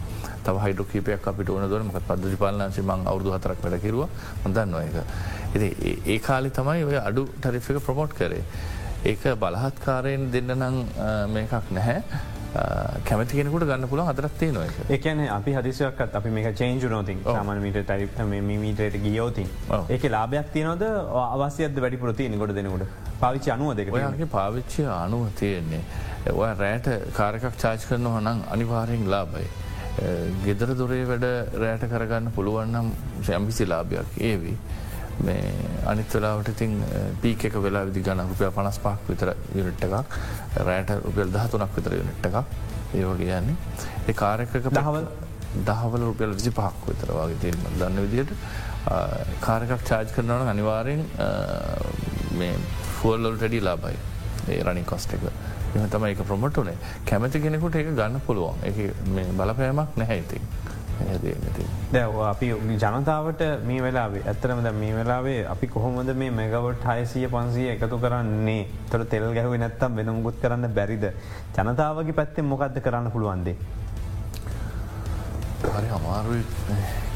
තව 0.46 0.56
හයිඩ 0.66 0.84
කීපයක් 0.92 1.28
අපිට 1.32 1.50
ඕන 1.56 1.66
දොන 1.74 1.88
මක 1.88 2.04
පදදි 2.10 2.38
පාලනාශි 2.44 2.84
මං 2.90 3.08
අවුදු 3.12 3.34
හතරක් 3.36 3.64
වැඩ 3.66 3.82
කිරුව 3.86 4.10
හොඳන්න 4.44 4.76
එක. 4.82 4.96
එති 5.56 5.68
ඒ 6.14 6.20
කාලි 6.28 6.50
තමයි 6.60 6.84
ඔය 6.90 6.98
අඩු 7.08 7.26
ටරිෆික 7.40 7.80
ප්‍රමෝට් 7.88 8.14
කරේ. 8.20 8.44
ඒක 9.12 9.24
බලහත්කාරයෙන් 9.44 10.30
දෙන්න 10.36 10.56
නං 10.60 10.78
මේකක් 11.36 11.74
නැහැ. 11.78 12.00
කැමති 13.10 13.40
කෙනෙකුට 13.40 13.66
ගන්න 13.70 13.90
පුළ 13.90 14.04
හදරත්ේ 14.06 14.52
නොය 14.58 14.68
එකන 14.98 15.26
අපි 15.38 15.56
හදිසයක්ත් 15.58 16.16
අපි 16.20 16.30
මේ 16.30 16.54
චේන්ජු 16.62 16.90
නොතින් 16.90 17.24
සාමනමට 17.26 17.80
ටරි 17.88 18.42
මීටට 18.42 19.00
ගියෝතින් 19.06 19.50
ඒක 19.90 20.06
ලාභයක් 20.16 20.54
තියනොද 20.54 20.84
අවස්‍යද 21.24 21.82
වැඩි 21.86 22.02
ප්‍රතිය 22.04 22.30
ගොඩ 22.44 22.56
දෙනකුට? 22.56 22.88
පාවිච්චි 23.20 23.52
අනුව 23.56 23.76
දෙක 23.76 23.92
ඔයගේ 23.94 24.30
පාවිච්චි 24.38 24.86
අනුව 24.86 25.28
තියෙන්නේ. 25.40 25.82
ඔය 26.34 26.50
රෑට 26.62 26.88
කාරකක් 27.18 27.58
චාච් 27.64 27.86
කරන 27.90 28.08
හනං 28.16 28.44
අනිවාරයෙන් 28.56 29.10
ලාබයි. 29.14 29.48
ගෙදර 30.46 30.76
දුරේ 30.80 31.04
වැඩ 31.12 31.26
රෑට 31.64 31.86
කරගන්න 31.92 32.32
පුළුවන්නම් 32.38 32.92
ශැම්පිසි 33.28 33.70
ලාභයක්. 33.74 34.18
ඒවී. 34.30 34.58
මේ 35.20 35.54
අනිත් 35.86 36.14
වෙලාවට 36.16 36.50
ඉතින් 36.54 36.78
පීක 37.22 37.46
එක 37.50 37.56
වෙලා 37.66 37.86
විදි 37.90 38.02
ගන්න 38.08 38.30
රුපිය 38.32 38.50
පනස් 38.58 38.80
පක් 38.86 39.10
විතර 39.10 39.34
යුනිට් 39.56 39.84
එකක් 39.88 40.18
රෑට 40.68 40.96
රුපියල් 41.06 41.32
දහතුනක් 41.36 41.76
විතර 41.78 41.98
යුනිට් 42.00 42.26
එකක්. 42.30 42.38
ඒවගේ 42.94 43.38
යන්නේ. 43.40 43.56
ඒ 44.08 44.14
කාරකක 44.14 44.58
දහවල්? 44.70 45.06
දහවල 45.70 46.06
රුපියල් 46.10 46.34
විසි 46.40 46.52
පහක් 46.52 46.90
විතර 46.90 47.14
වගේ 47.18 47.40
තිීම 47.42 47.66
දන්න 47.80 48.02
විදියට 48.06 48.32
කාරකක් 49.46 49.86
චාජ් 49.90 50.12
කරනවන 50.16 50.50
අනිවාරෙන් 50.54 51.06
මේ 52.40 52.56
ෆුවල්ලොල් 53.00 53.38
ටඩි 53.38 53.62
ලාබයි 53.68 53.98
ඒ 54.50 54.62
රනිින් 54.64 54.86
කොස්ට 54.86 55.14
එක. 55.14 55.28
එම 55.76 55.90
තම 55.90 56.06
එක 56.10 56.24
ප්‍රමට්ටනේ 56.30 56.78
කැමති 57.06 57.42
කෙනෙකුට 57.46 57.76
එක 57.82 57.94
ගන්න 58.00 58.22
පුළුවන්. 58.28 58.58
එක 58.64 58.78
බලපෑමක් 59.38 59.98
නැහැයිතින්. 60.02 60.42
දැව 61.94 62.18
අපි 62.30 62.48
ජනතාවට 62.82 63.42
මේ 63.68 63.82
වෙලාවේ 63.86 64.24
ඇත්තරමද 64.32 64.68
මේ 64.80 64.94
වෙලාවේ 64.98 65.46
අපි 65.54 65.68
කොහොමද 65.68 66.10
මේ 66.22 66.32
මෙගවට 66.40 66.86
හයසිය 66.90 67.28
පන්සිය 67.28 67.70
එකතු 67.76 67.98
කරන්නේ? 68.04 68.68
තොට 68.92 69.10
තෙල් 69.10 69.26
ගැහුව 69.38 69.56
නැත්තම් 69.64 69.96
වෙනමුගුත් 70.00 70.38
කරන්න 70.42 70.74
බැරිද? 70.78 71.06
ජනතාවගේ 71.58 72.18
පැත්තෙන් 72.20 72.46
මොකක්ද 72.46 72.78
කරන්න 72.86 73.12
පුළුවන්දේ. 73.16 73.56
හරි 75.76 75.90
අමාරු 75.98 76.40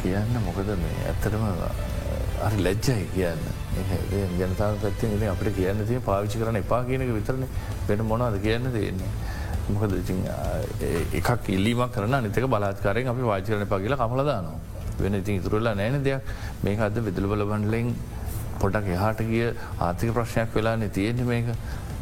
කියන්න 0.02 0.42
මොකද 0.48 0.70
මේ 0.84 0.98
ඇත්තටම 1.12 1.44
හරි 2.50 2.64
ලැජ්ජයි 2.64 3.08
කියන්න. 3.16 3.42
ජනතාව 4.40 4.78
පැත්තිෙන් 4.84 5.30
අපට 5.32 5.50
කියන්න 5.56 5.86
තිය 5.88 6.00
පාවිච්චි 6.10 6.44
කරන 6.44 6.62
එපා 6.64 6.84
කියනක 6.90 7.12
විතරන. 7.18 7.44
වෙන 7.88 8.06
මොනාද 8.06 8.40
කියන්න 8.46 8.72
තියෙන්නේ. 8.78 9.12
මොකද 9.74 9.94
එකක් 11.20 11.50
ඉල්ලීම 11.56 11.82
කරන 11.96 12.16
නිතක 12.26 12.48
බලාත්කාරයෙන් 12.54 13.12
අපි 13.14 13.24
වාචරන 13.32 13.66
පගල 13.74 13.96
කමලදානවා. 14.02 14.60
වෙන 15.00 15.16
ඉතින් 15.16 15.42
ඉතුරල්ලා 15.42 15.76
නෑන 15.76 16.04
දෙයක් 16.04 16.22
මේක 16.64 16.80
අද 16.80 17.00
විදුලබල 17.08 17.44
බන්ඩලෙන් 17.52 17.94
පොඩක් 18.62 18.88
එහාට 18.96 19.22
ගිය 19.32 19.54
ආර්ථික 19.80 20.14
ප්‍රශ්නයක් 20.14 20.54
වෙලා 20.56 20.78
තියෙන 20.90 21.26
මේක 21.32 21.46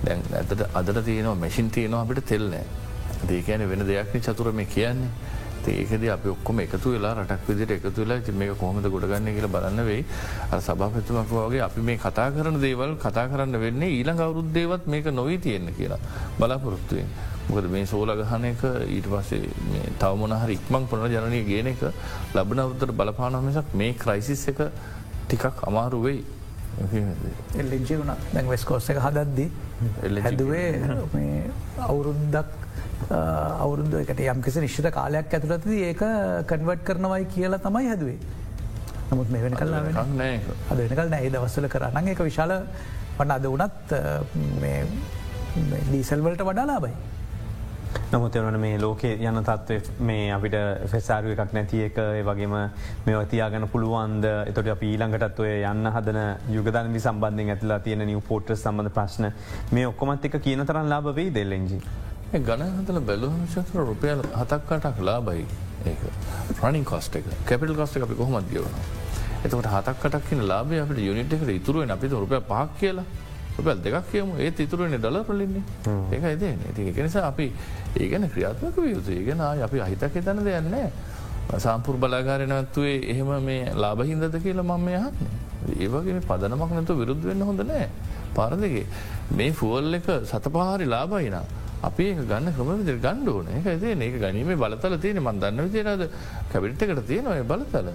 දැන් 0.05 0.21
ඇතට 0.33 0.65
අදට 0.73 1.05
තියනවා 1.05 1.35
මැසින් 1.35 1.69
තියනවා 1.69 2.03
අපිට 2.05 2.25
තෙල්නෑ. 2.25 2.65
දේකන 3.29 3.69
වෙන 3.69 3.87
දෙයක්න 3.87 4.21
චතුර 4.21 4.51
මේ 4.51 4.65
කියන්නේ. 4.65 5.09
ඒකද 5.67 6.03
අප 6.13 6.25
ඔක්කොම 6.25 6.59
එකතු 6.59 6.91
වෙලා 6.93 7.13
රටක් 7.17 7.47
විදිට 7.49 7.71
එකතු 7.77 8.01
වෙලා 8.01 8.33
මේ 8.39 8.53
කොහොමද 8.53 8.85
ගොඩගන්න 8.85 9.29
කියල 9.35 9.47
බලන්න 9.47 9.85
වෙයි 9.89 10.05
අ 10.51 10.59
සභාපතුමක් 10.59 11.31
වගේ 11.31 11.61
අපි 11.67 11.81
මේ 11.81 11.97
කතා 11.97 12.29
කරන 12.35 12.59
දේවල් 12.61 12.91
කතා 13.05 13.25
කරන්න 13.31 13.59
වෙන්නේ 13.59 13.89
ඊළඟ 13.97 14.21
අවුරුද්දේවත් 14.25 14.85
මේක 14.85 15.07
නොවී 15.19 15.39
තියෙන්න 15.45 15.73
කියලා 15.77 15.99
බලාපොරොත්තුවෙන්. 16.39 17.09
මොකද 17.47 17.67
මේ 17.69 17.85
සෝල 17.85 18.11
ගහන 18.11 18.45
එක 18.51 18.63
ඊට 18.89 19.07
පස්සේ 19.07 19.49
තවමනහර 19.99 20.53
ඉක්මං 20.55 20.87
පුනර 20.89 21.07
ජනනය 21.07 21.41
ගේන 21.49 21.67
එක 21.67 21.83
ලබන 22.33 22.59
අවුත්තර 22.59 22.93
බලපාන 22.93 23.37
මිසක් 23.43 23.73
මේ 23.73 23.93
ක්‍රයිසිස් 23.95 24.47
එක 24.47 24.61
ටිකක් 25.27 25.63
අමාරු 25.67 26.01
වෙයි. 26.01 26.23
එල්ලිජි 27.55 27.97
වුණ 27.97 28.13
දැන් 28.33 28.47
වෙස්කෝස්ස 28.47 28.89
එක 28.89 28.99
හදද්දී 28.99 29.49
හැදුවේ 30.21 30.69
අවුරුද්දක් 31.81 32.51
අවුරුදු 33.57 34.01
එකට 34.01 34.19
යම්කිසි 34.25 34.59
නිශ්ිත 34.59 34.89
කාලයක් 34.91 35.33
ඇතුළති 35.33 35.81
ඒක 35.83 36.03
කන්වට් 36.47 36.83
කරනවයි 36.83 37.25
කියලා 37.27 37.59
තමයි 37.59 37.87
හැදුවේ. 37.87 38.19
නමුත් 39.11 39.29
මේ 39.29 39.41
වෙන 39.43 39.55
කල්ලා 39.55 39.81
අද 40.69 40.77
වෙනකල් 40.79 41.09
නෑ 41.09 41.29
දවස්සල 41.29 41.67
කරන්න 41.67 42.07
එක 42.09 42.21
විශාල 42.21 42.53
වන්න 43.17 43.31
අද 43.31 43.45
වනත් 43.47 43.89
ඩීසල්වලට 45.83 46.41
වඩා 46.41 46.65
ලාබයි. 46.65 46.95
නමුත්වන 48.11 48.57
මේ 48.59 48.77
ලෝකේ 48.79 49.13
යන 49.19 49.39
තත්ව 49.43 49.99
මේ 49.99 50.31
අපිට 50.35 50.55
ෆෙස්සාරුව 50.91 51.33
එකක් 51.33 51.53
නැති 51.57 51.81
එක 51.87 51.99
වගේම 52.27 52.55
මේ 53.05 53.25
තියාගන 53.31 53.67
පුළුවන්ද? 53.73 54.25
එතොට 54.51 54.71
අප 54.73 54.83
ඊළඟටත් 54.87 55.39
ඔය 55.43 55.53
යන්න 55.71 55.91
හදන 55.91 56.19
යුගදනදි 56.55 57.03
සම්බන්ධෙන් 57.03 57.53
ඇතිලා 57.55 57.79
තියෙන 57.85 58.05
නිව 58.07 58.21
පෝට්‍ර 58.29 58.57
සම්බඳ 58.57 58.93
ප්‍රශ්න 58.97 59.31
මේ 59.71 59.87
ඔක්කොමත් 59.91 60.27
එක 60.29 60.39
කියන 60.41 60.65
තරන් 60.65 60.91
ලාබවෙයි 60.93 61.33
දෙල්ලෙන්ජි. 61.37 61.79
ගණහතල 62.33 62.99
බැලුවම 63.09 63.47
ශතර 63.47 63.87
රුපියල් 63.91 64.25
හතක්කට 64.33 64.91
කලා 64.99 65.21
බයි 65.21 65.45
ඒ 65.85 65.95
ප්‍රනිින් 66.59 66.85
කොස්ට 66.85 67.15
එක. 67.15 67.31
කැපිල් 67.45 67.75
කොස්ට 67.75 68.01
අපි 68.01 68.21
කොහොමත් 68.21 68.49
ගවන 68.51 69.03
එතකට 69.45 69.67
හතක්කටක් 69.69 70.29
කියන 70.29 70.47
ලාබේ 70.47 70.81
අපට 70.81 70.99
යුනිට 70.99 71.33
එකට 71.37 71.49
ඉතුරුවෙන් 71.53 71.91
අපිට 71.95 72.13
රුපය 72.13 72.39
පහක් 72.49 72.79
කියලා. 72.79 73.05
රුපැල් 73.57 73.81
දෙකක් 73.83 74.11
කියමු. 74.11 74.37
ඒ 74.37 74.51
ඉතුරුවනේ 74.57 74.99
ඩොල 74.99 75.23
පලින්නේ 75.23 75.63
ඒක 76.11 76.23
ඇදේ 76.23 76.53
ති 76.75 76.87
එක 76.89 76.97
නිසා 76.97 77.25
අපි 77.31 77.51
ඒගැන 77.99 78.29
ක්‍රියාත්මක 78.29 78.77
යුතු 78.85 79.11
ඒගෙන 79.11 79.41
අපි 79.41 79.81
අහිතක 79.87 80.23
තැන 80.25 80.43
දෙයන්නේ 80.43 80.87
සාම්පුර් 81.57 81.97
බලාගාරනත්තුවේ 81.97 82.97
එහෙම 83.11 83.31
මේ 83.43 83.73
ලාබහින්දද 83.83 84.39
කියලා 84.45 84.69
මම 84.71 84.87
යහන්නේ 84.93 85.83
ඒවගේ 85.85 86.21
පදනමක් 86.29 86.71
නැතු 86.77 86.97
විරුද්ධ 87.01 87.27
වෙන්න 87.29 87.45
හොඳ 87.49 87.61
නෑ 87.71 87.87
පාරදගේ 88.37 88.85
මේ 89.37 89.51
ෆුවල් 89.59 89.99
එක 89.99 90.09
සතපහරි 90.31 90.89
ලාබයිනා 90.95 91.45
අපි 91.87 92.05
ඒ 92.11 92.25
ගන්න 92.29 92.53
ක්‍රමවිදිර 92.57 92.97
ගණ්ඩෝන 93.05 93.49
එක 93.57 93.67
ඇතිේ 93.73 93.97
ඒක 94.07 94.15
ගැනීම 94.23 94.53
බලතල 94.63 94.97
තියෙන 95.03 95.21
මන්දන්න 95.23 95.65
විදිරද 95.65 96.05
කැබිට්කට 96.51 97.03
තියෙන 97.09 97.27
ඔය 97.33 97.43
බලතල. 97.51 97.91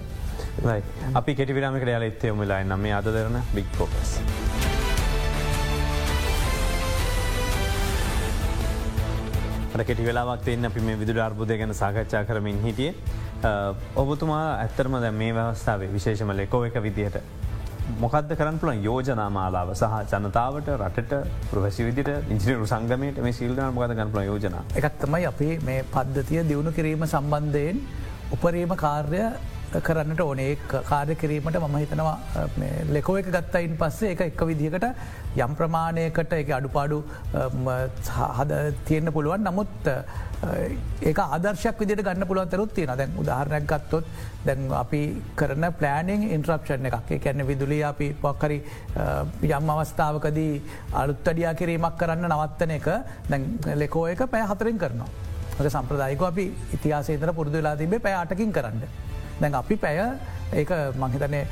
අපි 1.19 1.35
කෙටිවිරාමිකට 1.39 1.93
යාල 1.95 2.07
එත්තේ 2.11 2.31
මුලායි 2.33 2.69
නම 2.69 2.85
අද 2.99 3.11
දෙරන 3.17 3.41
බික් 3.55 3.75
ෆෝකස්. 3.79 4.21
කෙටි 9.83 10.05
වෙලාවක් 10.05 10.45
තියන්න 10.47 10.65
අපි 10.65 10.87
මේ 10.87 10.99
විදුර 11.01 11.19
අර්බුදය 11.27 11.57
ගැන 11.57 11.73
සාකච්ඡා 11.73 12.23
කරමින් 12.25 12.63
හිටිය. 12.65 12.93
ඔබතුමා 13.95 14.43
ඇත්තරම 14.55 14.97
දැ 15.01 15.11
මේ 15.11 15.31
ව්‍යවස්ථාවේ 15.33 15.93
විශේෂම 15.93 16.33
ලෙකෝ 16.39 16.65
එක 16.65 16.75
විදිහට 16.83 17.21
මොකද 17.99 18.33
කරන්න 18.39 18.59
පුළන් 18.61 18.83
යෝජනාමාලාව 18.83 19.71
සහ 19.73 19.95
ජනතාවට 20.11 20.69
රටට 20.75 21.13
ප්‍රවැසි 21.51 21.87
විදිට 21.87 22.11
ඉංජිනරු 22.29 22.67
සංගමයට 22.67 23.21
මේ 23.25 23.33
සිල්දන 23.33 23.73
මොකද 23.75 23.95
ගන්නපල 23.95 24.27
යෝජන 24.27 24.57
එකත්තමයි 24.81 25.25
අපි 25.31 25.49
මේ 25.69 25.81
පද්ධතිය 25.95 26.43
දියුණු 26.49 26.71
කිරීම 26.71 27.07
සම්බන්ධයෙන් 27.07 27.81
උපරීම 28.31 28.75
කාර්ය 28.83 29.23
කරන්නට 29.79 30.21
ඕනේ 30.21 30.57
කාර්ය 30.83 31.15
කිරීමට 31.15 31.59
මම 31.59 31.77
හිතනවා 31.77 32.17
ලෙකෝ 32.89 33.17
එක 33.17 33.31
ගත්තයින් 33.31 33.77
පස්සේ 33.77 34.11
එක 34.13 34.21
එක් 34.21 34.41
විදිහකට 34.47 34.87
යම් 35.37 35.55
ප්‍රමාණයකට 35.55 36.33
එක 36.33 36.51
අඩුපාඩු 36.51 36.99
හද 38.37 38.59
තියෙන්න්න 38.85 39.13
පුළුවන් 39.13 39.47
නමුත් 39.47 39.87
ඒ 39.87 41.13
ආදර්ශක් 41.15 41.79
විදිට 41.79 42.03
ගන්න 42.03 42.27
පුළුවන් 42.27 42.49
තරුත් 42.49 42.73
තියෙන 42.73 42.97
දැන් 42.97 43.15
උදාහරණයක් 43.17 43.67
ගත්තොත් 43.67 44.05
දැන් 44.45 44.67
අපි 44.73 45.01
කරන 45.35 45.67
පලෑනිං 45.79 46.27
ඉන්ට්‍රප්ෂන් 46.29 46.89
එකක් 46.91 47.11
කැන්න 47.23 47.47
විදුලිය 47.47 47.83
අපි 47.83 48.09
පොක්කරි 48.21 48.59
යම් 49.49 49.73
අවස්ථාවකදී 49.75 50.53
අලුත්තඩියා 51.03 51.53
කිරීමක් 51.53 51.97
කරන්න 51.97 52.27
නවත්තන 52.29 52.77
එක 52.79 52.89
දැන් 53.29 53.47
ලෙකෝ 53.75 54.07
එක 54.07 54.25
පෑ 54.27 54.47
හතරෙන් 54.51 54.81
කරනවා. 54.83 55.09
සම්ප්‍රදායික 55.69 56.21
අපි 56.23 56.45
ඉතිහාසේතර 56.73 57.33
පුරදු 57.33 57.57
වෙලා 57.57 57.75
තිබේ 57.75 57.99
පෑ 57.99 58.15
අටකින් 58.15 58.51
කරන්න. 58.51 58.83
දැන් 59.41 59.55
අපි 59.55 59.75
පැය 59.75 59.97
ඒක 60.59 60.71
මහිතනේ 61.01 61.43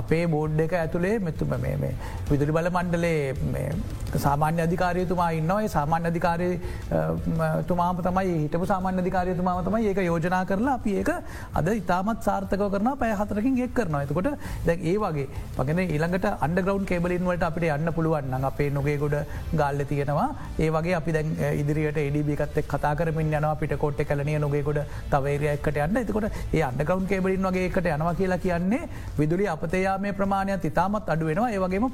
අපේ 0.00 0.24
බෝඩ් 0.34 0.60
එක 0.66 0.74
ඇතුළේ 0.82 1.18
මෙතුම 1.28 1.54
මේ 1.64 1.92
විදුලි 2.30 2.56
බල 2.56 2.70
මණ්ඩලේ 2.76 3.18
සාමාන්‍ය 4.24 4.60
අධිකාරයතුමා 4.66 5.30
ඉන්නවයි 5.38 5.68
සාමාන්‍ය 5.76 6.06
අධිකාරය 6.10 6.48
තුමාම 7.70 8.02
තමයි 8.06 8.34
හිටපු 8.42 8.66
සාමාන්‍ය 8.72 9.00
අධිකාරයතුමාම 9.02 9.62
තමයි 9.68 9.88
ඒක 9.92 10.00
යෝජනා 10.08 10.42
කරලා 10.50 10.74
අපි 10.78 10.96
ඒක 11.00 11.10
අද 11.60 11.68
ඉතාමත් 11.74 12.22
සාර්ථක 12.28 12.64
කරන 12.74 12.90
පය 13.02 13.10
හතරකින් 13.20 13.58
එක් 13.66 13.74
කරනවා. 13.78 14.02
එතකොට 14.06 14.28
දැ 14.68 14.76
ඒ 14.90 14.96
වගේ 15.04 15.26
පගෙන 15.58 15.80
ඊළඟට 15.84 16.28
අන්ඩ 16.46 16.60
ග්‍රවන්් 16.66 16.86
කේබලින් 16.90 17.26
වලට 17.30 17.48
අපිට 17.50 17.68
යන්න 17.76 17.92
පුළුවන් 17.98 18.46
අපේ 18.50 18.70
නොගේ 18.78 18.96
ගොඩ 19.02 19.16
ගල්ල 19.60 19.84
තියෙනවා. 19.92 20.28
ඒ 20.64 20.70
වගේ 20.76 20.94
අපි 21.00 21.16
දැන් 21.16 21.34
ඉදිරියට 21.62 22.00
එඩිබිකත් 22.06 22.60
කතා 22.72 22.94
කරමින් 23.00 23.34
යනවා. 23.40 23.54
පිට 23.62 23.74
කොට්ට 23.84 24.04
කලනය 24.10 24.38
නොගේකොට 24.46 24.80
තවේරයක්කට 25.14 25.82
යන්න. 25.86 26.00
එතකොට 26.04 26.30
ඒ 26.52 26.62
අන්ඩ 26.70 26.86
ග්‍රවන්් 26.88 27.10
කේබලින් 27.12 27.50
වගේ 27.50 27.66
එකට 27.70 27.90
යනවා 27.96 28.14
කියලා 28.20 28.33
කියන්නේ 28.44 28.88
විදුලි 29.18 29.46
අපතයාමේ 29.54 30.12
ප්‍රමාණයක් 30.20 30.64
ඉතාමත් 30.70 31.10
අඩුවෙනවා 31.14 31.50
ඒවගේම 31.56 31.88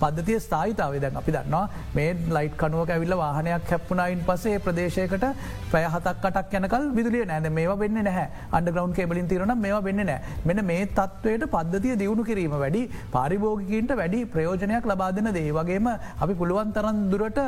පද්ධතිය 0.00 0.38
ස්ථායිතාව 0.46 0.94
දැන් 1.04 1.16
අපි 1.22 1.32
දන්නවා. 1.36 1.64
මේ 1.96 2.10
ලයිට් 2.36 2.56
කනුවක 2.62 2.90
ඇවිල්ල 2.96 3.16
වාහනයක් 3.22 3.70
හැප්පුනයින් 3.72 4.24
පසේ 4.28 4.58
ප්‍රදේශයකට 4.66 5.26
පැයහතක් 5.72 6.20
කටක් 6.24 6.54
යනකල් 6.60 6.86
විදුලිය 6.98 7.24
නෑද 7.32 7.48
මේවා 7.58 7.78
වෙන්න 7.82 8.02
නැහැ. 8.08 8.26
අන්ඩ 8.52 8.72
ග්‍රවන්් 8.74 8.94
කේබලින් 8.98 9.28
තිරන 9.32 9.54
මේවා 9.66 9.84
වෙන්න 9.88 10.04
නෑ. 10.10 10.20
මෙන 10.44 10.64
මේ 10.70 10.86
තත්වයට 10.98 11.46
පද්ධතිය 11.54 11.96
දියුණු 12.02 12.24
කිරීම 12.30 12.56
වැඩි 12.64 12.82
පාරිභෝගිකන්ට 13.16 13.96
වැඩි 14.02 14.20
ප්‍රයෝජනයක් 14.34 14.90
ලබා 14.92 15.10
දෙන 15.18 15.32
දේ. 15.38 15.50
වගේම 15.58 15.88
අපි 16.24 16.34
පුළුවන් 16.40 16.72
තරන් 16.76 16.98
දුරට 17.12 17.40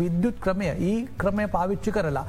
විද්‍යුත් 0.00 0.36
ක්‍රමය 0.40 0.66
ඒ 0.90 0.94
ක්‍රමය 1.18 1.46
පාවිච්චි 1.56 1.90
කරලා 1.96 2.24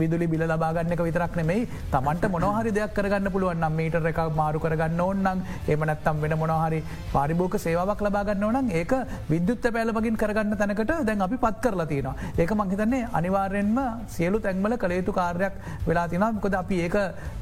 විදුලි 0.00 0.26
බිල 0.32 0.44
ලබාගන්නක 0.46 1.02
විතරක් 1.08 1.36
නෙමෙයි 1.40 1.68
තමන්ට 1.92 2.30
මොනහරි 2.34 2.72
දෙයක් 2.78 2.94
කරගන්න 2.96 3.32
පුළුවන් 3.34 3.60
නම් 3.62 3.76
මීට 3.78 3.94
එක 4.12 4.20
මාරු 4.52 4.60
කරගන්න 4.60 5.00
ඕන්නම් 5.00 5.38
එමනත්තම් 5.66 6.16
වෙන 6.22 6.34
මොනහරි 6.38 6.80
පාරිභෝක 7.12 7.54
සේවාවක් 7.64 8.02
ලබාගන්න 8.06 8.44
ඕනම් 8.44 8.70
ඒක 8.70 8.92
විද්‍යුත්ත 9.28 9.66
පැලමගින් 9.76 10.16
කරගන්න 10.16 10.56
තැනකට 10.60 10.92
දැන් 11.08 11.24
අපි 11.26 11.36
පත් 11.36 11.62
කරලා 11.64 11.86
තියෙනවා. 11.86 12.14
ඒක 12.38 12.52
මංහිතන්නේ 12.52 13.08
අනිවාර්යෙන්ම 13.12 13.78
සියලු 14.08 14.40
තැන්මල 14.40 14.76
කළේතු 14.76 15.12
කාර්යක් 15.12 15.54
වෙලා 15.86 16.06
තිනම් 16.08 16.40
කොද 16.40 16.54
අපි 16.54 16.80
ඒක 16.86 16.96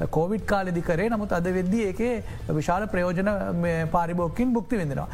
කෝවිඩ් 0.09 0.45
කාලෙදි 0.45 0.81
කරේ 0.81 1.09
නමුත් 1.09 1.33
අද 1.33 1.49
වෙද්දී 1.57 1.83
ඒකේ 1.89 2.13
විශාල 2.59 2.87
ප්‍රයෝජන 2.87 3.31
පාරිභෝකින් 3.91 4.53
බුක්ති 4.53 4.81
වෙදෙනවා. 4.81 5.09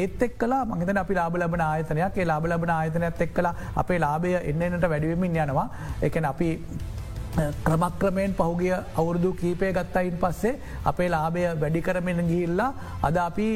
ඒත් 0.00 0.22
එක් 0.22 0.38
කලා 0.38 0.64
මහිතන 0.64 1.02
අපි 1.04 1.14
ලාබ 1.20 1.36
ලබන 1.36 1.66
ආයතනයක් 1.68 2.18
ඒ 2.18 2.28
ලාබ 2.32 2.46
ලබන 2.46 2.74
ආයතනයක් 2.78 3.22
එක් 3.26 3.34
කලා 3.34 3.54
අපේ 3.76 4.00
ලාබය 4.06 4.34
එන්නට 4.42 4.88
වැඩිවමින් 4.92 5.38
යනවා 5.44 5.68
එකන 6.08 6.24
අපි 6.32 6.50
ක්‍රමක්‍රමයෙන් 7.34 8.34
පහුගිය 8.34 8.72
අවුරදු 8.72 9.30
කීපය 9.34 9.68
ගත්තයින් 9.72 10.16
පස්සේ 10.18 10.52
අපේ 10.84 11.08
ලාබය 11.08 11.44
වැඩි 11.56 11.80
කරමෙන 11.80 12.20
ගිල්ලා 12.28 12.68
අද 13.02 13.16
අපි 13.18 13.46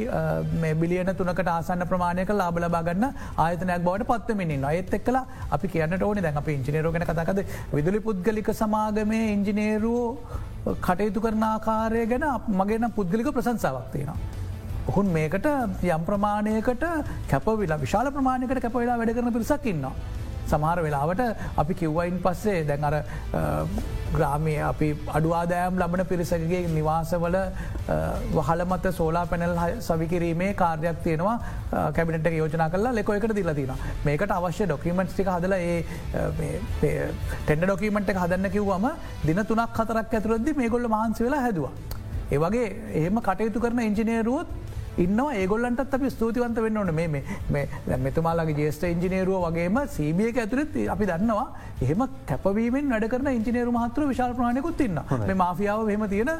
බිලියන 0.75 1.13
තුනකට 1.13 1.49
ආසන්න 1.49 1.85
ප්‍රමාණයක 1.85 2.33
ලාබ 2.33 2.59
ලබාගන්න 2.59 3.07
ආයතනයක් 3.37 3.85
බවට 3.85 4.09
පත්වමිනින් 4.11 4.65
අයත් 4.65 4.95
එක්කලා 4.95 5.25
අපි 5.51 5.69
කියන්නට 5.69 6.03
ඕන 6.03 6.23
දැන් 6.23 6.37
අප 6.37 6.49
ඉංජිනේරෝගෙන 6.49 7.05
කතකද 7.05 7.45
විදුලි 7.73 8.01
පුද්ගලික 8.01 8.51
සමාගමේ 8.55 9.25
ඉංජිනේරුවෝ 9.35 10.75
කටයුතු 10.81 11.21
කරන 11.21 11.45
ආකාරය 11.45 12.07
ගැන 12.07 12.27
මගේන 12.55 12.91
පුද්ගලික 12.93 13.31
ප්‍රසංසාවක් 13.31 13.93
තියෙනවා. 13.93 14.19
ඔහුන් 14.89 15.07
මේකට 15.09 15.47
යම් 15.87 16.03
ප්‍රමාණයකට 16.05 16.85
කැපවිලා 17.29 17.79
විශාල 17.79 18.11
ප්‍රමාණයකට 18.11 18.63
කැපවෙලා 18.63 18.99
වැඩ 18.99 19.17
කරන 19.17 19.33
පිරිසක්කින්නවා. 19.33 19.95
සමහර 20.47 20.79
වෙලාවට 20.83 21.23
අපි 21.57 21.75
කිව්වයින් 21.75 22.19
පස්සේ 22.21 22.59
දැන් 22.65 22.85
අර 22.85 22.97
ග්‍රාමය 24.13 24.55
අපි 24.63 24.89
අඩුවාදෑම් 25.17 25.81
ලබන 25.81 26.03
පිරිසකගේ 26.11 26.63
නිවාසවල 26.69 27.37
වහලමත 28.37 28.87
සෝලා 28.93 29.25
පැනල් 29.27 29.57
සවිකිරීමේ 29.81 30.53
කාර්යක් 30.55 31.01
තියෙනවා 31.07 31.37
කැබිනට 31.93 32.29
යෝජනා 32.33 32.69
කලා 32.71 32.95
ලෙකො 32.95 33.17
එකට 33.19 33.35
දිලතින 33.35 33.73
මේකට 34.05 34.37
අවශ්‍ය 34.39 34.67
ඩොකිමෙන්ට් 34.67 35.13
ටික 35.13 35.33
හදල 35.35 35.57
ඒ 35.59 35.77
ටෙන්ඩ 36.81 37.65
ඩොකිමෙන්ට් 37.65 38.15
එක 38.15 38.23
හදන්න 38.25 38.55
කිව්වම 38.57 38.87
දින 39.25 39.43
තුනක් 39.45 39.81
හතරක් 39.81 40.15
ඇතුරදදි 40.15 40.57
මේ 40.61 40.69
ගොල්ල 40.69 40.89
මහන්සි 40.89 41.27
වෙලා 41.27 41.43
හැදවා. 41.47 41.75
ඒවගේ 42.31 42.69
එහෙම 42.95 43.21
කටයුතු 43.21 43.61
කරන 43.61 43.83
ඉංජිනේරුවත් 43.83 44.66
ඉන්නවා. 45.05 45.35
ඒගොල්ලන්ටත් 45.41 45.95
අපි 45.99 46.11
ස්තුතිවන්ත 46.17 46.59
වෙන්න 46.65 46.79
ඕන. 46.81 46.95
මේ 46.95 47.65
මෙතුමාලාගේ 48.07 48.59
ජේෂ්ට 48.63 48.85
ඉංජිනේරුව 48.95 49.47
වගේම 49.47 49.79
සීබියක 49.97 50.43
ඇතුරත් 50.45 50.77
අපි 50.95 51.09
දන්නවා. 51.13 51.47
එහෙම 51.85 52.03
කැපවීමෙන් 52.31 52.93
වැඩ 52.95 53.09
කරන 53.13 53.31
ඉංජිනේරු 53.39 53.73
මහතර 53.79 54.09
විශාල 54.13 54.35
ප්‍රාණයකුත් 54.41 54.81
ඉන්න 54.87 55.01
මේ 55.29 55.39
මාෆියාව 55.45 55.89
හෙම 55.95 56.05
තියෙන 56.15 56.33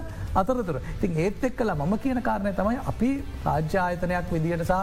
අතරතුර. 0.43 0.81
ඉතින් 0.97 1.19
ඒත් 1.25 1.45
එක් 1.49 1.57
කලා 1.63 1.77
මම 1.81 1.97
කියන 2.05 2.23
කාරණය 2.29 2.53
තමයි 2.61 2.79
අපි 2.93 3.11
රාජ්‍ය 3.49 3.81
ආයතනයක් 3.87 4.31
විදිහට 4.37 4.69
සහ 4.69 4.79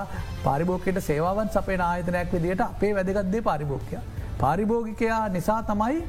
පාරිභෝකයට 0.47 0.99
සේවාවන් 1.09 1.53
සපේ 1.55 1.80
ආයතනයක් 1.91 2.36
විදිහට 2.36 2.67
අපේ 2.67 2.93
වැදගත්දේ 2.99 3.47
පාරිභෝක්කය. 3.49 3.97
පාරිභෝගිකයා 4.41 5.24
නිසා 5.38 5.61
තමයි 5.71 6.03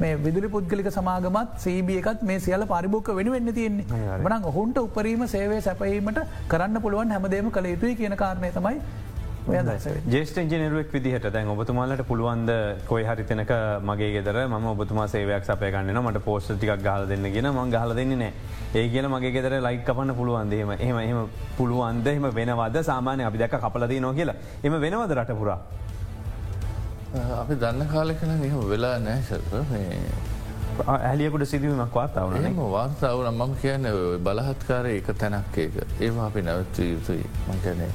මේ 0.00 0.16
විදුලි 0.16 0.48
පුද්ගලික 0.48 0.90
සමාගමත් 0.96 1.54
සීබිය 1.58 2.00
එකත් 2.02 2.22
මේ 2.22 2.40
සියල 2.40 2.64
පරිභෝක 2.72 3.08
වෙන 3.18 3.32
වෙන්න 3.34 3.54
තියෙන්නේ 3.54 3.86
වනන් 4.24 4.50
ඔහුන්ට 4.50 4.82
උපරීම 4.86 5.24
සේවය 5.28 5.60
සැපීමට 5.60 6.20
කරන්න 6.48 6.82
පුළුවන් 6.82 7.14
හැමදේම 7.16 7.50
කළ 7.50 7.72
යුතුයි 7.74 7.96
කියන 7.96 8.16
කාරණය 8.16 8.52
තමයි 8.58 8.78
ජේෂ්ට 10.08 10.36
ඉජනරුවක් 10.38 10.92
විදිහට 10.92 11.26
දැන් 11.34 11.48
ඔබතුමාලට 11.48 12.02
පුළුවන්ද 12.06 12.50
කොයි 12.86 13.04
හරිතනක 13.04 13.50
මගේ 13.82 14.10
ගෙදර 14.16 14.38
ම 14.46 14.66
ඔබතුමා 14.72 15.08
සේවයක් 15.08 15.44
සපයගන්න 15.44 15.98
මට 16.02 16.22
පෝස්ට 16.24 16.52
ටික් 16.54 16.78
ගහල 16.78 17.06
දෙන්න 17.08 17.26
ගෙන 17.34 17.50
ම 17.50 17.70
ගහල 17.70 17.94
දෙන්නේ 17.94 18.16
නෑ. 18.16 18.32
ඒ 18.74 18.88
කියන 18.88 19.10
මගේ 19.10 19.32
ගෙදර 19.32 19.58
ලයික් 19.60 19.84
කපන්න 19.84 20.14
පුළුවන්දේම 20.14 20.70
එහම 20.78 20.98
එහම 20.98 21.28
පුළුවන්ද? 21.58 22.06
එම 22.06 22.30
වෙනවද? 22.30 22.82
සාමානය 22.82 23.24
අපි 23.24 23.38
දැක 23.38 23.58
කපලදී 23.58 24.00
නෝ 24.00 24.12
කියලා. 24.12 24.36
එම 24.62 24.80
වෙනවද 24.80 25.18
රට 25.18 25.34
පුරා 25.34 25.58
අපි 27.12 27.54
දන්න 27.60 27.88
කාලෙකන 27.88 28.30
නිහම 28.40 28.60
වෙලා 28.68 28.98
නෑසර 28.98 29.40
ඇලියකුට 31.08 31.44
සිදුවීමක් 31.50 31.96
වාතාවන 31.98 32.46
එම 32.50 32.56
වාර්තාවන 32.74 33.28
මම 33.32 33.52
කියන්න 33.62 33.88
බලහත්කාර 34.26 34.86
එක 34.86 35.10
තැනක් 35.22 35.58
ඒක. 35.58 35.74
ඒවා 36.00 36.26
අපි 36.26 36.42
නැවත්ව 36.42 36.86
යුතුයි. 36.92 37.26
මංකැනේ. 37.48 37.90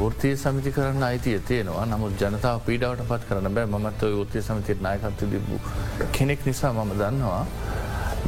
වෘතිය 0.00 0.36
සමිති 0.36 0.72
කරන්න 0.72 1.02
අයිතිය 1.02 1.38
තියෙනවා. 1.50 1.84
නමුත් 1.92 2.16
ජනතාව 2.22 2.62
පීඩාවට 2.68 3.04
පත් 3.10 3.28
කරන 3.28 3.50
බෑ. 3.58 3.66
මත් 3.66 4.02
ෘතිය 4.22 4.42
සමිතියට 4.48 4.82
නායකත්ව 4.88 5.28
තිබූ 5.34 5.60
කෙනෙක් 6.12 6.46
නිසා 6.46 6.72
මම 6.72 6.96
දන්නවා. 7.02 7.44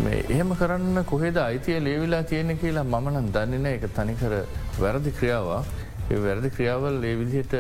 මේ 0.05 0.21
එහෙම 0.29 0.53
කරන්න 0.61 1.05
කොහෙද 1.05 1.41
අයිතිය 1.47 1.81
ලේවිලා 1.89 2.23
තියෙන 2.35 2.59
කියලා 2.59 2.85
මමනන් 2.85 3.33
දන්නන 3.33 3.73
එක 3.73 3.89
තනිකර 3.97 4.37
වැරදි 4.85 5.17
ක්‍රියාවක්. 5.21 5.75
ඒ 6.13 6.23
වැරදි 6.27 6.51
ක්‍රියාවල් 6.57 7.03
ඒ 7.03 7.17
විදිහට 7.23 7.55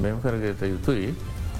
මෙම 0.00 0.20
කරගත 0.22 0.62
යුතුයි 0.72 1.10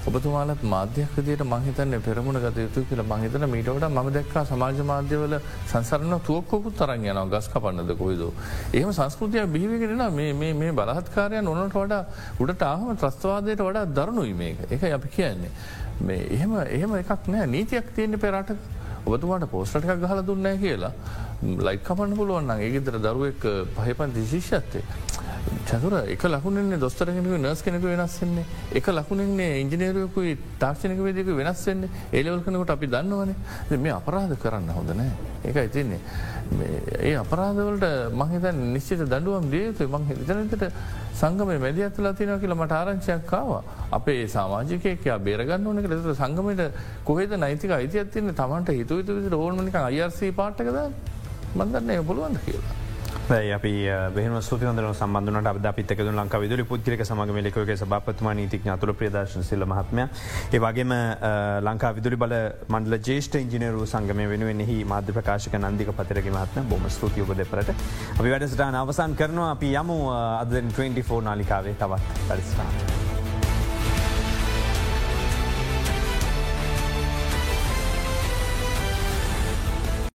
ඔබතුමාලත් 0.01 0.63
මාධ්‍යකදයට 0.63 1.41
මහිතන්න 1.45 2.01
පෙරමුණ 2.01 2.39
ගත 2.41 2.57
යුතු 2.57 2.81
කියල 2.89 3.01
මහිතන 3.03 3.43
මීටවට 3.47 3.85
ම 3.87 4.07
දැක්කා 4.09 4.43
සමාජ 4.45 4.79
මාධ්‍යවල 4.83 5.35
සංසරන 5.67 6.15
තුවක්කොකුත් 6.25 6.75
තරන් 6.75 7.05
යන 7.05 7.29
ගස් 7.29 7.49
කපන්නද 7.53 7.91
කොයිද. 7.99 8.23
ඒම 8.73 8.89
සංස්කෘතිය 8.91 9.45
බිහිවිගෙනෙන 9.47 10.13
මේ 10.39 10.71
බලහත්කාරයන් 10.73 11.47
ඔනට 11.47 11.75
වඩා 11.75 12.03
උඩට 12.39 12.63
ආහම 12.63 12.97
ත්‍රස්තවාදයට 12.97 13.61
වඩා 13.61 13.85
දරුණුයි 13.87 14.33
මේක 14.33 14.57
එක 14.71 14.83
අපි 14.91 15.07
කියන්නේ. 15.07 15.51
එහෙම 16.29 16.57
එහෙම 16.67 16.95
එකක් 16.95 17.27
නෑ 17.27 17.45
නීතියක් 17.47 17.93
තියෙන්න්න 17.95 18.19
පෙරට 18.19 18.55
ඔබතුමාට 19.05 19.45
පෝස්ටටක් 19.53 20.01
ගහල 20.01 20.25
දුන්නෑ 20.25 20.57
කියලා 20.57 20.93
ලයික් 21.59 21.85
කපන්න 21.85 22.17
පුළුවන්න 22.17 22.57
ඒගෙදර 22.59 22.97
දරුවෙක් 22.99 23.45
පහපන් 23.77 24.17
දිශිෂ්‍යත්තේ. 24.17 24.83
චතුර 25.69 25.93
එක 26.13 26.23
ලකුණන්නේ 26.23 26.79
දොස්තර 26.79 27.07
කෙනෙක 27.07 27.33
නර්ස් 27.37 27.61
කෙනෙක 27.61 27.83
වෙනස්සෙන්නේ 27.83 28.45
එක 28.73 28.87
ලකුණන්නේ 28.87 29.59
ඉංජිනේරයකුයි 29.63 30.37
තාක්ෂණක 30.59 31.01
වේදක 31.07 31.29
වෙනස්සෙන්නේ 31.39 31.89
ඒලවල් 32.13 32.41
කනකට 32.45 32.73
අපි 32.75 32.87
දන්නවනේ. 32.87 33.35
මේ 33.77 33.93
අපරාධ 33.99 34.35
කරන්න 34.43 34.71
හොඳනෑ 34.77 35.11
ඒක 35.45 35.57
ඉතින්නේ 35.67 35.99
ඒ 37.01 37.13
අපරාධවලට 37.23 37.85
මහිත 38.13 38.45
නිශ්චිත 38.73 39.05
දඩුවම් 39.05 39.47
දියයුතු 39.53 39.87
මං 39.87 40.09
හිතනතට 40.09 40.65
සංගම 41.21 41.53
මැදි 41.63 41.85
ඇතුලා 41.87 42.13
තිනව 42.19 42.35
කියලා 42.41 42.59
මට 42.61 42.77
ආරංචයක් 42.79 43.23
කාව 43.31 43.51
අපේ 43.91 44.27
සාමාජිකයක් 44.35 45.07
බේරගන්න 45.27 45.67
ඕනක 45.67 45.87
ෙත 45.87 46.11
සංගමට 46.21 46.67
කොහෙද 47.05 47.33
නයිතික 47.45 47.77
අයිතියත්තින්න 47.79 48.35
තමන්ට 48.41 48.77
හිතු 48.81 48.99
විතු 48.99 49.41
ඕනමනික 49.45 49.81
අයර්සී 49.81 50.31
පාටකද 50.41 50.79
මන්දන්න 51.55 52.05
පුළුවන්ද 52.07 52.39
කියලා. 52.45 52.80
අපි 53.31 53.73
බෙහම 54.15 54.35
සුතින්දර 54.41 54.85
සම්බන්ධනට 54.91 55.49
අද 55.51 55.65
අපිතක 55.71 55.99
ලංක 56.03 56.35
විදුලි 56.43 56.63
පුද්ගලික 56.63 57.03
සමග 57.05 57.35
මෙලෙකගේ 57.37 57.77
සභාපත්තුමා 57.77 58.33
නීතික් 58.33 58.67
අතුළ 58.67 58.93
ප්‍රදර්ශන 58.93 59.43
සිල්ල 59.43 59.65
මහත්මය. 59.65 60.05
ඒවාගේම 60.51 60.93
ලංකා 61.67 61.93
විදුලි 61.97 62.19
බල 62.23 62.35
මන්ඩල 62.69 62.97
ජේෂ්ට 63.09 63.35
ඉංජිනරු 63.35 63.85
සංගම 63.85 64.23
වෙනුවෙනෙහි 64.33 64.77
මාධ්‍ය 64.85 65.15
ප්‍රකාශක 65.19 65.55
නන්දික 65.61 65.93
පතරක 65.93 66.27
මහත්ම 66.33 66.67
බොම 66.69 66.89
ස්තුතිය 66.89 67.23
ඔබදපරට 67.23 67.71
අපි 68.19 68.29
වැඩසට 68.33 68.67
අවසන් 68.83 69.15
කරනවා. 69.15 69.51
අපි 69.55 69.71
යමු 69.75 69.97
අද 70.41 70.53
24 70.59 71.23
නාලිකාවේ 71.29 71.79
තවත් 71.79 72.27
පරිස්ථාන. 72.27 73.10